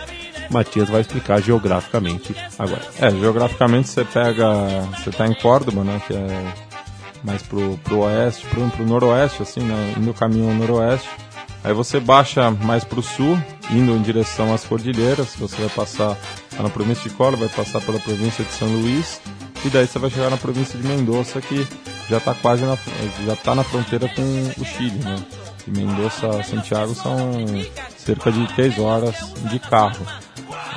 Matias 0.49 0.89
vai 0.89 1.01
explicar 1.01 1.41
geograficamente 1.41 2.35
agora. 2.59 2.81
É, 2.99 3.09
geograficamente 3.09 3.89
você 3.89 4.03
pega. 4.03 4.47
Você 4.97 5.11
tá 5.11 5.25
em 5.27 5.33
Córdoba, 5.33 5.83
né? 5.83 6.01
Que 6.05 6.13
é 6.13 6.53
mais 7.23 7.41
pro, 7.41 7.77
pro 7.83 7.99
oeste, 7.99 8.45
pro, 8.47 8.69
pro 8.69 8.85
noroeste, 8.85 9.41
assim, 9.41 9.61
né? 9.61 9.95
Indo 9.97 10.13
caminho 10.13 10.49
ao 10.49 10.55
noroeste. 10.55 11.09
Aí 11.63 11.73
você 11.73 11.99
baixa 11.99 12.51
mais 12.51 12.83
pro 12.83 13.01
sul, 13.01 13.41
indo 13.71 13.91
em 13.93 14.01
direção 14.01 14.53
às 14.53 14.63
cordilheiras. 14.63 15.35
Você 15.39 15.55
vai 15.55 15.69
passar 15.69 16.17
lá 16.55 16.63
na 16.63 16.69
província 16.69 17.09
de 17.09 17.15
Córdoba, 17.15 17.47
vai 17.47 17.65
passar 17.65 17.81
pela 17.81 17.99
província 17.99 18.43
de 18.43 18.51
São 18.51 18.67
Luís. 18.67 19.19
E 19.65 19.69
daí 19.69 19.87
você 19.87 19.97
vai 19.97 20.11
chegar 20.11 20.29
na 20.29 20.37
província 20.37 20.77
de 20.79 20.87
Mendoza, 20.87 21.41
que 21.41 21.67
já 22.07 22.19
tá 22.19 22.35
quase 22.35 22.63
na, 22.63 22.77
já 23.25 23.35
tá 23.35 23.55
na 23.55 23.63
fronteira 23.63 24.07
com 24.07 24.61
o 24.61 24.63
Chile, 24.63 24.99
né? 24.99 25.25
Mendoza 25.65 26.43
Santiago 26.43 26.93
são 26.93 27.17
cerca 27.97 28.31
de 28.31 28.47
3 28.53 28.77
horas 28.77 29.33
de 29.49 29.57
carro. 29.57 30.05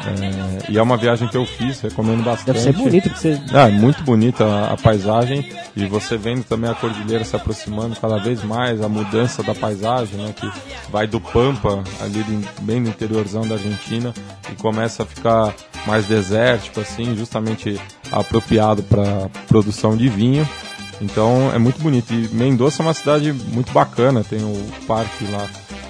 É, 0.06 0.72
e 0.72 0.78
é 0.78 0.82
uma 0.82 0.96
viagem 0.96 1.28
que 1.28 1.36
eu 1.36 1.44
fiz, 1.44 1.80
recomendo 1.80 2.22
bastante. 2.22 2.46
Deve 2.46 2.60
ser 2.60 2.72
bonito, 2.72 3.10
porque 3.10 3.18
você 3.18 3.40
Ah, 3.52 3.68
é 3.68 3.70
muito 3.70 4.02
bonita 4.04 4.44
a, 4.44 4.72
a 4.72 4.76
paisagem 4.76 5.50
e 5.74 5.86
você 5.86 6.16
vendo 6.16 6.44
também 6.44 6.70
a 6.70 6.74
cordilheira 6.74 7.24
se 7.24 7.34
aproximando 7.34 7.96
cada 7.96 8.18
vez 8.18 8.42
mais, 8.42 8.80
a 8.80 8.88
mudança 8.88 9.42
da 9.42 9.54
paisagem, 9.54 10.18
né, 10.18 10.32
que 10.34 10.50
vai 10.90 11.06
do 11.06 11.20
Pampa, 11.20 11.82
ali 12.00 12.24
bem 12.62 12.80
no 12.80 12.88
interiorzão 12.88 13.46
da 13.46 13.56
Argentina, 13.56 14.14
e 14.50 14.54
começa 14.54 15.02
a 15.02 15.06
ficar 15.06 15.54
mais 15.86 16.06
desértico, 16.06 16.80
assim, 16.80 17.16
justamente 17.16 17.80
apropriado 18.12 18.82
para 18.82 19.28
produção 19.48 19.96
de 19.96 20.08
vinho. 20.08 20.48
Então 21.00 21.52
é 21.54 21.58
muito 21.58 21.80
bonito. 21.80 22.12
E 22.12 22.28
Mendoza 22.34 22.82
é 22.82 22.86
uma 22.86 22.94
cidade 22.94 23.32
muito 23.32 23.72
bacana, 23.72 24.24
tem 24.24 24.40
o 24.40 24.66
parque 24.86 25.24
lá 25.30 25.46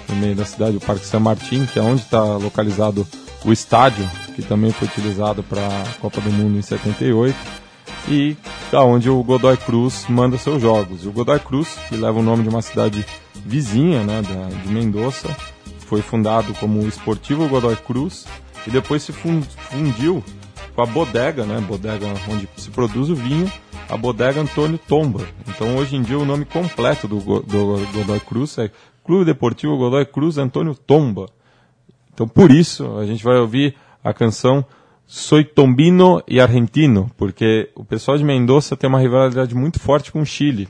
no 0.07 0.15
meio 0.15 0.35
da 0.35 0.45
cidade, 0.45 0.77
o 0.77 0.79
Parque 0.79 1.05
San 1.05 1.19
Martín, 1.19 1.65
que 1.65 1.79
é 1.79 1.81
onde 1.81 2.01
está 2.01 2.21
localizado 2.37 3.07
o 3.45 3.51
estádio, 3.51 4.09
que 4.35 4.41
também 4.41 4.71
foi 4.71 4.87
utilizado 4.87 5.41
para 5.43 5.65
a 5.65 5.85
Copa 5.99 6.19
do 6.21 6.31
Mundo 6.31 6.57
em 6.57 6.61
78, 6.61 7.35
e 8.07 8.35
da 8.71 8.83
onde 8.83 9.09
o 9.09 9.21
Godoy 9.23 9.57
Cruz 9.57 10.05
manda 10.09 10.37
seus 10.37 10.61
jogos. 10.61 11.05
O 11.05 11.11
Godoy 11.11 11.39
Cruz, 11.39 11.77
que 11.87 11.95
leva 11.95 12.19
o 12.19 12.23
nome 12.23 12.43
de 12.43 12.49
uma 12.49 12.61
cidade 12.61 13.05
vizinha 13.45 14.03
né, 14.03 14.21
de 14.65 14.71
Mendoza, 14.71 15.29
foi 15.79 16.01
fundado 16.01 16.53
como 16.55 16.79
o 16.81 16.87
Esportivo 16.87 17.47
Godoy 17.47 17.75
Cruz 17.75 18.25
e 18.67 18.69
depois 18.69 19.03
se 19.03 19.11
fun- 19.11 19.41
fundiu 19.41 20.23
com 20.75 20.81
a 20.81 20.85
bodega, 20.85 21.45
né, 21.45 21.59
bodega 21.61 22.05
onde 22.29 22.47
se 22.57 22.69
produz 22.69 23.09
o 23.09 23.15
vinho, 23.15 23.51
a 23.89 23.97
bodega 23.97 24.41
Antônio 24.41 24.77
Tomba. 24.87 25.25
Então 25.47 25.77
hoje 25.77 25.95
em 25.95 26.01
dia 26.01 26.17
o 26.19 26.25
nome 26.25 26.45
completo 26.45 27.07
do, 27.07 27.17
do 27.41 27.87
Godoy 27.93 28.19
Cruz 28.19 28.57
é 28.59 28.69
Clube 29.03 29.25
Deportivo 29.25 29.77
Godoy 29.77 30.05
Cruz 30.05 30.37
Antônio 30.37 30.75
Tomba. 30.75 31.25
Então 32.19 32.27
por 32.27 32.51
isso 32.51 32.97
a 32.97 33.05
gente 33.05 33.23
vai 33.23 33.37
ouvir 33.37 33.75
a 34.03 34.13
canção 34.13 34.65
Soy 35.07 35.45
Tombino 35.45 36.21
e 36.27 36.41
Argentino, 36.41 37.09
porque 37.15 37.69
o 37.73 37.85
pessoal 37.85 38.17
de 38.17 38.25
Mendoza 38.25 38.75
tem 38.75 38.89
uma 38.89 38.99
rivalidade 38.99 39.55
muito 39.55 39.79
forte 39.79 40.11
com 40.11 40.19
o 40.19 40.25
Chile. 40.25 40.67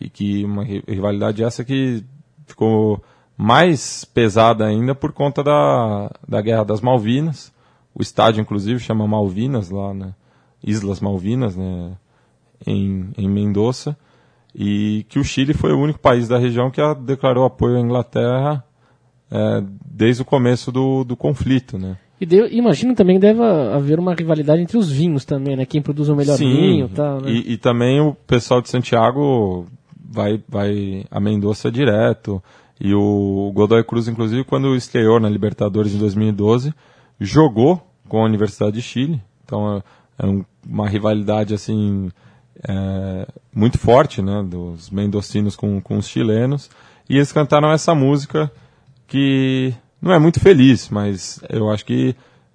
E 0.00 0.08
que 0.08 0.44
uma 0.44 0.62
ri- 0.62 0.84
rivalidade 0.86 1.42
essa 1.42 1.64
que 1.64 2.04
ficou 2.46 3.02
mais 3.36 4.04
pesada 4.04 4.66
ainda 4.66 4.94
por 4.94 5.10
conta 5.10 5.42
da, 5.42 6.12
da 6.28 6.40
Guerra 6.40 6.64
das 6.64 6.80
Malvinas. 6.80 7.52
O 7.92 8.00
estádio, 8.00 8.40
inclusive, 8.40 8.78
chama 8.78 9.08
Malvinas, 9.08 9.70
lá, 9.70 9.92
né? 9.92 10.14
Islas 10.62 11.00
Malvinas, 11.00 11.56
né? 11.56 11.90
Em, 12.64 13.10
em 13.18 13.28
Mendoza. 13.28 13.96
E 14.54 15.04
que 15.08 15.18
o 15.18 15.24
Chile 15.24 15.54
foi 15.54 15.72
o 15.72 15.80
único 15.80 15.98
país 15.98 16.28
da 16.28 16.38
região 16.38 16.70
que 16.70 16.80
declarou 17.04 17.44
apoio 17.44 17.76
à 17.76 17.80
Inglaterra 17.80 18.64
é, 19.30 19.62
desde 19.84 20.22
o 20.22 20.24
começo 20.24 20.70
do, 20.72 21.04
do 21.04 21.16
conflito, 21.16 21.78
né? 21.78 21.96
E 22.20 22.26
deu- 22.26 22.48
imagino 22.50 22.94
também 22.94 23.16
que 23.16 23.20
deve 23.22 23.40
haver 23.42 23.98
uma 23.98 24.14
rivalidade 24.14 24.60
entre 24.62 24.76
os 24.76 24.90
vinhos 24.90 25.24
também, 25.24 25.54
né? 25.56 25.64
Quem 25.64 25.80
produz 25.80 26.08
o 26.08 26.16
melhor 26.16 26.36
vinho 26.36 26.86
e 26.86 26.88
tal, 26.88 27.20
né? 27.20 27.30
e, 27.30 27.52
e 27.52 27.56
também 27.56 28.00
o 28.00 28.12
pessoal 28.26 28.60
de 28.60 28.68
Santiago 28.68 29.66
vai, 30.10 30.42
vai 30.48 31.04
a 31.10 31.20
Mendoza 31.20 31.70
direto. 31.70 32.42
E 32.80 32.94
o 32.94 33.50
Godoy 33.54 33.82
Cruz, 33.84 34.08
inclusive, 34.08 34.44
quando 34.44 34.74
estreou 34.76 35.18
na 35.20 35.28
Libertadores 35.28 35.94
em 35.94 35.98
2012, 35.98 36.72
jogou 37.20 37.80
com 38.08 38.20
a 38.20 38.24
Universidade 38.24 38.72
de 38.76 38.82
Chile. 38.82 39.20
Então 39.44 39.76
é, 39.76 39.82
é 40.24 40.26
um- 40.26 40.44
uma 40.68 40.88
rivalidade 40.88 41.54
assim 41.54 42.10
é, 42.68 43.26
muito 43.54 43.78
forte, 43.78 44.20
né? 44.22 44.42
Dos 44.48 44.90
mendocinos 44.90 45.54
com, 45.54 45.80
com 45.80 45.96
os 45.98 46.08
chilenos. 46.08 46.68
E 47.08 47.16
eles 47.16 47.30
cantaram 47.32 47.70
essa 47.70 47.94
música 47.94 48.50
que 49.08 49.74
não 50.00 50.12
é 50.12 50.18
muito 50.18 50.38
feliz, 50.38 50.88
mas 50.88 51.40
eu 51.48 51.70
acho 51.70 51.84
que 51.84 52.14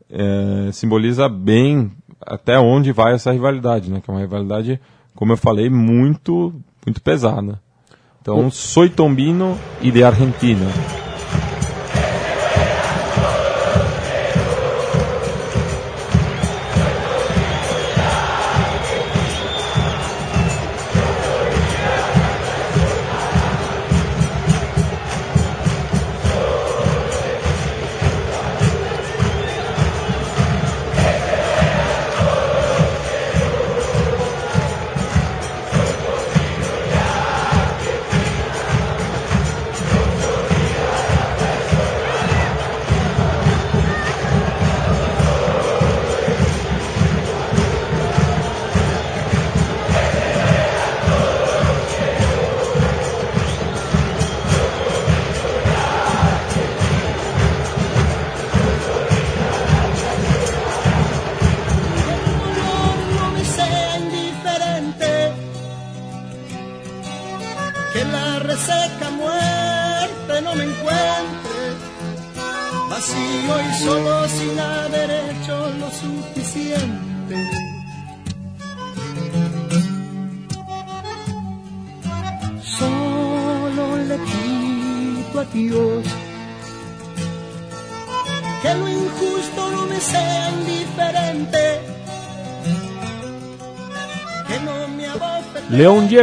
é, 0.10 0.72
simboliza 0.72 1.28
bem 1.28 1.92
até 2.22 2.58
onde 2.58 2.94
vai 2.94 3.14
essa 3.14 3.32
rivalidade, 3.32 3.92
né? 3.92 4.00
Que 4.00 4.10
é 4.10 4.14
uma 4.14 4.22
rivalidade, 4.22 4.80
como 5.14 5.34
eu 5.34 5.38
falei, 5.38 5.70
muito, 5.70 6.54
muito 6.86 7.02
pesada. 7.02 7.60
Então, 8.22 8.50
Soy 8.50 8.90
Tombino 8.90 9.60
e 9.82 9.92
de 9.92 10.02
Argentina. 10.02 10.68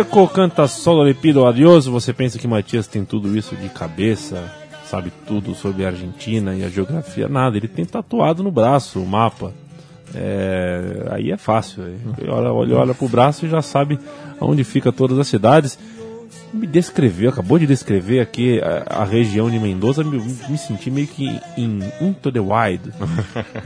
Diego 0.01 0.29
canta 0.29 0.67
Solo 0.67 1.05
le 1.05 1.13
pido. 1.13 1.43
Você 1.91 2.15
pensa 2.15 2.39
que 2.39 2.49
Matias 2.49 2.87
tem 2.87 3.05
tudo 3.05 3.37
isso 3.37 3.55
de 3.55 3.69
cabeça, 3.69 4.51
sabe 4.87 5.13
tudo 5.27 5.55
sobre 5.55 5.85
a 5.85 5.89
Argentina 5.89 6.55
e 6.55 6.65
a 6.65 6.71
geografia? 6.71 7.29
Nada, 7.29 7.59
ele 7.59 7.69
tem 7.69 7.85
tatuado 7.85 8.43
no 8.43 8.51
braço 8.51 8.99
o 8.99 9.07
mapa. 9.07 9.53
É, 10.15 11.07
aí 11.11 11.31
é 11.31 11.37
fácil. 11.37 11.83
Ele 12.17 12.31
olha, 12.31 12.51
olha, 12.51 12.77
olha 12.79 12.95
pro 12.95 13.09
braço 13.09 13.45
e 13.45 13.49
já 13.51 13.61
sabe 13.61 13.99
onde 14.41 14.65
fica 14.65 14.91
todas 14.91 15.19
as 15.19 15.29
cidades. 15.29 15.79
Me 16.53 16.67
descreveu, 16.67 17.31
acabou 17.31 17.59
de 17.59 17.67
descrever 17.67 18.21
aqui 18.21 18.61
a, 18.61 19.03
a 19.03 19.05
região 19.05 19.49
de 19.49 19.59
Mendoza, 19.59 20.03
me, 20.03 20.19
me 20.19 20.59
senti 20.59 20.91
meio 20.91 21.07
que 21.07 21.41
em 21.57 21.79
Into 22.01 22.33
the 22.33 22.41
Wild. 22.41 22.93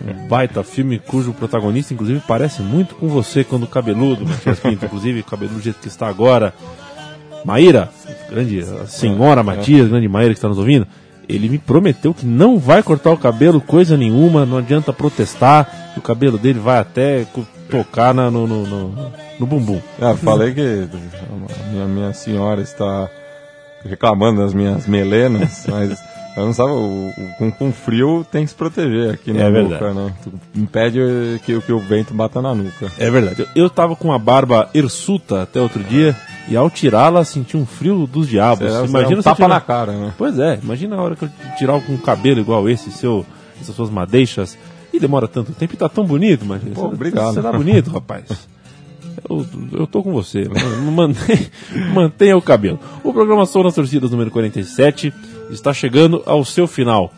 um 0.06 0.28
baita 0.28 0.62
filme 0.62 0.98
cujo 0.98 1.32
protagonista, 1.32 1.94
inclusive, 1.94 2.20
parece 2.28 2.60
muito 2.60 2.94
com 2.94 3.08
você 3.08 3.42
quando 3.42 3.66
cabeludo, 3.66 4.26
Matias 4.26 4.60
Pinto, 4.60 4.84
inclusive, 4.86 5.22
cabeludo 5.22 5.56
do 5.56 5.62
jeito 5.62 5.80
que 5.80 5.88
está 5.88 6.08
agora. 6.08 6.52
Maíra, 7.44 7.90
grande 8.30 8.64
senhora 8.86 9.42
Matias, 9.42 9.88
grande 9.88 10.08
Maíra 10.08 10.32
que 10.32 10.38
está 10.38 10.48
nos 10.48 10.58
ouvindo, 10.58 10.86
ele 11.28 11.48
me 11.48 11.58
prometeu 11.58 12.12
que 12.14 12.26
não 12.26 12.58
vai 12.58 12.82
cortar 12.82 13.10
o 13.10 13.18
cabelo, 13.18 13.60
coisa 13.60 13.96
nenhuma, 13.96 14.46
não 14.46 14.58
adianta 14.58 14.92
protestar, 14.92 15.94
o 15.96 16.00
cabelo 16.00 16.38
dele 16.38 16.58
vai 16.58 16.78
até 16.78 17.26
tocar 17.78 18.14
na- 18.14 18.30
no, 18.30 18.46
no, 18.46 18.66
no, 18.66 19.12
no 19.40 19.46
bumbum. 19.46 19.80
Ah, 20.00 20.14
falei 20.14 20.54
que 20.54 20.60
a 20.60 21.70
minha, 21.72 21.86
minha 21.86 22.12
senhora 22.12 22.60
está 22.60 23.08
reclamando 23.84 24.40
das 24.40 24.54
minhas 24.54 24.86
melenas, 24.86 25.66
mas 25.68 25.98
eu 26.36 26.46
não 26.46 26.52
sabe, 26.52 26.70
o, 26.70 26.74
o- 27.16 27.34
com, 27.38 27.50
com 27.50 27.72
frio 27.72 28.26
tem 28.30 28.44
que 28.44 28.50
se 28.50 28.54
proteger 28.56 29.14
aqui 29.14 29.32
na 29.32 29.42
É 29.42 29.50
nuca, 29.50 29.78
verdade. 29.78 29.94
né? 29.94 30.12
Impede 30.54 30.98
que, 31.44 31.60
que 31.60 31.72
o 31.72 31.78
vento 31.78 32.12
bata 32.14 32.40
na 32.40 32.54
nuca. 32.54 32.90
É 32.98 33.10
verdade. 33.10 33.42
Eu, 33.54 33.64
eu 33.64 33.70
tava 33.70 33.94
com 33.94 34.12
a 34.12 34.18
barba 34.18 34.68
hirsuta 34.74 35.42
até 35.42 35.60
outro 35.60 35.82
dia 35.84 36.16
e 36.48 36.56
ao 36.56 36.68
tirá-la 36.70 37.24
senti 37.24 37.56
um 37.56 37.64
frio 37.66 38.06
dos 38.06 38.28
diabos. 38.28 38.58
Será- 38.66 38.86
será 38.86 38.86
imagina 38.86 39.18
um 39.18 39.22
se 39.22 39.28
eu 39.28 39.32
tapa 39.32 39.36
tirar- 39.36 39.48
na 39.48 39.60
cara, 39.60 39.92
né? 39.92 40.12
Pois 40.18 40.38
é, 40.38 40.58
imagina 40.62 40.96
a 40.96 41.02
hora 41.02 41.14
que 41.16 41.24
eu 41.24 41.30
tirar 41.58 41.74
um 41.74 41.96
cabelo 41.98 42.40
igual 42.40 42.68
esse, 42.68 42.90
seu, 42.90 43.24
essas 43.60 43.74
suas 43.76 43.90
madeixas. 43.90 44.56
E 44.94 45.00
demora 45.00 45.26
tanto 45.26 45.52
tempo 45.52 45.74
e 45.74 45.76
tá 45.76 45.88
tão 45.88 46.04
bonito, 46.04 46.44
mas 46.44 46.62
Pô, 46.72 46.86
obrigado. 46.86 47.34
Você 47.34 47.42
tá 47.42 47.52
bonito, 47.52 47.90
rapaz. 47.90 48.24
Eu, 49.28 49.46
eu 49.72 49.86
tô 49.86 50.02
com 50.02 50.12
você. 50.12 50.48
Mantenha, 50.92 51.50
mantenha 51.92 52.36
o 52.36 52.42
cabelo. 52.42 52.78
O 53.02 53.12
programa 53.12 53.44
Sou 53.46 53.64
nas 53.64 53.74
Torcidas 53.74 54.10
número 54.12 54.30
47 54.30 55.12
está 55.50 55.72
chegando 55.72 56.22
ao 56.26 56.44
seu 56.44 56.66
final. 56.66 57.12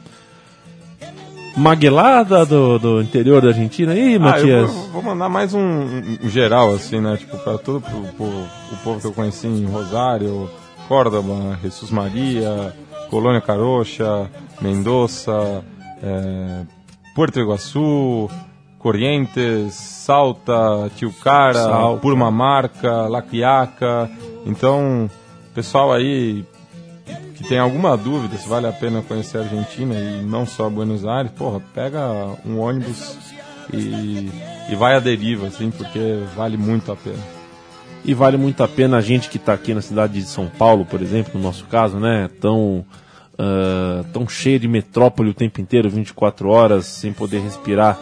Maguelada 1.57 2.45
do, 2.45 2.79
do 2.79 3.01
interior 3.03 3.41
da 3.41 3.49
Argentina 3.49 3.93
aí, 3.93 4.16
Ah, 4.16 4.20
Matias? 4.20 4.70
vou, 4.70 4.89
vou 4.91 5.03
mandar 5.03 5.29
mais 5.31 5.55
um, 5.55 5.87
geral, 6.29 6.74
assim, 6.74 7.01
né? 7.01 7.16
Tipo, 7.16 7.39
para 7.39 7.57
todo 7.57 7.81
pro, 7.81 8.03
pro- 8.12 8.27
o 8.27 8.77
povo 8.85 9.01
que 9.01 9.07
eu 9.07 9.12
conheci 9.12 9.47
em 9.47 9.64
Rosário, 9.64 10.51
Córdoba, 10.87 11.59
Jesus 11.62 11.91
Maria, 11.91 12.74
Colônia 13.09 13.41
Carocha, 13.41 14.31
Mendoza, 14.61 15.64
é, 16.03 16.61
Puerto 17.16 17.40
Iguaçu, 17.40 18.28
Corrientes, 18.78 19.72
Salta, 19.72 20.90
Tilcara, 20.96 21.54
Salta. 21.54 22.00
Purmamarca, 22.02 23.08
La 23.08 23.22
Quiaca. 23.22 24.10
Então, 24.44 25.10
pessoal 25.54 25.94
aí 25.94 26.44
que 27.34 27.42
tem 27.44 27.58
alguma 27.58 27.96
dúvida 27.96 28.36
se 28.36 28.46
vale 28.46 28.66
a 28.66 28.72
pena 28.72 29.00
conhecer 29.00 29.38
a 29.38 29.40
Argentina 29.40 29.94
e 29.94 30.22
não 30.22 30.44
só 30.44 30.68
Buenos 30.68 31.06
Aires, 31.06 31.32
porra, 31.32 31.60
pega 31.74 32.36
um 32.44 32.58
ônibus 32.58 33.16
e, 33.72 34.30
e 34.70 34.76
vai 34.76 34.94
à 34.94 35.00
deriva, 35.00 35.46
assim, 35.46 35.70
porque 35.70 36.22
vale 36.36 36.58
muito 36.58 36.92
a 36.92 36.96
pena. 36.96 37.22
E 38.04 38.12
vale 38.12 38.36
muito 38.36 38.62
a 38.62 38.68
pena 38.68 38.98
a 38.98 39.00
gente 39.00 39.30
que 39.30 39.38
está 39.38 39.54
aqui 39.54 39.72
na 39.72 39.80
cidade 39.80 40.12
de 40.12 40.26
São 40.26 40.48
Paulo, 40.48 40.84
por 40.84 41.00
exemplo, 41.00 41.32
no 41.34 41.42
nosso 41.42 41.64
caso, 41.64 41.98
né? 41.98 42.28
Tão, 42.40 42.84
ah, 43.39 44.05
tão 44.12 44.28
cheia 44.28 44.59
de 44.59 44.68
metrópole 44.68 45.30
o 45.30 45.34
tempo 45.34 45.61
inteiro, 45.61 45.91
24 45.91 46.49
horas, 46.49 46.87
sem 46.87 47.12
poder 47.12 47.41
respirar 47.41 47.99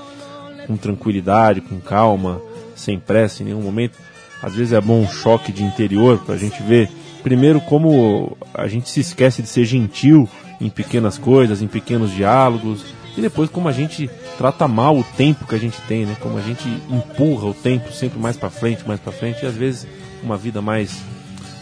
com 0.66 0.76
tranquilidade, 0.76 1.60
com 1.60 1.80
calma, 1.80 2.40
sem 2.74 2.98
pressa 2.98 3.42
em 3.42 3.46
nenhum 3.46 3.62
momento. 3.62 3.98
Às 4.42 4.54
vezes 4.54 4.72
é 4.72 4.80
bom 4.80 5.00
um 5.00 5.08
choque 5.08 5.52
de 5.52 5.62
interior 5.62 6.18
para 6.18 6.34
a 6.34 6.38
gente 6.38 6.62
ver, 6.62 6.88
primeiro, 7.22 7.60
como 7.60 8.36
a 8.52 8.66
gente 8.68 8.88
se 8.88 9.00
esquece 9.00 9.42
de 9.42 9.48
ser 9.48 9.64
gentil 9.64 10.28
em 10.60 10.70
pequenas 10.70 11.18
coisas, 11.18 11.62
em 11.62 11.66
pequenos 11.66 12.12
diálogos, 12.12 12.84
e 13.16 13.20
depois 13.20 13.48
como 13.48 13.68
a 13.68 13.72
gente 13.72 14.10
trata 14.36 14.66
mal 14.66 14.98
o 14.98 15.04
tempo 15.16 15.46
que 15.46 15.54
a 15.54 15.58
gente 15.58 15.80
tem, 15.82 16.04
né? 16.04 16.16
Como 16.20 16.36
a 16.36 16.42
gente 16.42 16.68
empurra 16.90 17.46
o 17.46 17.54
tempo 17.54 17.92
sempre 17.92 18.18
mais 18.18 18.36
para 18.36 18.50
frente, 18.50 18.86
mais 18.86 19.00
para 19.00 19.12
frente, 19.12 19.44
e 19.44 19.46
às 19.46 19.54
vezes 19.54 19.86
uma 20.22 20.36
vida 20.36 20.60
mais 20.60 21.00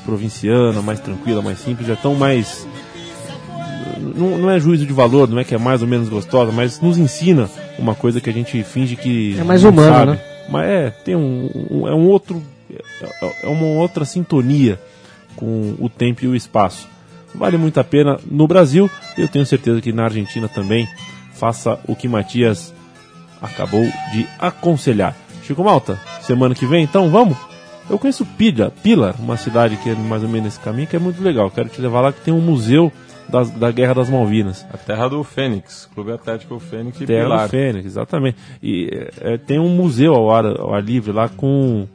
provinciana, 0.05 0.83
mais 0.83 0.99
tranquila, 0.99 1.43
mais 1.43 1.59
simples, 1.59 1.89
é 1.89 1.95
tão 1.95 2.15
mais 2.15 2.67
não, 4.15 4.39
não 4.39 4.51
é 4.51 4.59
juízo 4.61 4.87
de 4.87 4.93
valor, 4.93 5.29
não 5.29 5.39
é 5.39 5.45
que 5.45 5.55
é 5.55 5.59
mais 5.59 5.83
ou 5.83 5.89
menos 5.89 6.09
gostosa, 6.09 6.53
mas 6.53 6.81
nos 6.81 6.99
ensina 6.99 7.49
uma 7.79 7.95
coisa 7.95 8.21
que 8.21 8.31
a 8.31 8.33
gente 8.33 8.63
finge 8.65 8.97
que 8.97 9.37
É 9.39 9.45
mais 9.45 9.63
não 9.63 9.71
humano, 9.71 9.93
sabe. 9.95 10.11
né? 10.13 10.21
Mas 10.49 10.67
é, 10.69 10.91
tem 10.91 11.17
um, 11.17 11.51
um- 11.71 11.89
é 11.89 11.95
um 11.95 12.07
outro 12.09 12.43
é- 12.71 13.33
é 13.45 13.49
uma 13.49 13.67
outra 13.67 14.05
sintonia 14.05 14.79
com 15.37 15.75
o 15.79 15.89
tempo 15.89 16.25
e 16.25 16.29
o 16.29 16.35
espaço. 16.37 16.89
Vale 17.35 17.57
muito 17.57 17.79
a 17.81 17.85
pena 17.85 18.19
no 18.31 18.47
Brasil, 18.47 18.91
eu 19.17 19.27
tenho 19.29 19.47
certeza 19.47 19.81
que 19.81 19.93
na 19.93 20.05
Argentina 20.05 20.49
também 20.49 20.87
faça 21.35 21.79
o 21.89 21.97
que 21.97 22.07
Matias 22.09 22.75
acabou 23.41 23.83
de 24.13 24.27
aconselhar. 24.39 25.17
Chico 25.43 25.65
Malta, 25.65 25.99
semana 26.23 26.55
que 26.55 26.67
vem, 26.67 26.85
então 26.85 27.09
vamos? 27.11 27.37
Eu 27.91 27.99
conheço 27.99 28.25
Pilha, 28.25 28.71
Pilar, 28.83 29.15
uma 29.19 29.37
cidade 29.37 29.77
que 29.77 29.91
é 29.91 29.95
mais 29.95 30.23
ou 30.23 30.29
menos 30.29 30.45
nesse 30.45 30.61
caminho, 30.61 30.87
que 30.87 30.95
é 30.95 30.99
muito 30.99 31.23
legal. 31.23 31.51
Quero 31.51 31.69
te 31.69 31.81
levar 31.81 32.01
lá 32.01 32.13
que 32.13 32.21
tem 32.21 32.33
um 32.33 32.41
museu 32.41 32.93
das- 33.33 33.51
da 33.51 33.71
Guerra 33.73 33.95
das 33.95 34.09
Malvinas. 34.11 34.65
A 34.73 34.77
terra 34.77 35.09
do 35.09 35.25
Fênix, 35.25 35.89
Clube 35.95 36.13
Atlético 36.13 36.61
Fênix 36.61 37.01
e 37.01 37.07
Terra 37.07 37.25
Pilar. 37.25 37.47
do 37.47 37.51
Fênix, 37.51 37.87
exatamente. 37.87 38.37
E 38.63 38.89
é, 39.21 39.37
tem 39.39 39.59
um 39.59 39.71
museu 39.71 40.15
ao 40.15 40.31
ar, 40.31 40.45
ao 40.47 40.73
ar 40.75 40.83
livre 40.85 41.11
lá 41.11 41.29
com 41.29 41.89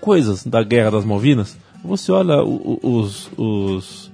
coisas 0.00 0.44
da 0.44 0.62
Guerra 0.62 0.90
das 0.92 1.04
Malvinas. 1.04 1.56
Você 1.84 2.10
olha 2.12 2.42
os, 2.42 3.30
os, 3.36 4.10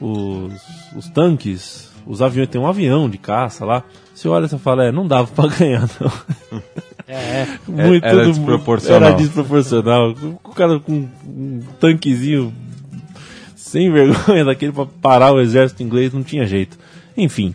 os, 0.00 0.52
os 0.96 1.08
tanques, 1.10 1.90
os 2.06 2.22
aviões, 2.22 2.48
tem 2.48 2.60
um 2.60 2.66
avião 2.66 3.08
de 3.08 3.18
caça 3.18 3.64
lá. 3.64 3.82
Você 4.14 4.28
olha 4.28 4.46
e 4.46 4.48
você 4.48 4.58
fala, 4.58 4.84
é, 4.86 4.92
não 4.92 5.06
dava 5.06 5.28
pra 5.28 5.46
ganhar, 5.48 5.88
não. 6.00 6.60
É, 7.10 7.46
Muito, 7.66 8.04
era 8.04 8.18
tudo- 8.22 8.32
desproporcional. 8.34 9.08
Era 9.08 9.16
desproporcional. 9.16 10.10
O 10.44 10.50
cara 10.50 10.78
com 10.78 11.08
um 11.26 11.62
tanquezinho 11.80 12.52
sem 13.68 13.90
vergonha 13.92 14.44
daquele 14.44 14.72
pra 14.72 14.86
parar 14.86 15.32
o 15.32 15.40
exército 15.40 15.82
inglês 15.82 16.12
não 16.12 16.22
tinha 16.22 16.46
jeito. 16.46 16.78
Enfim, 17.16 17.54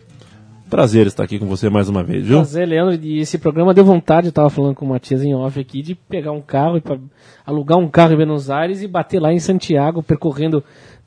prazer 0.69 1.07
estar 1.07 1.23
aqui 1.23 1.39
com 1.39 1.45
você 1.45 1.69
mais 1.69 1.89
uma 1.89 2.03
vez, 2.03 2.25
viu? 2.25 2.37
Prazer, 2.37 2.67
Leandro. 2.67 2.95
E 3.03 3.19
esse 3.19 3.37
programa 3.37 3.73
deu 3.73 3.83
vontade, 3.85 4.27
eu 4.27 4.33
tava 4.33 4.49
falando 4.49 4.75
com 4.75 4.85
o 4.85 4.89
Matias 4.89 5.23
em 5.23 5.33
off 5.33 5.59
aqui, 5.59 5.81
de 5.81 5.95
pegar 5.95 6.31
um 6.31 6.41
carro 6.41 6.77
e 6.77 6.81
pra 6.81 6.97
alugar 7.45 7.77
um 7.77 7.87
carro 7.87 8.13
em 8.13 8.15
Buenos 8.15 8.49
Aires 8.49 8.81
e 8.81 8.87
bater 8.87 9.19
lá 9.19 9.31
em 9.33 9.39
Santiago, 9.39 10.01
percorrendo 10.03 10.63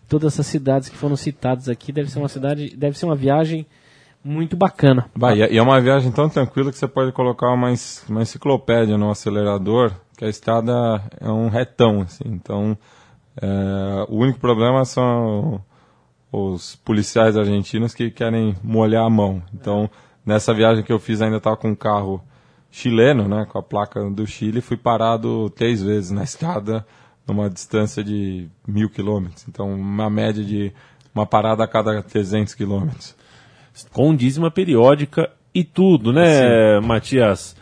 todas 0.09 0.34
essas 0.34 0.46
cidades 0.46 0.88
que 0.88 0.96
foram 0.96 1.16
citadas 1.16 1.68
aqui. 1.68 1.92
Deve 1.92 2.11
ser 2.11 2.18
uma 2.18 2.28
cidade, 2.28 2.74
deve 2.76 2.98
ser 2.98 3.07
uma 3.07 3.16
viagem 3.16 3.66
muito 4.24 4.57
bacana. 4.57 5.07
Bah, 5.16 5.34
e 5.34 5.42
é- 5.42 5.52
e 5.52 5.59
é 5.59 5.62
uma 5.62 5.80
viagem 5.80 6.11
tão 6.11 6.28
tranquila 6.28 6.70
que 6.72 6.78
você 6.78 6.88
pode 6.88 7.12
colocar 7.12 7.48
uma, 7.52 7.72
uma 8.09 8.22
enciclopédia 8.22 8.98
no 8.98 9.11
acelerador, 9.11 9.92
que 10.16 10.24
a 10.24 10.28
estrada 10.28 11.00
é 11.20 11.28
um 11.30 11.48
retão, 11.48 12.00
assim. 12.02 12.24
Então, 12.26 12.76
é, 13.41 14.07
o 14.09 14.16
único 14.16 14.39
problema 14.39 14.84
são 14.84 15.62
os 16.32 16.76
policiais 16.76 17.37
argentinos 17.37 17.95
que 17.95 18.11
querem 18.11 18.57
molhar 18.62 19.05
a 19.05 19.11
mão. 19.11 19.43
Então, 19.55 19.91
nessa 20.24 20.53
viagem 20.53 20.84
que 20.84 20.93
eu 20.93 20.99
fiz 20.99 21.22
ainda 21.22 21.37
estava 21.37 21.57
com 21.57 21.68
um 21.68 21.74
carro 21.74 22.22
chileno, 22.70 23.28
né, 23.28 23.47
com 23.47 23.59
a 23.59 23.62
placa 23.62 24.11
do 24.11 24.26
Chile, 24.26 24.61
fui 24.61 24.76
parado 24.76 25.49
três 25.51 25.82
vezes 25.82 26.11
na 26.11 26.24
estrada 26.24 26.87
numa 27.26 27.51
distância 27.51 28.05
de 28.05 28.49
mil 28.66 28.89
quilômetros. 28.89 29.47
Então, 29.49 29.72
uma 29.72 30.09
média 30.09 30.45
de 30.45 30.72
uma 31.14 31.26
parada 31.26 31.64
a 31.64 31.68
cada 31.68 32.03
300 32.03 32.55
quilômetros. 32.55 33.14
Com 33.93 34.14
dízima 34.14 34.51
periódica 34.51 35.30
e 35.55 35.64
tudo, 35.64 36.12
né, 36.12 36.78
Matias? 36.80 37.57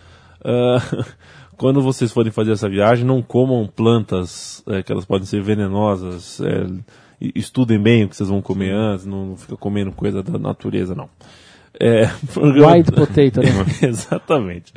Ah, 0.45 0.79
quando 1.57 1.81
vocês 1.83 2.13
forem 2.13 2.31
fazer 2.33 2.53
essa 2.53 2.69
viagem, 2.69 3.05
não 3.05 3.21
comam 3.23 3.67
plantas 3.67 4.63
eh, 4.67 4.83
que 4.83 4.93
elas 4.93 5.05
podem 5.05 5.27
ser 5.27 5.43
venenosas. 5.43 6.41
e- 7.21 7.33
estudem 7.35 7.79
bem 7.81 8.05
o 8.05 8.09
que 8.09 8.17
vocês 8.17 8.29
vão 8.29 8.43
comer 8.43 8.73
antes, 8.75 9.07
não, 9.07 9.27
não 9.27 9.37
fica 9.37 9.57
comendo 9.57 9.93
coisa 9.93 10.23
da 10.23 10.39
natureza, 10.39 10.95
não. 10.95 11.09
É, 11.79 12.07
programa- 12.33 12.73
White 12.77 12.93
potato, 12.93 13.41
né? 13.41 13.51
Exatamente. 13.89 14.73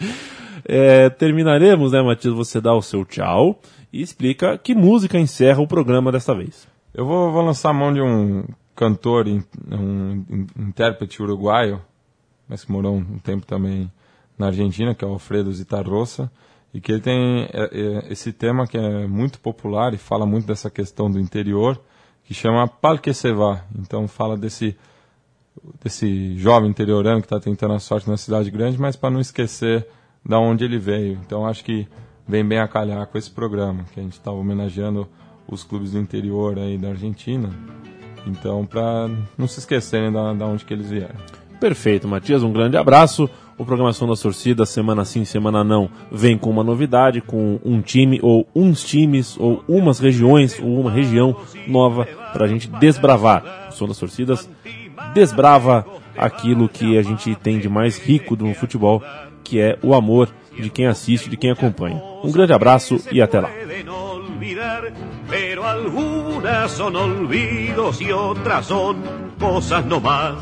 É, 0.66 1.10
terminaremos, 1.10 1.92
né, 1.92 2.02
Matias? 2.02 2.34
Você 2.34 2.60
dá 2.62 2.74
o 2.74 2.82
seu 2.82 3.06
tchau 3.06 3.60
e 3.92 4.02
explica 4.02 4.58
que 4.58 4.74
música 4.76 5.18
encerra 5.20 5.62
o 5.62 5.68
programa 5.68 6.12
desta 6.12 6.34
vez. 6.36 6.68
Eu 6.94 7.06
vou, 7.06 7.32
vou 7.32 7.42
lançar 7.44 7.70
a 7.70 7.74
mão 7.74 7.94
de 7.94 8.02
um 8.02 8.44
cantor, 8.76 9.28
um, 9.28 10.24
in- 10.30 10.48
intérprete 10.58 11.22
uruguaio, 11.22 11.82
mas 12.50 12.64
que 12.66 12.72
morou 12.72 12.96
um 12.96 13.18
tempo 13.20 13.46
também 13.46 13.92
na 14.38 14.48
Argentina, 14.48 14.94
que 14.96 15.04
é 15.04 15.08
o 15.08 15.12
Alfredo 15.12 15.52
Zitarrosa, 15.52 16.32
e 16.78 16.80
que 16.80 16.92
ele 16.92 17.02
tem 17.02 17.50
é, 17.52 17.70
é, 17.72 18.12
esse 18.14 18.32
tema 18.32 18.68
que 18.68 18.78
é 18.78 19.08
muito 19.08 19.40
popular 19.40 19.96
e 19.96 19.98
fala 19.98 20.28
muito 20.28 20.46
dessa 20.46 20.70
questão 20.70 21.10
do 21.10 21.20
interior, 21.20 21.82
que 22.24 22.36
chama 22.36 22.68
Pal 22.68 23.00
que 23.00 23.12
se 23.16 23.34
va. 23.34 23.66
Então 23.76 24.08
fala 24.08 24.38
desse 24.38 24.78
desse 25.84 26.38
jovem 26.38 26.70
interiorano 26.70 27.20
que 27.20 27.26
está 27.26 27.40
tentando 27.40 27.74
a 27.74 27.80
sorte 27.80 28.08
na 28.08 28.16
cidade 28.16 28.52
grande, 28.52 28.80
mas 28.80 28.96
para 28.96 29.10
não 29.10 29.20
esquecer 29.20 29.88
da 30.24 30.38
onde 30.38 30.66
ele 30.66 30.78
veio. 30.78 31.20
Então 31.26 31.48
acho 31.48 31.64
que 31.64 31.88
vem 32.28 32.46
bem 32.46 32.60
a 32.60 32.68
calhar 32.68 33.08
com 33.08 33.18
esse 33.18 33.32
programa, 33.32 33.84
que 33.92 34.00
a 34.00 34.04
gente 34.04 34.14
está 34.14 34.32
homenageando 34.32 35.10
os 35.48 35.64
clubes 35.64 35.94
do 35.94 35.98
interior 35.98 36.60
aí 36.60 36.78
da 36.78 36.90
Argentina. 36.90 37.50
Então, 38.28 38.68
para 38.68 39.10
não 39.36 39.48
se 39.48 39.58
esquecerem 39.58 40.12
da, 40.12 40.32
da 40.32 40.46
onde 40.46 40.64
que 40.64 40.76
eles 40.76 40.92
vieram. 40.92 41.16
Perfeito, 41.60 42.08
Matias, 42.08 42.44
um 42.44 42.54
grande 42.54 42.78
abraço. 42.78 43.28
O 43.58 43.66
Programação 43.66 44.08
das 44.08 44.22
Torcidas, 44.22 44.70
semana 44.70 45.04
sim, 45.04 45.26
semana 45.26 45.64
não, 45.64 45.90
vem 46.12 46.38
com 46.38 46.50
uma 46.50 46.64
novidade, 46.64 47.22
com 47.22 47.60
um 47.66 47.82
time, 47.82 48.20
ou 48.22 48.48
uns 48.56 48.84
times, 48.84 49.36
ou 49.40 49.64
umas 49.68 50.00
regiões, 50.00 50.60
ou 50.60 50.80
uma 50.80 50.92
região 50.92 51.36
nova 51.68 52.06
para 52.34 52.46
a 52.46 52.48
gente 52.48 52.68
desbravar. 52.68 53.70
O 53.70 53.72
Som 53.72 53.88
das 53.88 53.98
Torcidas 53.98 54.48
desbrava 55.14 55.86
aquilo 56.16 56.70
que 56.70 56.98
a 56.98 57.02
gente 57.02 57.34
tem 57.36 57.58
de 57.58 57.68
mais 57.68 57.98
rico 57.98 58.36
do 58.36 58.54
futebol, 58.54 59.02
que 59.44 59.60
é 59.60 59.78
o 59.82 59.96
amor 59.96 60.30
de 60.56 60.70
quem 60.70 60.86
assiste, 60.86 61.30
de 61.30 61.38
quem 61.38 61.50
acompanha. 61.50 62.02
Um 62.24 62.32
grande 62.32 62.54
abraço 62.54 63.00
e 63.12 63.22
até 63.22 63.40
lá. 63.40 63.50
pero 65.30 65.66
algunas 65.66 66.72
son 66.72 66.96
olvidos 66.96 68.02
y 68.02 68.12
otras 68.12 68.66
son 68.66 68.98
cosas 69.40 69.86
no 69.86 70.00
más. 70.00 70.36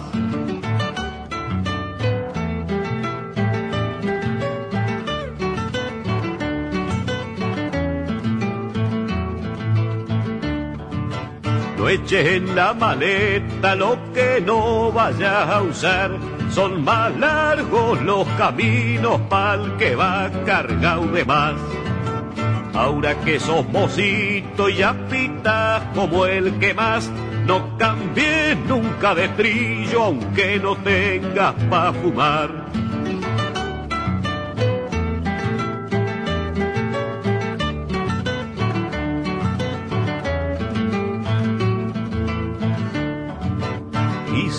No 11.86 11.92
eches 11.92 12.26
en 12.26 12.56
la 12.56 12.74
maleta 12.74 13.76
lo 13.76 13.96
que 14.12 14.42
no 14.44 14.92
vayas 14.92 15.48
a 15.48 15.62
usar. 15.62 16.10
Son 16.50 16.84
más 16.84 17.16
largos 17.16 18.02
los 18.02 18.28
caminos 18.40 19.22
pa'l 19.30 19.78
que 19.78 19.94
va 19.94 20.32
cargado 20.48 21.06
de 21.10 21.24
más. 21.24 21.54
Ahora 22.74 23.14
que 23.22 23.40
sos 23.40 23.70
mocito 23.70 24.68
y 24.68 24.78
ya 24.78 24.96
pitas 25.08 25.84
como 25.94 26.26
el 26.26 26.58
que 26.58 26.74
más, 26.74 27.08
no 27.46 27.78
cambies 27.78 28.58
nunca 28.68 29.14
de 29.14 29.28
trillo 29.28 30.06
aunque 30.06 30.58
no 30.58 30.76
tengas 30.78 31.54
pa' 31.70 31.94
fumar. 31.94 32.50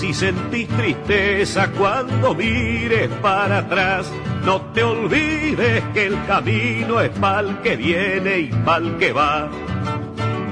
Si 0.06 0.14
sentís 0.14 0.68
tristeza 0.68 1.68
cuando 1.76 2.32
mires 2.34 3.08
para 3.20 3.58
atrás, 3.58 4.12
no 4.44 4.60
te 4.72 4.84
olvides 4.84 5.82
que 5.92 6.06
el 6.06 6.24
camino 6.26 7.00
es 7.00 7.10
pa'l 7.10 7.60
que 7.62 7.76
viene 7.76 8.38
y 8.38 8.46
pa'l 8.64 8.98
que 8.98 9.12
va. 9.12 9.48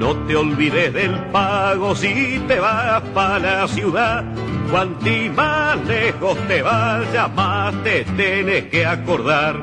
No 0.01 0.17
te 0.27 0.35
olvides 0.35 0.93
del 0.93 1.15
pago 1.31 1.95
si 1.95 2.43
te 2.49 2.59
vas 2.59 3.01
para 3.15 3.39
la 3.39 3.69
ciudad. 3.69 4.25
Cuanti 4.71 5.29
más 5.29 5.77
lejos 5.87 6.37
te 6.49 6.61
vayas, 6.63 7.33
más 7.35 7.75
te 7.85 8.05
tienes 8.17 8.65
que 8.65 8.85
acordar. 8.85 9.57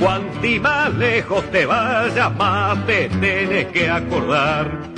Cuanti 0.00 0.58
más 0.58 0.92
lejos 0.94 1.44
te 1.52 1.66
vayas, 1.66 2.36
más 2.36 2.84
te 2.86 3.08
tienes 3.20 3.66
que 3.66 3.88
acordar. 3.88 4.93